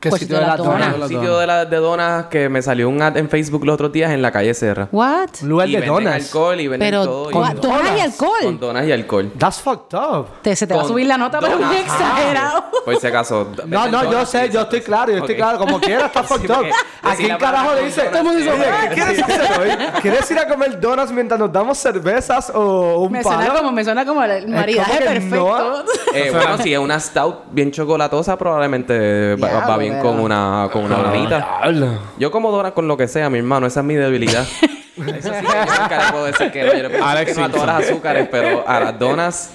¿Qué 0.03 0.09
Pues 0.09 0.19
sitio 0.21 0.35
de 0.35 0.41
de 0.41 0.47
la 0.47 0.57
la 0.57 0.57
dona. 0.63 0.89
dona? 0.91 0.95
Un 1.05 1.07
sitio 1.09 1.37
de, 1.37 1.47
la, 1.47 1.65
de 1.65 1.77
donas 1.77 2.25
que 2.25 2.49
me 2.49 2.61
salió 2.61 2.89
un 2.89 3.01
ad 3.01 3.15
en 3.15 3.29
Facebook 3.29 3.63
los 3.65 3.75
otros 3.75 3.91
días 3.93 4.11
en 4.11 4.21
la 4.21 4.31
calle 4.33 4.53
Serra. 4.53 4.89
What? 4.91 5.29
Un 5.43 5.47
lugar 5.49 5.69
y 5.69 5.75
de 5.77 5.85
donas. 5.85 6.15
alcohol 6.15 6.59
y 6.59 6.67
venden 6.67 6.87
Pero 6.87 7.05
todo. 7.05 7.29
y- 7.29 7.33
¿cuál? 7.33 7.61
donas 7.61 7.79
y 7.81 7.85
donas. 7.87 8.01
alcohol. 8.01 8.39
Con 8.43 8.59
donas 8.59 8.85
y 8.85 8.91
alcohol. 8.91 9.31
That's 9.37 9.61
fucked 9.61 9.97
up. 9.97 10.27
Te- 10.41 10.55
se 10.57 10.67
te 10.67 10.73
va 10.73 10.81
a 10.81 10.83
Con 10.83 10.91
subir 10.91 11.07
la 11.07 11.17
nota, 11.17 11.39
pero 11.39 11.53
donas. 11.53 11.69
muy 11.71 11.77
exagerado. 11.77 12.65
Por 12.83 12.97
si 12.99 13.07
acaso. 13.07 13.47
No, 13.65 13.87
no, 13.87 14.03
yo 14.03 14.11
donas 14.11 14.29
sé, 14.29 14.49
yo 14.49 14.61
estoy 14.61 14.81
claro, 14.81 15.11
yo 15.13 15.19
estoy 15.19 15.35
claro. 15.37 15.57
Como 15.57 15.79
quiera, 15.79 16.07
está 16.07 16.21
fucked 16.23 16.49
up. 16.51 16.55
porque 16.57 16.71
¿A 17.01 17.09
decir 17.11 17.25
quién 17.25 17.29
la 17.29 17.37
carajo 17.37 17.73
le 17.75 17.83
dice? 17.85 18.09
con 18.11 18.23
donas 18.25 18.87
¿qué 18.89 18.93
quieres 18.95 19.23
hacer 19.23 19.59
hoy? 19.61 19.69
¿Quieres 20.01 20.31
ir 20.31 20.39
a 20.39 20.47
comer 20.49 20.79
donas 20.81 21.11
mientras 21.11 21.39
nos 21.39 21.51
damos 21.51 21.77
cervezas 21.77 22.51
o 22.53 22.99
un 23.03 23.11
Me 23.13 23.23
suena 23.23 23.53
como, 23.53 23.71
me 23.71 23.83
suena 23.85 24.05
como 24.05 24.21
el 24.23 24.47
maridaje 24.49 24.97
perfecto. 24.99 25.83
Eh, 26.13 26.29
bueno, 26.33 26.57
si 26.57 26.73
es 26.73 26.79
una 26.79 26.99
stout 26.99 27.43
bien 27.51 27.71
chocolatosa, 27.71 28.37
probablemente 28.37 29.35
va, 29.35 29.65
va 29.65 29.77
bien 29.93 30.01
con 30.01 30.19
una, 30.19 30.69
con 30.71 30.86
una 30.86 30.97
donita. 30.97 31.60
Diablo. 31.62 31.99
Yo 32.17 32.32
como 32.32 32.51
donas 32.51 32.73
con 32.73 32.88
lo 32.88 32.97
que 32.97 33.08
sea, 33.08 33.29
mi 33.29 33.39
hermano. 33.39 33.67
Esa 33.67 33.79
es 33.82 33.86
mi 33.86 33.95
debilidad. 33.95 34.45
Eso 34.95 35.29
sí 35.34 35.45
yo 35.45 35.82
nunca 35.82 36.06
le 36.06 36.12
puedo 36.12 36.25
decir 36.25 36.51
que 36.51 36.63
no. 36.63 36.73
Yo 36.73 36.84
le 36.84 36.89
puedo 36.89 37.03
decir 37.03 37.03
Alex 37.03 37.34
que 37.34 37.39
no 37.39 37.45
a 37.45 37.49
todas 37.49 37.67
las 37.67 37.89
azúcares, 37.89 38.27
pero 38.29 38.63
a 38.67 38.79
las 38.79 38.99
donas, 38.99 39.49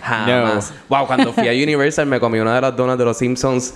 jamás. 0.00 0.72
Wow, 0.88 1.06
cuando 1.06 1.32
fui 1.32 1.48
a 1.48 1.52
Universal 1.52 2.06
me 2.06 2.20
comí 2.20 2.38
una 2.38 2.54
de 2.54 2.60
las 2.60 2.76
donas 2.76 2.96
de 2.96 3.04
los 3.04 3.16
Simpsons. 3.16 3.74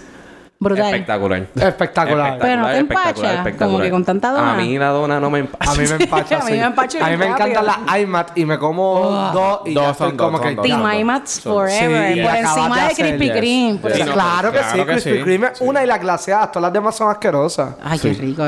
Brutal. 0.60 0.86
Espectacular. 0.86 1.46
Espectacular. 1.54 2.38
Pero 2.40 2.62
no 2.62 2.68
te 2.68 2.78
empacha, 2.78 3.44
como 3.56 3.78
que 3.78 3.90
con 3.90 4.04
tanta 4.04 4.32
dona. 4.32 4.54
A 4.54 4.56
mí 4.56 4.76
la 4.76 4.88
dona 4.88 5.20
no 5.20 5.30
me 5.30 5.38
empacha. 5.40 5.70
A 5.70 5.74
mí 5.74 5.84
me 5.86 5.94
empacha 6.04 6.38
A 6.38 6.44
mí 6.44 6.50
me 6.52 6.64
empacha 6.64 7.06
A 7.06 7.10
mí 7.10 7.16
me 7.16 7.26
encantan 7.26 7.64
las 7.66 8.00
iMat 8.00 8.36
y 8.36 8.44
me 8.44 8.58
como 8.58 9.30
dos 9.32 9.60
y 9.66 9.74
Dos 9.74 9.96
son 9.96 10.16
como 10.16 10.38
dos, 10.38 10.46
que... 10.48 10.56
Team. 10.56 10.92
IMAX 10.94 11.40
Forever. 11.42 12.14
Sí, 12.14 12.22
por 12.22 12.34
encima 12.34 12.88
de 12.88 12.94
Krispy 12.94 13.24
yes. 13.26 13.32
Kreme. 13.32 13.78
Sí, 13.94 14.02
no, 14.02 14.12
claro 14.12 14.50
que 14.52 14.58
claro 14.58 14.76
sí, 14.76 14.84
Krispy. 14.84 15.22
Kreme 15.22 15.46
es 15.52 15.60
una 15.60 15.84
y 15.84 15.86
la 15.86 15.98
glaseada. 15.98 16.48
Todas 16.50 16.62
las 16.62 16.72
demás 16.72 16.96
son 16.96 17.08
asquerosas. 17.10 17.74
Ay, 17.80 17.98
qué 18.00 18.12
rico. 18.14 18.42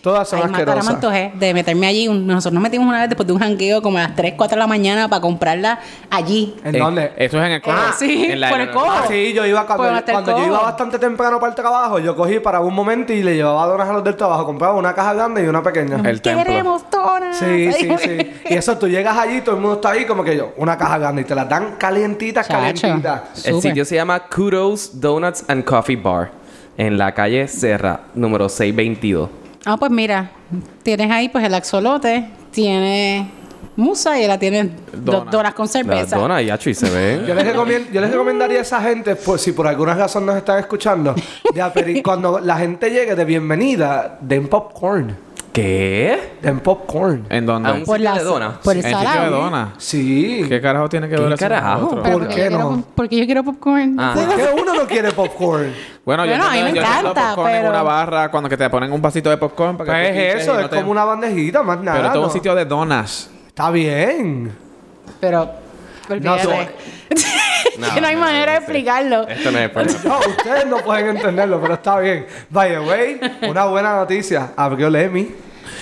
Todas 0.00 0.28
son 0.28 0.38
Ay, 0.38 0.50
Marta, 0.50 0.58
ahora 0.58 0.74
me 0.74 0.78
asquerosas. 0.78 0.94
antojé 0.94 1.32
de 1.34 1.54
meterme 1.54 1.86
allí. 1.88 2.08
Nosotros 2.08 2.52
nos 2.54 2.62
metimos 2.62 2.86
una 2.86 3.00
vez 3.00 3.08
después 3.08 3.26
de 3.26 3.32
un 3.32 3.40
jangueo 3.40 3.82
como 3.82 3.98
a 3.98 4.02
las 4.02 4.14
3, 4.14 4.34
4 4.36 4.54
de 4.54 4.60
la 4.60 4.66
mañana 4.68 5.08
para 5.08 5.20
comprarla 5.20 5.80
allí. 6.08 6.54
¿En 6.62 6.78
dónde? 6.78 7.12
Eso 7.16 7.40
es 7.40 7.46
en 7.46 7.52
el 7.52 7.62
cono. 7.62 7.78
Ah, 7.80 7.92
sí, 7.98 8.26
en 8.30 8.40
la 8.40 8.48
por 8.50 8.60
el 8.60 8.70
cojo. 8.70 8.86
Ah, 8.88 9.04
sí, 9.08 9.32
yo 9.32 9.44
iba 9.44 9.66
cuando, 9.66 9.84
Pues 10.04 10.26
yo 10.26 10.32
cojo. 10.34 10.46
iba 10.46 10.60
bastante 10.60 11.00
temprano 11.00 11.40
para 11.40 11.47
el 11.48 11.54
trabajo, 11.54 11.98
yo 11.98 12.14
cogí 12.14 12.38
para 12.38 12.60
un 12.60 12.74
momento 12.74 13.12
y 13.12 13.22
le 13.22 13.34
llevaba 13.34 13.66
donas 13.66 13.88
a 13.88 13.92
los 13.92 14.04
del 14.04 14.16
trabajo. 14.16 14.46
Compraba 14.46 14.74
una 14.74 14.94
caja 14.94 15.14
grande 15.14 15.42
y 15.42 15.46
una 15.46 15.62
pequeña. 15.62 15.96
El 16.08 16.22
templo. 16.22 16.44
Queremos 16.44 16.84
donas. 16.90 17.36
Sí, 17.36 17.72
sí, 17.72 17.90
sí. 17.98 18.32
Y 18.48 18.54
eso, 18.54 18.76
tú 18.78 18.88
llegas 18.88 19.16
allí, 19.16 19.40
todo 19.40 19.56
el 19.56 19.60
mundo 19.60 19.76
está 19.76 19.90
ahí 19.90 20.04
como 20.04 20.22
que 20.22 20.36
yo, 20.36 20.52
una 20.56 20.76
caja 20.78 20.98
grande 20.98 21.22
y 21.22 21.24
te 21.24 21.34
las 21.34 21.48
dan 21.48 21.76
calientitas, 21.78 22.46
Chacho. 22.46 22.60
calientitas. 22.60 23.46
El 23.46 23.60
sitio 23.60 23.84
se 23.84 23.96
llama 23.96 24.20
Kudos 24.28 25.00
Donuts 25.00 25.44
and 25.48 25.64
Coffee 25.64 25.96
Bar. 25.96 26.30
En 26.76 26.96
la 26.96 27.12
calle 27.12 27.48
Serra, 27.48 28.02
número 28.14 28.48
622. 28.48 29.28
Ah, 29.66 29.76
pues 29.76 29.90
mira, 29.90 30.30
tienes 30.82 31.10
ahí 31.10 31.28
pues 31.28 31.44
el 31.44 31.52
axolote, 31.54 32.28
tiene 32.52 33.28
musa 33.78 34.20
y 34.20 34.38
tienes 34.38 34.68
Dona. 34.92 35.18
do- 35.20 35.24
donas 35.30 35.54
con 35.54 35.66
La 35.66 35.72
cerveza. 35.72 36.16
dona 36.16 36.42
y 36.42 36.50
acho, 36.50 36.68
y 36.68 36.74
se 36.74 36.90
ve. 36.90 37.22
Yo 37.26 37.34
les, 37.34 37.92
yo 37.92 38.00
les 38.00 38.10
recomendaría 38.10 38.58
a 38.58 38.62
esa 38.62 38.80
gente, 38.82 39.16
pues 39.16 39.40
si 39.40 39.52
por 39.52 39.66
alguna 39.66 39.94
razón 39.94 40.26
nos 40.26 40.36
están 40.36 40.58
escuchando, 40.58 41.14
de 41.54 41.62
aperi- 41.62 42.02
cuando 42.04 42.40
la 42.40 42.56
gente 42.58 42.90
llegue 42.90 43.14
de 43.14 43.24
bienvenida, 43.24 44.18
den 44.20 44.48
popcorn. 44.48 45.16
¿Qué? 45.52 46.34
Den 46.42 46.60
popcorn. 46.60 47.26
¿En 47.30 47.46
dónde? 47.46 47.68
A 47.70 47.72
un- 47.72 47.84
por 47.84 47.96
sitio 47.96 48.12
la 48.12 48.18
de 48.18 48.24
donas. 48.24 48.54
Por 48.62 48.72
el 48.74 48.78
en 48.78 48.90
sitio 48.90 48.98
de 48.98 49.04
salado. 49.06 49.36
dona. 49.42 49.74
Sí. 49.78 50.44
¿Qué 50.48 50.60
carajo 50.60 50.88
tiene 50.88 51.08
que 51.08 51.16
¿Qué 51.16 51.20
ver 51.22 51.32
eso 51.32 51.38
carajo? 51.40 51.88
¿Por 51.88 52.02
porque 52.12 52.28
qué 52.28 52.34
yo 52.42 52.48
quiero 52.48 52.58
no? 52.58 52.84
porque 52.94 53.16
yo 53.16 53.24
quiero 53.26 53.44
popcorn. 53.44 53.96
Ah. 53.98 54.12
¿Por 54.14 54.36
qué 54.36 54.48
uno 54.60 54.74
no 54.74 54.86
quiere 54.86 55.10
popcorn? 55.12 55.72
Bueno, 56.04 56.24
yo 56.26 56.30
Bueno, 56.32 56.44
a 56.46 56.50
mí 56.52 56.62
me 56.62 56.70
encanta, 56.70 57.34
popcorn 57.34 57.50
en 57.50 57.56
pero- 57.62 57.70
una 57.70 57.82
barra 57.82 58.30
cuando 58.30 58.48
que 58.48 58.56
te 58.56 58.68
ponen 58.70 58.92
un 58.92 59.00
vasito 59.02 59.30
de 59.30 59.36
popcorn 59.36 59.76
para 59.76 59.94
que 60.02 60.08
Pues 60.12 60.16
es 60.36 60.42
eso, 60.42 60.54
no 60.54 60.60
es 60.60 60.70
te- 60.70 60.76
como 60.76 60.90
una 60.92 61.04
bandejita, 61.04 61.62
más 61.62 61.78
nada. 61.80 61.96
Pero 61.96 62.06
esto 62.08 62.18
es 62.18 62.22
¿no? 62.22 62.26
un 62.28 62.32
sitio 62.32 62.54
de 62.54 62.64
donas. 62.64 63.30
Está 63.58 63.72
bien. 63.72 64.52
Pero. 65.18 65.50
olvídate. 66.08 66.42
tú- 67.08 67.16
Es 67.82 67.88
que 67.92 68.00
no 68.00 68.06
hay 68.06 68.14
no, 68.14 68.20
manera 68.20 68.52
de 68.52 68.58
no 68.60 68.64
explicarlo. 68.64 69.28
Esto 69.28 69.50
no 69.50 69.58
es 69.58 69.70
por 69.70 70.04
No, 70.04 70.18
ustedes 70.20 70.66
no 70.66 70.76
pueden 70.78 71.16
entenderlo, 71.16 71.60
pero 71.60 71.74
está 71.74 71.98
bien. 71.98 72.26
By 72.50 72.70
the 72.70 72.78
way, 72.78 73.20
una 73.48 73.64
buena 73.64 73.96
noticia. 73.96 74.52
Abrió 74.56 74.88
Lemmy. 74.88 75.34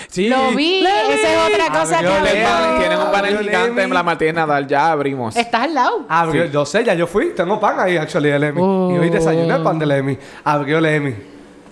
Sí. 0.08 0.28
Lo 0.30 0.52
vi, 0.52 0.86
esa 0.86 1.32
es 1.48 1.52
otra 1.54 1.66
cosa 1.80 2.00
que 2.00 2.06
Abrió 2.06 2.48
abrió. 2.48 2.78
tienen 2.78 2.98
un 2.98 3.10
panel 3.12 3.34
Abrió 3.36 3.38
gigante 3.50 3.68
en 3.68 3.76
Lemmy. 3.76 3.92
la 3.94 4.02
Martínez 4.02 4.34
Nadal. 4.34 4.66
Ya 4.66 4.90
abrimos. 4.90 5.36
Estás 5.36 5.64
al 5.64 5.74
lado. 5.74 6.06
Abrió, 6.08 6.46
yo 6.46 6.64
sé, 6.64 6.82
ya 6.82 6.94
yo 6.94 7.06
fui. 7.06 7.32
Tengo 7.36 7.60
pan 7.60 7.78
ahí, 7.78 7.98
actually, 7.98 8.30
de 8.30 8.38
Lemmy. 8.38 8.60
Y 8.94 8.98
hoy 8.98 9.10
desayuné 9.10 9.54
el 9.54 9.62
pan 9.62 9.78
de 9.78 9.84
Lemmy. 9.84 10.16
Abrió 10.44 10.80
Lemmy. 10.80 11.14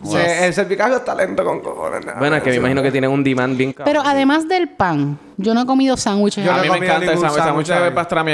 Se- 0.05 0.47
el 0.47 0.55
cervicario 0.55 0.97
está 0.97 1.15
lento 1.15 1.45
con 1.45 1.61
cojones. 1.61 2.05
nada. 2.05 2.19
Bueno, 2.19 2.37
es 2.37 2.43
que 2.43 2.51
me 2.51 2.57
imagino 2.57 2.83
que 2.83 2.91
tienen 2.91 3.11
un 3.11 3.25
demand 3.25 3.57
bien 3.57 3.73
cabrón. 3.73 3.93
Pero 3.95 4.07
además 4.07 4.49
del 4.49 4.69
pan, 4.69 5.19
yo 5.37 5.55
no 5.55 5.63
he 5.63 5.67
comido 5.67 5.97
sándwiches. 5.97 6.45
Yo 6.45 6.53
a 6.53 6.59
mí 6.63 6.69
me 6.71 6.77
encanta 6.77 7.13
el 7.13 7.19
sándwich. 7.19 7.43
sándwich 7.43 7.69
de 7.69 7.91
pastrami. 7.91 8.33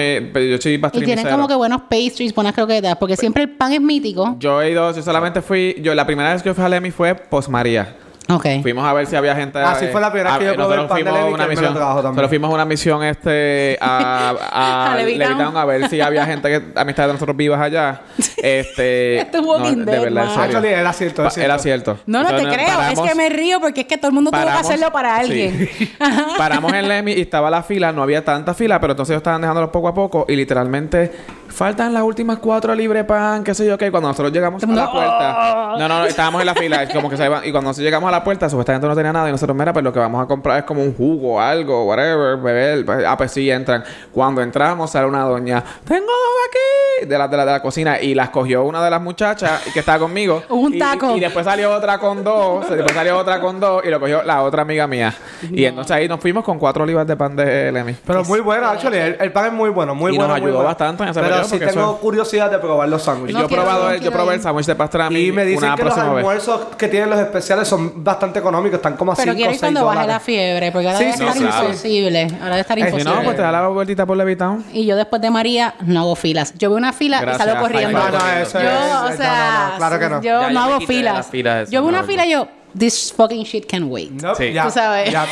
Yo 0.51 0.59
soy 0.61 0.75
y 0.93 1.01
tienen 1.05 1.29
como 1.29 1.47
que 1.49 1.55
buenos 1.55 1.83
pastries, 1.83 2.35
buenas 2.35 2.55
croquetas, 2.55 2.97
porque 2.97 3.17
siempre 3.17 3.43
el 3.43 3.51
pan 3.51 3.73
es 3.73 3.81
mítico. 3.81 4.37
Yo 4.39 4.61
he 4.63 4.71
ido, 4.73 4.93
yo 4.95 5.03
solamente 5.03 5.41
fui, 5.43 5.77
yo 5.81 5.95
la 5.95 6.07
primera 6.07 6.33
vez 6.33 6.43
que 6.43 6.49
yo 6.49 6.55
fui 6.55 6.65
a 6.65 6.69
Lemmy 6.69 6.91
fue 6.91 7.15
post 7.15 7.49
María. 7.49 7.97
Ok. 8.31 8.47
Fuimos 8.63 8.85
a 8.87 8.93
ver 8.93 9.07
si 9.07 9.17
había 9.17 9.35
gente. 9.35 9.59
Ah, 9.59 9.77
sí, 9.79 9.87
fue 9.93 10.01
la 10.01 10.11
primera 10.11 10.35
a- 10.35 10.39
vez 10.39 10.49
que 10.49 10.53
yo 10.53 10.55
probé 10.57 10.75
el 10.75 10.83
nosotros 10.83 10.89
pan 10.89 10.97
de 10.99 11.11
fuimos 11.11 11.21
Lemmy, 11.21 11.33
a 11.33 11.35
una 11.35 11.47
misión. 11.47 12.15
Solo 12.15 12.29
fuimos 12.29 12.51
a 12.51 12.55
una 12.55 12.65
misión 12.65 13.05
este 13.05 13.79
a, 13.81 14.35
a, 14.51 14.93
A 15.57 15.63
a 15.63 15.65
ver 15.65 15.89
si 15.89 16.01
había 16.01 16.25
gente 16.27 16.49
que 16.49 16.79
amistad 16.81 17.07
de 17.07 17.13
nosotros 17.15 17.37
vivas 17.37 17.61
allá. 17.61 18.01
Este, 18.43 19.19
Esto 19.21 19.39
es 19.39 19.45
Walking 19.45 19.77
de 19.85 19.85
verdad, 19.85 20.07
en 20.09 20.15
man. 20.15 20.29
serio. 20.29 20.43
Actually, 20.43 20.69
era 20.69 20.93
cierto, 20.95 21.23
Pa- 21.23 21.29
es 21.29 21.35
cierto. 21.35 21.53
Era 21.53 21.59
cierto. 21.59 21.99
No, 22.07 22.23
no 22.23 22.31
te 22.35 22.43
creo. 22.43 22.67
paramos- 22.67 23.05
es 23.05 23.11
que 23.11 23.15
me 23.15 23.29
río 23.29 23.61
porque 23.61 23.83
es 23.83 23.87
que 23.87 23.99
todo 23.99 24.09
el 24.09 24.15
mundo 24.15 24.31
tuvo 24.31 24.43
que 24.43 24.49
hacerlo 24.49 24.91
para 24.93 25.17
sí. 25.17 25.23
alguien. 25.25 25.69
Paramos 26.39 26.73
en 26.73 26.89
Lemmy 26.89 27.13
y 27.13 27.21
estaba 27.21 27.51
la 27.51 27.63
fila, 27.63 27.93
no 27.93 28.03
había 28.03 28.25
tanta 28.25 28.55
fila, 28.55 28.81
pero 28.81 28.93
entonces 28.93 29.13
ellos 29.13 29.21
estaban 29.21 29.41
dejándolo 29.43 29.71
poco 29.71 29.89
a 29.89 29.95
poco 29.95 30.25
y 30.29 30.37
literalmente 30.37 31.13
faltan 31.49 31.93
las 31.93 32.03
últimas 32.03 32.39
cuatro 32.39 32.75
libre 32.75 33.05
pan, 33.05 33.45
qué 33.45 33.55
sé 33.55 33.67
yo 33.67 33.77
qué. 33.77 33.91
Cuando 33.91 34.09
nosotros 34.09 34.33
llegamos 34.33 34.63
a 34.65 34.67
la 34.69 34.91
puerta, 34.91 35.75
no, 35.79 35.89
no, 35.89 35.99
no, 36.01 36.05
estábamos 36.07 36.41
en 36.41 36.47
la 36.47 36.55
fila, 36.55 36.83
es 36.83 36.91
como 36.95 37.11
que 37.11 37.17
se 37.17 37.27
iban, 37.27 37.41
y 37.45 37.51
cuando 37.51 37.69
nosotros 37.69 37.85
llegamos 37.85 38.09
a 38.09 38.13
la 38.13 38.20
la 38.21 38.25
puerta, 38.25 38.49
supuestamente 38.51 38.87
no 38.87 38.95
tenía 38.95 39.13
nada 39.13 39.29
y 39.29 39.33
nosotros, 39.33 39.57
mira, 39.57 39.73
pues 39.73 39.83
lo 39.85 39.93
que 39.93 39.99
vamos 39.99 40.23
a 40.23 40.27
comprar 40.27 40.59
es 40.59 40.65
como 40.65 40.83
un 40.83 40.95
jugo, 40.95 41.41
algo, 41.41 41.87
whatever, 41.87 42.37
beber. 42.37 42.85
Pues, 42.85 43.05
Ah, 43.07 43.17
pues 43.17 43.33
sí, 43.33 43.51
entran. 43.51 43.83
Cuando 44.13 44.43
entramos, 44.43 44.91
sale 44.91 45.07
una 45.07 45.23
doña, 45.25 45.63
tengo 45.85 46.07
dos 46.07 46.49
aquí, 46.49 47.07
de 47.07 47.17
la, 47.19 47.29
de 47.29 47.37
la, 47.37 47.45
de 47.47 47.53
la 47.53 47.63
cocina, 47.63 48.01
y 48.01 48.15
las 48.15 48.29
cogió 48.31 48.65
una 48.65 48.85
de 48.85 48.91
las 48.91 49.01
muchachas 49.01 49.63
que 49.73 49.81
estaba 49.81 49.99
conmigo. 50.01 50.43
Un 50.51 50.75
Y- 50.75 50.79
taco. 50.79 51.17
Y, 51.17 51.21
después 51.21 51.45
salió 51.47 51.73
otra 51.73 51.99
con 51.99 52.23
dos, 52.23 52.69
después 52.69 52.93
salió 52.93 53.17
otra 53.17 53.41
con 53.41 53.59
dos, 53.59 53.83
y 53.85 53.89
lo 53.89 53.99
cogió 53.99 54.23
la 54.23 54.43
otra 54.43 54.63
amiga 54.63 54.87
mía. 54.87 55.15
Y 55.51 55.65
entonces 55.65 55.93
ahí 55.97 56.09
nos 56.09 56.21
fuimos 56.21 56.45
con 56.45 56.59
cuatro 56.59 56.83
olivas 56.85 57.07
de 57.07 57.17
pan 57.17 57.35
de 57.35 57.73
Lemmy. 57.73 57.97
Pero 58.07 58.23
muy 58.25 58.41
bueno, 58.41 58.67
actually. 58.69 58.99
El, 58.99 59.17
el 59.21 59.33
pan 59.33 59.47
es 59.47 59.53
muy 59.53 59.71
bueno, 59.71 59.95
muy 59.95 60.13
Y 60.13 60.17
bueno. 60.17 60.29
nos 60.35 60.41
muy 60.41 60.47
ayudó 60.49 60.57
bueno. 60.59 60.69
bastante 60.69 61.03
en 61.05 61.09
ese 61.09 61.21
Pero 61.21 61.45
sí 61.45 61.59
tengo 61.59 61.71
eso- 61.71 61.99
curiosidad 62.01 62.51
de 62.51 62.59
probar 62.59 62.89
los 62.89 63.03
sándwiches. 63.03 63.35
No 63.35 63.41
yo, 63.41 63.47
he 63.47 63.49
quiero 63.49 63.63
probado 63.63 63.91
el, 63.91 64.01
yo 64.01 64.11
probé 64.13 64.35
el 64.35 64.43
sándwich 64.43 64.67
de 64.67 64.75
pastrami 64.75 65.19
Y 65.21 65.33
me 65.33 65.45
dicen 65.45 65.65
una 65.69 65.77
que 65.77 65.85
los 65.85 65.95
vez. 65.95 66.05
almuerzos 66.05 66.61
que 66.77 66.89
tienen 66.89 67.09
los 67.11 67.19
especiales 67.19 67.67
son 67.69 68.00
bastante 68.03 68.39
económicos, 68.39 68.77
están 68.79 68.97
como 68.97 69.13
a 69.13 69.17
5 69.17 69.25
Pero 69.25 69.37
quiero 69.37 69.51
6 69.51 69.57
ir 69.57 69.61
cuando 69.61 69.85
baje 69.85 70.07
la 70.07 70.21
fiebre, 70.21 70.73
porque 70.73 70.87
ahora 70.89 70.99
Sí, 70.99 71.05
debe 71.05 71.17
sí, 71.17 71.23
estar 71.23 71.37
sí, 71.37 71.45
claro. 71.45 71.67
imposible. 71.67 72.23
Ahora 72.35 72.47
debe 72.47 72.61
estar 72.61 72.79
Eh, 72.79 72.83
si 72.83 72.87
imposible. 72.89 73.15
no, 73.15 73.23
pues 73.23 73.37
te 73.37 73.43
da 73.43 73.53
la 73.53 73.69
vueltita 73.69 74.07
por 74.07 74.17
Levitown. 74.17 74.65
Y 74.73 74.87
yo 74.87 74.97
después 74.97 75.21
de 75.23 75.31
María 75.31 75.75
no 75.81 76.01
hago 76.01 76.17
filas. 76.17 76.55
Yo 76.59 76.71
veo 76.71 76.79
una 76.79 76.93
fila 76.93 77.21
Gracias, 77.21 77.47
y 77.47 77.51
salgo 77.51 77.63
corriendo. 77.63 77.99
No, 77.99 78.09
no, 78.11 78.29
eso 78.41 78.61
yo, 78.61 78.69
es- 78.69 79.15
o 79.15 79.17
sea, 79.17 79.65
no, 79.67 79.73
no, 79.73 79.77
claro 79.79 79.99
que 79.99 80.09
no. 80.09 80.17
yo 80.23 80.41
Ya, 80.43 80.51
no 80.51 80.61
hago 80.63 80.81
filas. 80.81 81.31
yo 81.33 81.43
veo 81.43 81.83
no, 81.83 81.87
una 81.89 82.03
fila 82.05 82.27
y 82.27 82.31
yo, 82.33 82.49
this 82.79 83.13
fucking 83.13 83.43
shit 83.43 83.67
can 83.69 83.85
wait. 83.91 84.11
No, 84.13 84.35
Sí. 84.35 84.53
ya, 84.53 84.65
Tú 84.65 84.71
sabes. 84.71 85.11
ya. 85.11 85.27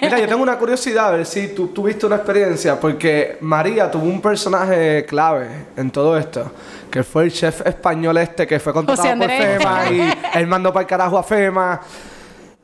Mira, 0.00 0.18
yo 0.18 0.26
tengo 0.28 0.42
una 0.42 0.56
curiosidad 0.58 1.08
a 1.08 1.10
ver 1.16 1.26
si 1.26 1.48
tú 1.54 1.68
tuviste 1.68 2.06
una 2.06 2.16
experiencia, 2.16 2.78
porque 2.78 3.36
María 3.40 3.90
tuvo 3.90 4.04
un 4.04 4.20
personaje 4.20 5.04
clave 5.06 5.48
en 5.76 5.90
todo 5.90 6.16
esto, 6.16 6.52
que 6.90 7.02
fue 7.02 7.24
el 7.24 7.32
chef 7.32 7.66
español 7.66 8.16
este 8.18 8.46
que 8.46 8.60
fue 8.60 8.72
contratado 8.72 9.08
por. 9.18 9.28
FEMA 9.28 9.90
y 9.90 10.14
él 10.38 10.46
mandó 10.46 10.72
para 10.72 10.82
el 10.82 10.86
carajo 10.86 11.18
a 11.18 11.22
FEMA. 11.24 11.80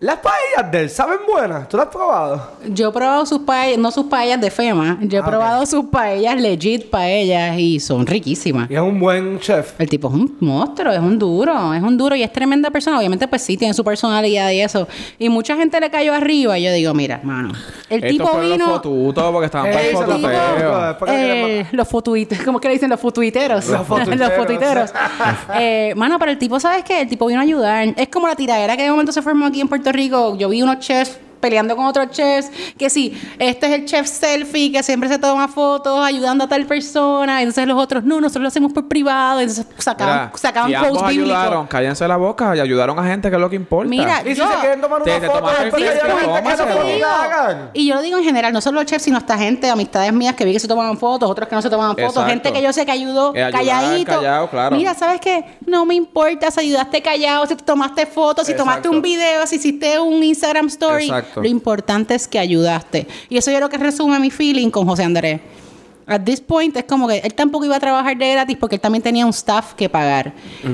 Las 0.03 0.17
paellas 0.21 0.73
de 0.73 0.81
él 0.81 0.89
saben 0.89 1.19
buenas, 1.31 1.69
¿tú 1.69 1.77
las 1.77 1.89
has 1.89 1.93
probado? 1.93 2.53
Yo 2.69 2.89
he 2.89 2.93
probado 2.93 3.27
sus 3.27 3.41
paellas, 3.41 3.77
no 3.79 3.91
sus 3.91 4.07
paellas 4.07 4.41
de 4.41 4.51
FEMA. 4.51 4.97
Yo 5.03 5.19
he 5.19 5.21
Ah, 5.21 5.27
probado 5.27 5.67
sus 5.67 5.85
paellas 5.91 6.41
legit 6.41 6.89
paellas 6.89 7.59
y 7.59 7.79
son 7.81 8.07
riquísimas. 8.07 8.71
Y 8.71 8.77
es 8.77 8.81
un 8.81 8.99
buen 8.99 9.39
chef. 9.41 9.79
El 9.79 9.91
tipo 9.91 10.09
es 10.09 10.15
un 10.15 10.39
monstruo, 10.41 10.91
es 10.91 10.99
un 11.01 11.19
duro, 11.19 11.75
es 11.75 11.83
un 11.83 11.99
duro 11.99 12.17
y 12.17 12.23
es 12.23 12.33
tremenda 12.33 12.71
persona. 12.71 12.99
Obviamente, 12.99 13.29
pues 13.29 13.43
sí, 13.43 13.59
tiene 13.59 13.75
su 13.75 13.85
personalidad 13.85 14.51
y 14.53 14.63
eso. 14.63 14.89
Y 15.19 15.29
mucha 15.29 15.55
gente 15.55 15.79
le 15.79 15.91
cayó 15.91 16.15
arriba 16.15 16.59
y 16.59 16.63
yo 16.63 16.73
digo, 16.73 16.95
mira, 16.95 17.21
mano, 17.23 17.53
el 17.91 18.03
Estos 18.03 18.11
tipo 18.11 18.27
fueron 18.29 18.53
vino... 18.53 18.65
los 18.69 18.75
fotutos 18.77 19.33
porque 19.33 19.47
estaban 19.47 19.67
para 19.71 19.83
Ey, 19.83 19.89
el 19.91 19.97
foto 19.97 20.07
los 20.13 20.21
feo. 20.23 20.87
después 20.87 21.11
que 21.13 21.61
Eh, 21.61 21.67
los 21.73 21.87
fotuiteros, 21.89 22.45
¿cómo 22.47 22.59
que 22.59 22.69
le 22.69 22.75
dicen 22.75 22.89
los 22.89 23.01
fotuiteros? 23.01 23.67
Los 23.69 23.87
fotuiteros. 23.87 24.19
los 24.29 24.33
fotuiteros. 24.39 24.91
eh, 25.59 25.93
mano, 25.95 26.19
pero 26.19 26.31
el 26.31 26.39
tipo, 26.39 26.59
¿sabes 26.59 26.85
qué? 26.85 27.03
El 27.03 27.09
tipo 27.09 27.27
vino 27.27 27.39
a 27.41 27.43
ayudar. 27.43 27.93
Es 27.99 28.09
como 28.09 28.27
la 28.29 28.35
tiradera 28.35 28.79
que 28.79 28.85
de 28.85 28.91
momento 28.91 29.13
se 29.13 29.21
formó 29.21 29.45
aquí 29.45 29.61
en 29.61 29.69
Puerto 29.69 29.90
Rico. 29.93 30.37
Yo 30.37 30.49
vi 30.49 30.63
unos 30.63 30.85
chefs 30.85 31.19
peleando 31.41 31.77
con 31.77 31.87
otros 31.87 32.11
chefs, 32.11 32.51
que 32.79 32.91
sí, 32.91 33.21
este 33.39 33.67
es 33.67 33.73
el 33.73 33.85
chef 33.87 34.07
selfie, 34.07 34.73
que 34.73 34.83
siempre 34.83 35.09
se 35.09 35.19
toma 35.19 35.49
fotos 35.49 36.05
ayudando 36.05 36.45
a 36.45 36.49
tal 36.49 36.67
persona, 36.67 37.41
entonces 37.43 37.67
los 37.67 37.79
otros, 37.79 38.05
no, 38.05 38.21
nosotros 38.21 38.43
lo 38.43 38.49
hacemos 38.49 38.73
por 38.73 38.89
privado, 38.89 39.41
entonces 39.41 39.67
sacaban, 39.79 40.27
Mira, 40.27 40.39
sacaban 40.39 40.69
si 40.71 40.75
ambos 40.75 40.91
posts 40.93 41.09
bíblicos. 41.09 41.37
ayudaron, 41.39 41.67
cállense 41.67 42.09
la 42.09 42.17
boca 42.17 42.57
y 42.57 42.61
ayudaron 42.61 42.99
a 42.99 43.05
gente 43.05 43.29
que 43.31 43.37
es 43.37 43.41
lo 43.41 43.51
que 43.51 43.57
importa. 43.57 43.89
Mira, 43.89 44.23
Y 44.25 44.31
si 44.31 44.35
yo- 44.37 44.49
se 44.51 44.59
quieren 44.59 44.81
tomar 44.81 45.03
una 45.03 45.21
te 45.21 45.27
foto 45.27 45.41
no. 45.41 45.51
Y 47.73 47.87
yo 47.87 47.95
lo 47.95 48.03
digo 48.03 48.19
en 48.19 48.25
general, 48.25 48.53
no 48.53 48.61
solo 48.61 48.81
los 48.81 48.87
chefs, 48.91 49.05
sino 49.05 49.19
esta 49.19 49.39
gente, 49.39 49.69
amistades 49.71 50.13
mías 50.13 50.35
que 50.35 50.45
vi 50.45 50.53
que 50.53 50.61
se 50.61 50.69
tomaban 50.69 50.99
fotos, 50.99 51.31
otros 51.31 51.49
que 51.49 51.55
no 51.55 51.63
se 51.63 51.71
tomaban 51.71 51.93
fotos, 51.97 52.11
Exacto. 52.11 52.31
gente 52.31 52.53
que 52.53 52.63
yo 52.63 52.73
sé 52.73 52.85
que 52.85 52.93
ayudó 52.93 53.35
Eh, 53.35 53.43
ayudar, 53.45 53.53
calladito. 53.53 54.13
callado, 54.13 54.51
claro. 54.51 54.77
Mira, 54.77 54.95
¿sabes 54.95 55.21
qué? 55.21 55.45
No 55.67 55.87
me 55.87 55.95
importa 55.95 56.51
si 56.51 56.61
ayudaste 56.61 57.03
callado, 57.03 57.47
si 57.47 57.57
te 57.57 57.65
tomaste 57.65 58.07
fotos, 58.07 58.47
si 58.47 58.55
tomaste 58.55 58.89
un 58.89 59.03
video, 59.03 59.47
si 59.47 59.57
hiciste 59.57 59.99
un 59.99 60.23
Instagram 60.23 60.67
story. 60.67 61.05
Exacto. 61.05 61.30
Lo 61.37 61.47
importante 61.47 62.15
es 62.15 62.29
que 62.29 62.39
ayudaste. 62.39 63.07
Y 63.29 63.37
eso 63.37 63.51
yo 63.51 63.57
creo 63.59 63.69
que 63.69 63.79
resume 63.79 64.19
mi 64.19 64.31
feeling 64.31 64.71
con 64.71 64.87
José 64.87 65.05
Andrés. 65.05 65.41
At 66.07 66.23
this 66.23 66.41
point 66.41 66.77
es 66.77 66.85
como 66.85 67.07
que 67.09 67.19
él 67.19 67.35
tampoco 67.35 67.65
iba 67.65 67.77
a 67.77 67.81
trabajar 67.81 68.17
de 68.17 68.33
gratis 68.33 68.57
porque 68.59 68.77
él 68.77 68.81
también 68.81 69.03
tenía 69.03 69.25
un 69.25 69.31
staff 69.31 69.75
que 69.75 69.89
pagar. 69.89 70.33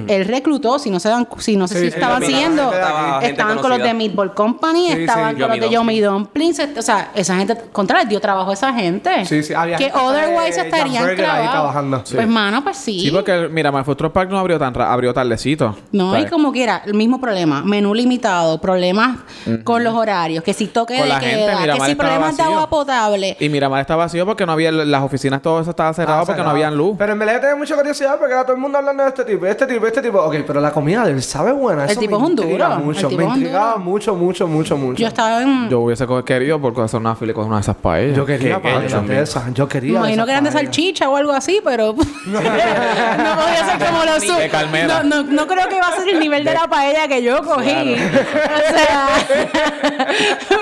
Él 0.09 0.25
reclutó, 0.25 0.79
si 0.79 0.91
no 0.91 1.01
se 1.01 1.09
dan, 1.09 1.29
si 1.39 1.57
no 1.57 1.69
sé 1.69 1.75
Sí, 1.75 1.81
si 1.87 1.91
sí, 1.91 1.95
estaban 1.97 2.23
siguiendo, 2.23 2.73
estaba 2.73 3.21
gente 3.21 3.33
estaban 3.33 3.59
con 3.59 3.71
los 3.71 3.79
de. 3.83 3.95
Meatball 3.95 4.35
Company, 4.35 4.89
Sí, 4.93 5.01
estaban 5.01 5.35
sí. 5.35 5.41
con 5.41 5.51
los 5.51 5.61
de 5.61 5.71
Yomi 5.71 6.01
Dumplings, 6.01 6.61
o 6.79 6.83
sea, 6.83 7.11
esa 7.15 7.37
gente 7.37 7.57
contra 7.73 8.01
les 8.01 8.09
dio 8.09 8.21
trabajo 8.21 8.51
a 8.51 8.55
esa 8.55 8.73
gente. 8.73 9.25
Sí, 9.25 9.43
sí, 9.43 9.55
había 9.55 9.77
que 9.77 9.85
gente 9.85 9.99
otherwise 9.99 10.61
de 10.61 10.69
estarían 10.69 11.17
trabajando. 11.17 12.05
Pues 12.11 12.29
mano, 12.29 12.63
pues 12.63 12.77
sí. 12.77 13.01
Sí, 13.01 13.11
porque 13.11 13.49
mira, 13.51 13.73
My 13.73 13.83
Food 13.85 13.97
Truck 13.97 14.13
Park 14.13 14.31
no 14.31 14.39
abrió 14.39 14.59
tan 14.59 14.79
abrió 14.81 15.13
tardecito. 15.15 15.77
No, 15.93 16.13
¿sabes? 16.13 16.27
y 16.27 16.31
como 16.31 16.53
quiera, 16.53 16.83
el 16.87 16.95
mismo 16.95 17.21
problema. 17.21 17.63
Menú 17.63 17.95
limitado, 17.95 18.61
problemas 18.61 19.19
con 19.65 19.83
los 19.85 19.95
horarios, 19.95 20.43
que 20.45 20.53
si 20.53 20.67
toque 20.67 20.95
Con 20.95 21.05
de 21.05 21.09
la 21.09 21.21
gente, 21.21 21.37
queda, 21.37 21.53
que 21.57 21.61
Miramar 21.63 21.89
si 21.91 21.95
problemas 21.95 22.37
de 22.37 22.43
agua 22.43 22.69
potable. 22.69 23.37
Y 23.41 23.49
Miramar 23.49 23.81
está 23.81 23.97
vacío 23.97 24.27
porque 24.27 24.45
no 24.47 24.53
había 24.53 24.71
las 24.73 25.03
oficinas, 25.03 25.16
todo 25.43 25.61
eso 25.61 25.71
estaba 25.71 25.93
cerrado 25.95 26.19
Ah, 26.19 26.25
porque 26.27 26.33
cerrado. 26.41 26.49
no 26.49 26.51
había 26.65 26.71
luz. 26.71 26.97
Pero 26.99 27.13
en 27.13 27.19
verdad 27.19 27.35
yo 27.35 27.41
tenía 27.41 27.57
mucha 27.57 27.75
curiosidad 27.77 28.17
porque 28.19 28.33
era 28.35 28.43
todo 28.45 28.55
el 28.55 28.61
mundo 28.61 28.79
hablando 28.79 29.03
de 29.03 29.09
este 29.11 29.25
tipo, 29.25 29.47
este 29.47 29.67
tipo, 29.67 29.87
este 29.87 30.03
tipo. 30.03 30.19
Ok, 30.21 30.37
pero 30.47 30.61
la 30.61 30.71
comida 30.71 31.05
de 31.05 31.13
él 31.13 31.23
sabe 31.23 31.53
buena. 31.53 31.85
El 31.85 31.91
Eso 31.91 32.01
tipo 32.01 32.19
me 32.19 32.25
es 32.25 32.31
un 32.31 32.37
duro. 32.37 32.69
Mucho, 32.79 33.01
El 33.09 33.09
tipo 33.17 33.29
me 33.29 33.37
intrigaba 33.39 33.73
duro. 33.75 33.85
mucho, 33.85 34.15
mucho, 34.15 34.47
mucho, 34.47 34.77
mucho. 34.77 34.99
Yo 35.01 35.09
estaba 35.09 35.43
en. 35.43 35.69
Yo 35.69 35.81
hubiese 35.81 36.07
querido 36.25 36.61
por 36.61 36.79
hacer 36.83 37.01
una 37.01 37.15
fila 37.17 37.33
con 37.35 37.47
una 37.47 37.57
de 37.57 37.63
esas 37.63 37.77
paellas. 37.77 38.17
Yo 38.17 38.27
quería 38.27 38.61
paellas 38.61 38.93
chulo. 38.93 39.03
de 39.09 39.21
esas. 39.23 39.55
Yo 39.55 39.69
quería. 39.69 39.93
Me 39.93 39.99
imagino 39.99 40.25
que 40.25 40.31
eran 40.33 40.45
de 40.45 40.53
salchicha 40.53 41.09
o 41.09 41.17
algo 41.17 41.33
así, 41.33 41.61
pero 41.65 41.95
no 42.27 42.41
podía 42.41 43.65
ser 43.67 43.87
como 43.87 44.05
los 44.05 44.21
de 44.39 44.49
calmera. 44.49 45.03
No, 45.03 45.23
no, 45.23 45.31
no 45.31 45.47
creo 45.47 45.69
que 45.69 45.81
va 45.81 45.89
a 45.89 45.97
ser 45.97 46.09
el 46.09 46.21
nivel 46.21 46.45
de 46.45 46.53
la 46.55 46.69
paella 46.69 47.09
que 47.09 47.23
yo 47.23 47.43
cogí. 47.43 47.95
O 47.95 48.75
sea, 48.77 49.09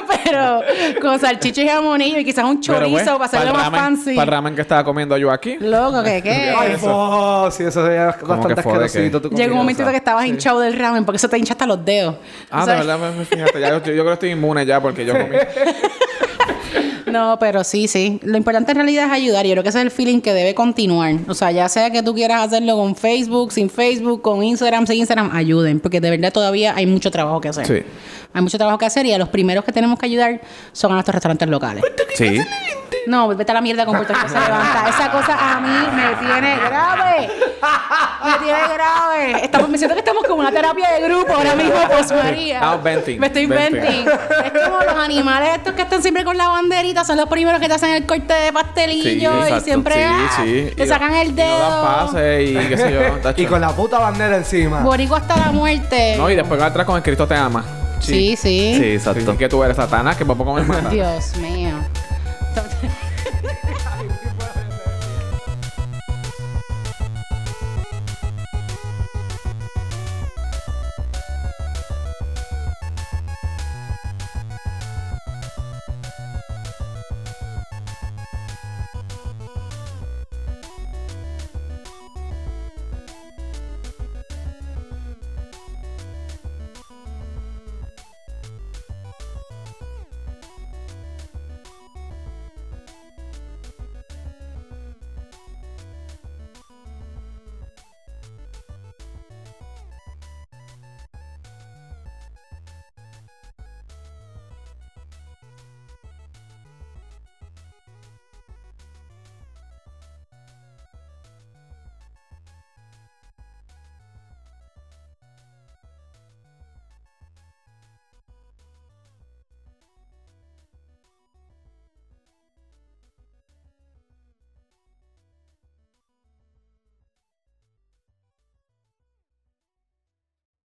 pero 0.25 0.61
con 1.01 1.19
salchicha 1.19 1.63
y 1.63 1.69
jamonillo 1.69 2.19
y 2.19 2.25
quizás 2.25 2.45
un 2.45 2.61
Pero, 2.61 2.79
chorizo 2.81 3.13
para 3.19 3.25
hacerlo 3.25 3.51
el 3.51 3.57
más 3.57 3.67
ramen- 3.67 3.79
fancy. 3.79 4.15
Para 4.17 4.37
el 4.39 4.44
ramen 4.45 4.55
que 4.55 4.63
estaba 4.63 4.85
comiendo 4.85 5.17
yo 5.17 5.31
aquí. 5.31 5.57
Loco, 5.59 6.03
¿qué 6.03 6.23
qué? 6.23 6.53
Ay, 6.59 6.77
fo, 6.77 7.51
sí, 7.51 7.63
eso 7.65 7.85
sería 7.85 8.07
bastante 8.07 8.55
que 8.55 8.63
fue 8.63 8.79
de 8.79 8.85
asquerosito. 8.85 9.31
Llegó 9.31 9.53
un 9.53 9.59
momentito 9.59 9.91
que 9.91 9.97
estabas 9.97 10.27
hinchado 10.27 10.61
del 10.61 10.79
ramen 10.79 11.05
porque 11.05 11.17
eso 11.17 11.29
te 11.29 11.39
hincha 11.39 11.55
hasta 11.55 11.67
los 11.67 11.85
dedos. 11.85 12.17
Ah, 12.51 12.63
O 12.63 12.65
sea, 12.67 12.75
de 12.75 12.81
verdad, 12.87 12.99
me- 12.99 13.19
me- 13.19 13.25
fíjate, 13.25 13.61
ya, 13.61 13.69
yo, 13.71 13.77
yo 13.79 13.83
creo 13.83 14.05
que 14.07 14.13
estoy 14.13 14.31
inmune 14.31 14.67
ya 14.67 14.81
porque 14.81 15.05
yo 15.07 15.13
comí. 15.15 15.37
No, 17.07 17.39
pero 17.39 17.63
sí, 17.63 17.87
sí. 17.87 18.19
Lo 18.25 18.37
importante 18.37 18.73
en 18.73 18.77
realidad 18.79 19.07
es 19.07 19.13
ayudar. 19.13 19.47
Yo 19.47 19.53
creo 19.53 19.63
que 19.63 19.69
ese 19.69 19.79
es 19.79 19.85
el 19.85 19.91
feeling 19.93 20.21
que 20.21 20.33
debe 20.33 20.53
continuar. 20.55 21.15
O 21.29 21.35
sea, 21.35 21.53
ya 21.53 21.69
sea 21.69 21.91
que 21.91 22.03
tú 22.03 22.13
quieras 22.13 22.45
hacerlo 22.47 22.77
con 22.77 22.97
Facebook, 22.97 23.53
sin 23.53 23.71
Facebook, 23.71 24.21
con 24.21 24.43
Instagram, 24.43 24.85
sin 24.87 24.97
Instagram, 24.97 25.31
ayuden. 25.33 25.79
Porque 25.79 26.01
de 26.01 26.11
verdad 26.11 26.33
todavía 26.33 26.75
hay 26.75 26.87
mucho 26.87 27.13
trabajo 27.13 27.41
que 27.41 27.51
hacer. 27.51 27.67
Sí. 27.67 27.83
Hay 28.33 28.43
mucho 28.43 28.57
trabajo 28.59 28.79
que 28.79 28.87
hacer 28.87 29.07
y 29.07 29.13
a 29.13 29.19
los 29.19 29.29
primeros 29.29 29.65
que 29.65 29.71
tenemos 29.71 29.97
que 29.97 30.07
ayudar 30.07 30.41
son 30.73 30.91
a 30.91 30.95
nuestros 30.95 31.15
restaurantes 31.15 31.49
locales. 31.49 31.85
Sí. 32.17 32.41
No, 33.07 33.29
vete 33.29 33.51
a 33.53 33.55
la 33.55 33.61
mierda 33.61 33.85
con 33.85 33.97
Puerto 33.97 34.15
Rico 34.15 34.29
se 34.29 34.35
levanta. 34.41 34.89
Esa 34.89 35.11
cosa 35.11 35.57
a 35.57 35.61
mí 35.61 35.69
me 35.95 36.17
tiene 36.27 36.57
grave. 36.65 37.31
Me 38.25 38.33
tiene 38.45 38.59
grave. 38.75 39.45
Estamos, 39.45 39.69
me 39.69 39.79
siento 39.79 39.95
que 39.95 40.01
estamos 40.01 40.25
como 40.25 40.41
una 40.41 40.51
terapia 40.51 40.89
de 40.93 41.07
grupo 41.09 41.33
ahora 41.33 41.55
mismo, 41.55 41.75
post 41.91 42.13
María. 42.13 42.55
Estamos 42.57 42.83
venting, 42.83 43.21
Me 43.21 43.27
estoy 43.27 43.47
venting. 43.47 43.81
venting. 43.81 44.09
Es 44.09 44.63
como 44.65 44.79
los 44.81 44.95
animales 45.05 45.51
estos 45.57 45.75
que 45.75 45.83
están 45.83 46.03
siempre 46.03 46.25
con 46.25 46.37
la 46.39 46.49
banderita, 46.49 47.05
son 47.05 47.17
los 47.19 47.29
primeros 47.29 47.61
que 47.61 47.69
te 47.69 47.75
hacen 47.75 47.91
el 47.91 48.07
corte 48.07 48.33
de 48.33 48.53
pastelillo 48.53 49.33
y 49.39 49.43
exacto. 49.43 49.65
siempre 49.65 49.95
Sí, 49.95 50.01
ah, 50.05 50.31
sí. 50.43 50.71
te 50.77 50.85
Y 50.85 50.87
sacan 50.89 51.11
no- 51.13 51.17
el 51.21 51.29
y 51.29 51.31
no 51.33 51.37
dedo. 51.37 51.85
dan 51.85 52.07
pases 52.07 52.51
y 52.51 52.55
qué 52.69 52.77
sé 52.79 52.93
yo. 52.93 53.01
tacho. 53.23 53.43
Y 53.43 53.47
con 53.47 53.61
la 53.61 53.71
puta 53.71 53.99
bandera 53.99 54.37
encima. 54.37 54.81
Boricua 54.81 55.19
hasta 55.19 55.37
la 55.37 55.53
muerte. 55.53 56.15
No, 56.17 56.31
y 56.31 56.37
después 56.37 56.61
atrás 56.63 56.87
con 56.87 56.97
el 56.97 57.03
Cristo 57.03 57.27
te 57.27 57.35
ama. 57.35 57.65
sí, 58.01 58.37
sí. 58.37 58.75
Sí, 58.79 58.85
exacto. 58.95 59.37
Que 59.37 59.49
tú 59.49 59.63
eres 59.63 59.77
Satanás, 59.77 60.17
que 60.17 60.25
por 60.25 60.37
poco 60.37 60.55
me 60.55 60.63
mata. 60.63 60.89
Dios 60.89 61.37
mío. 61.37 61.75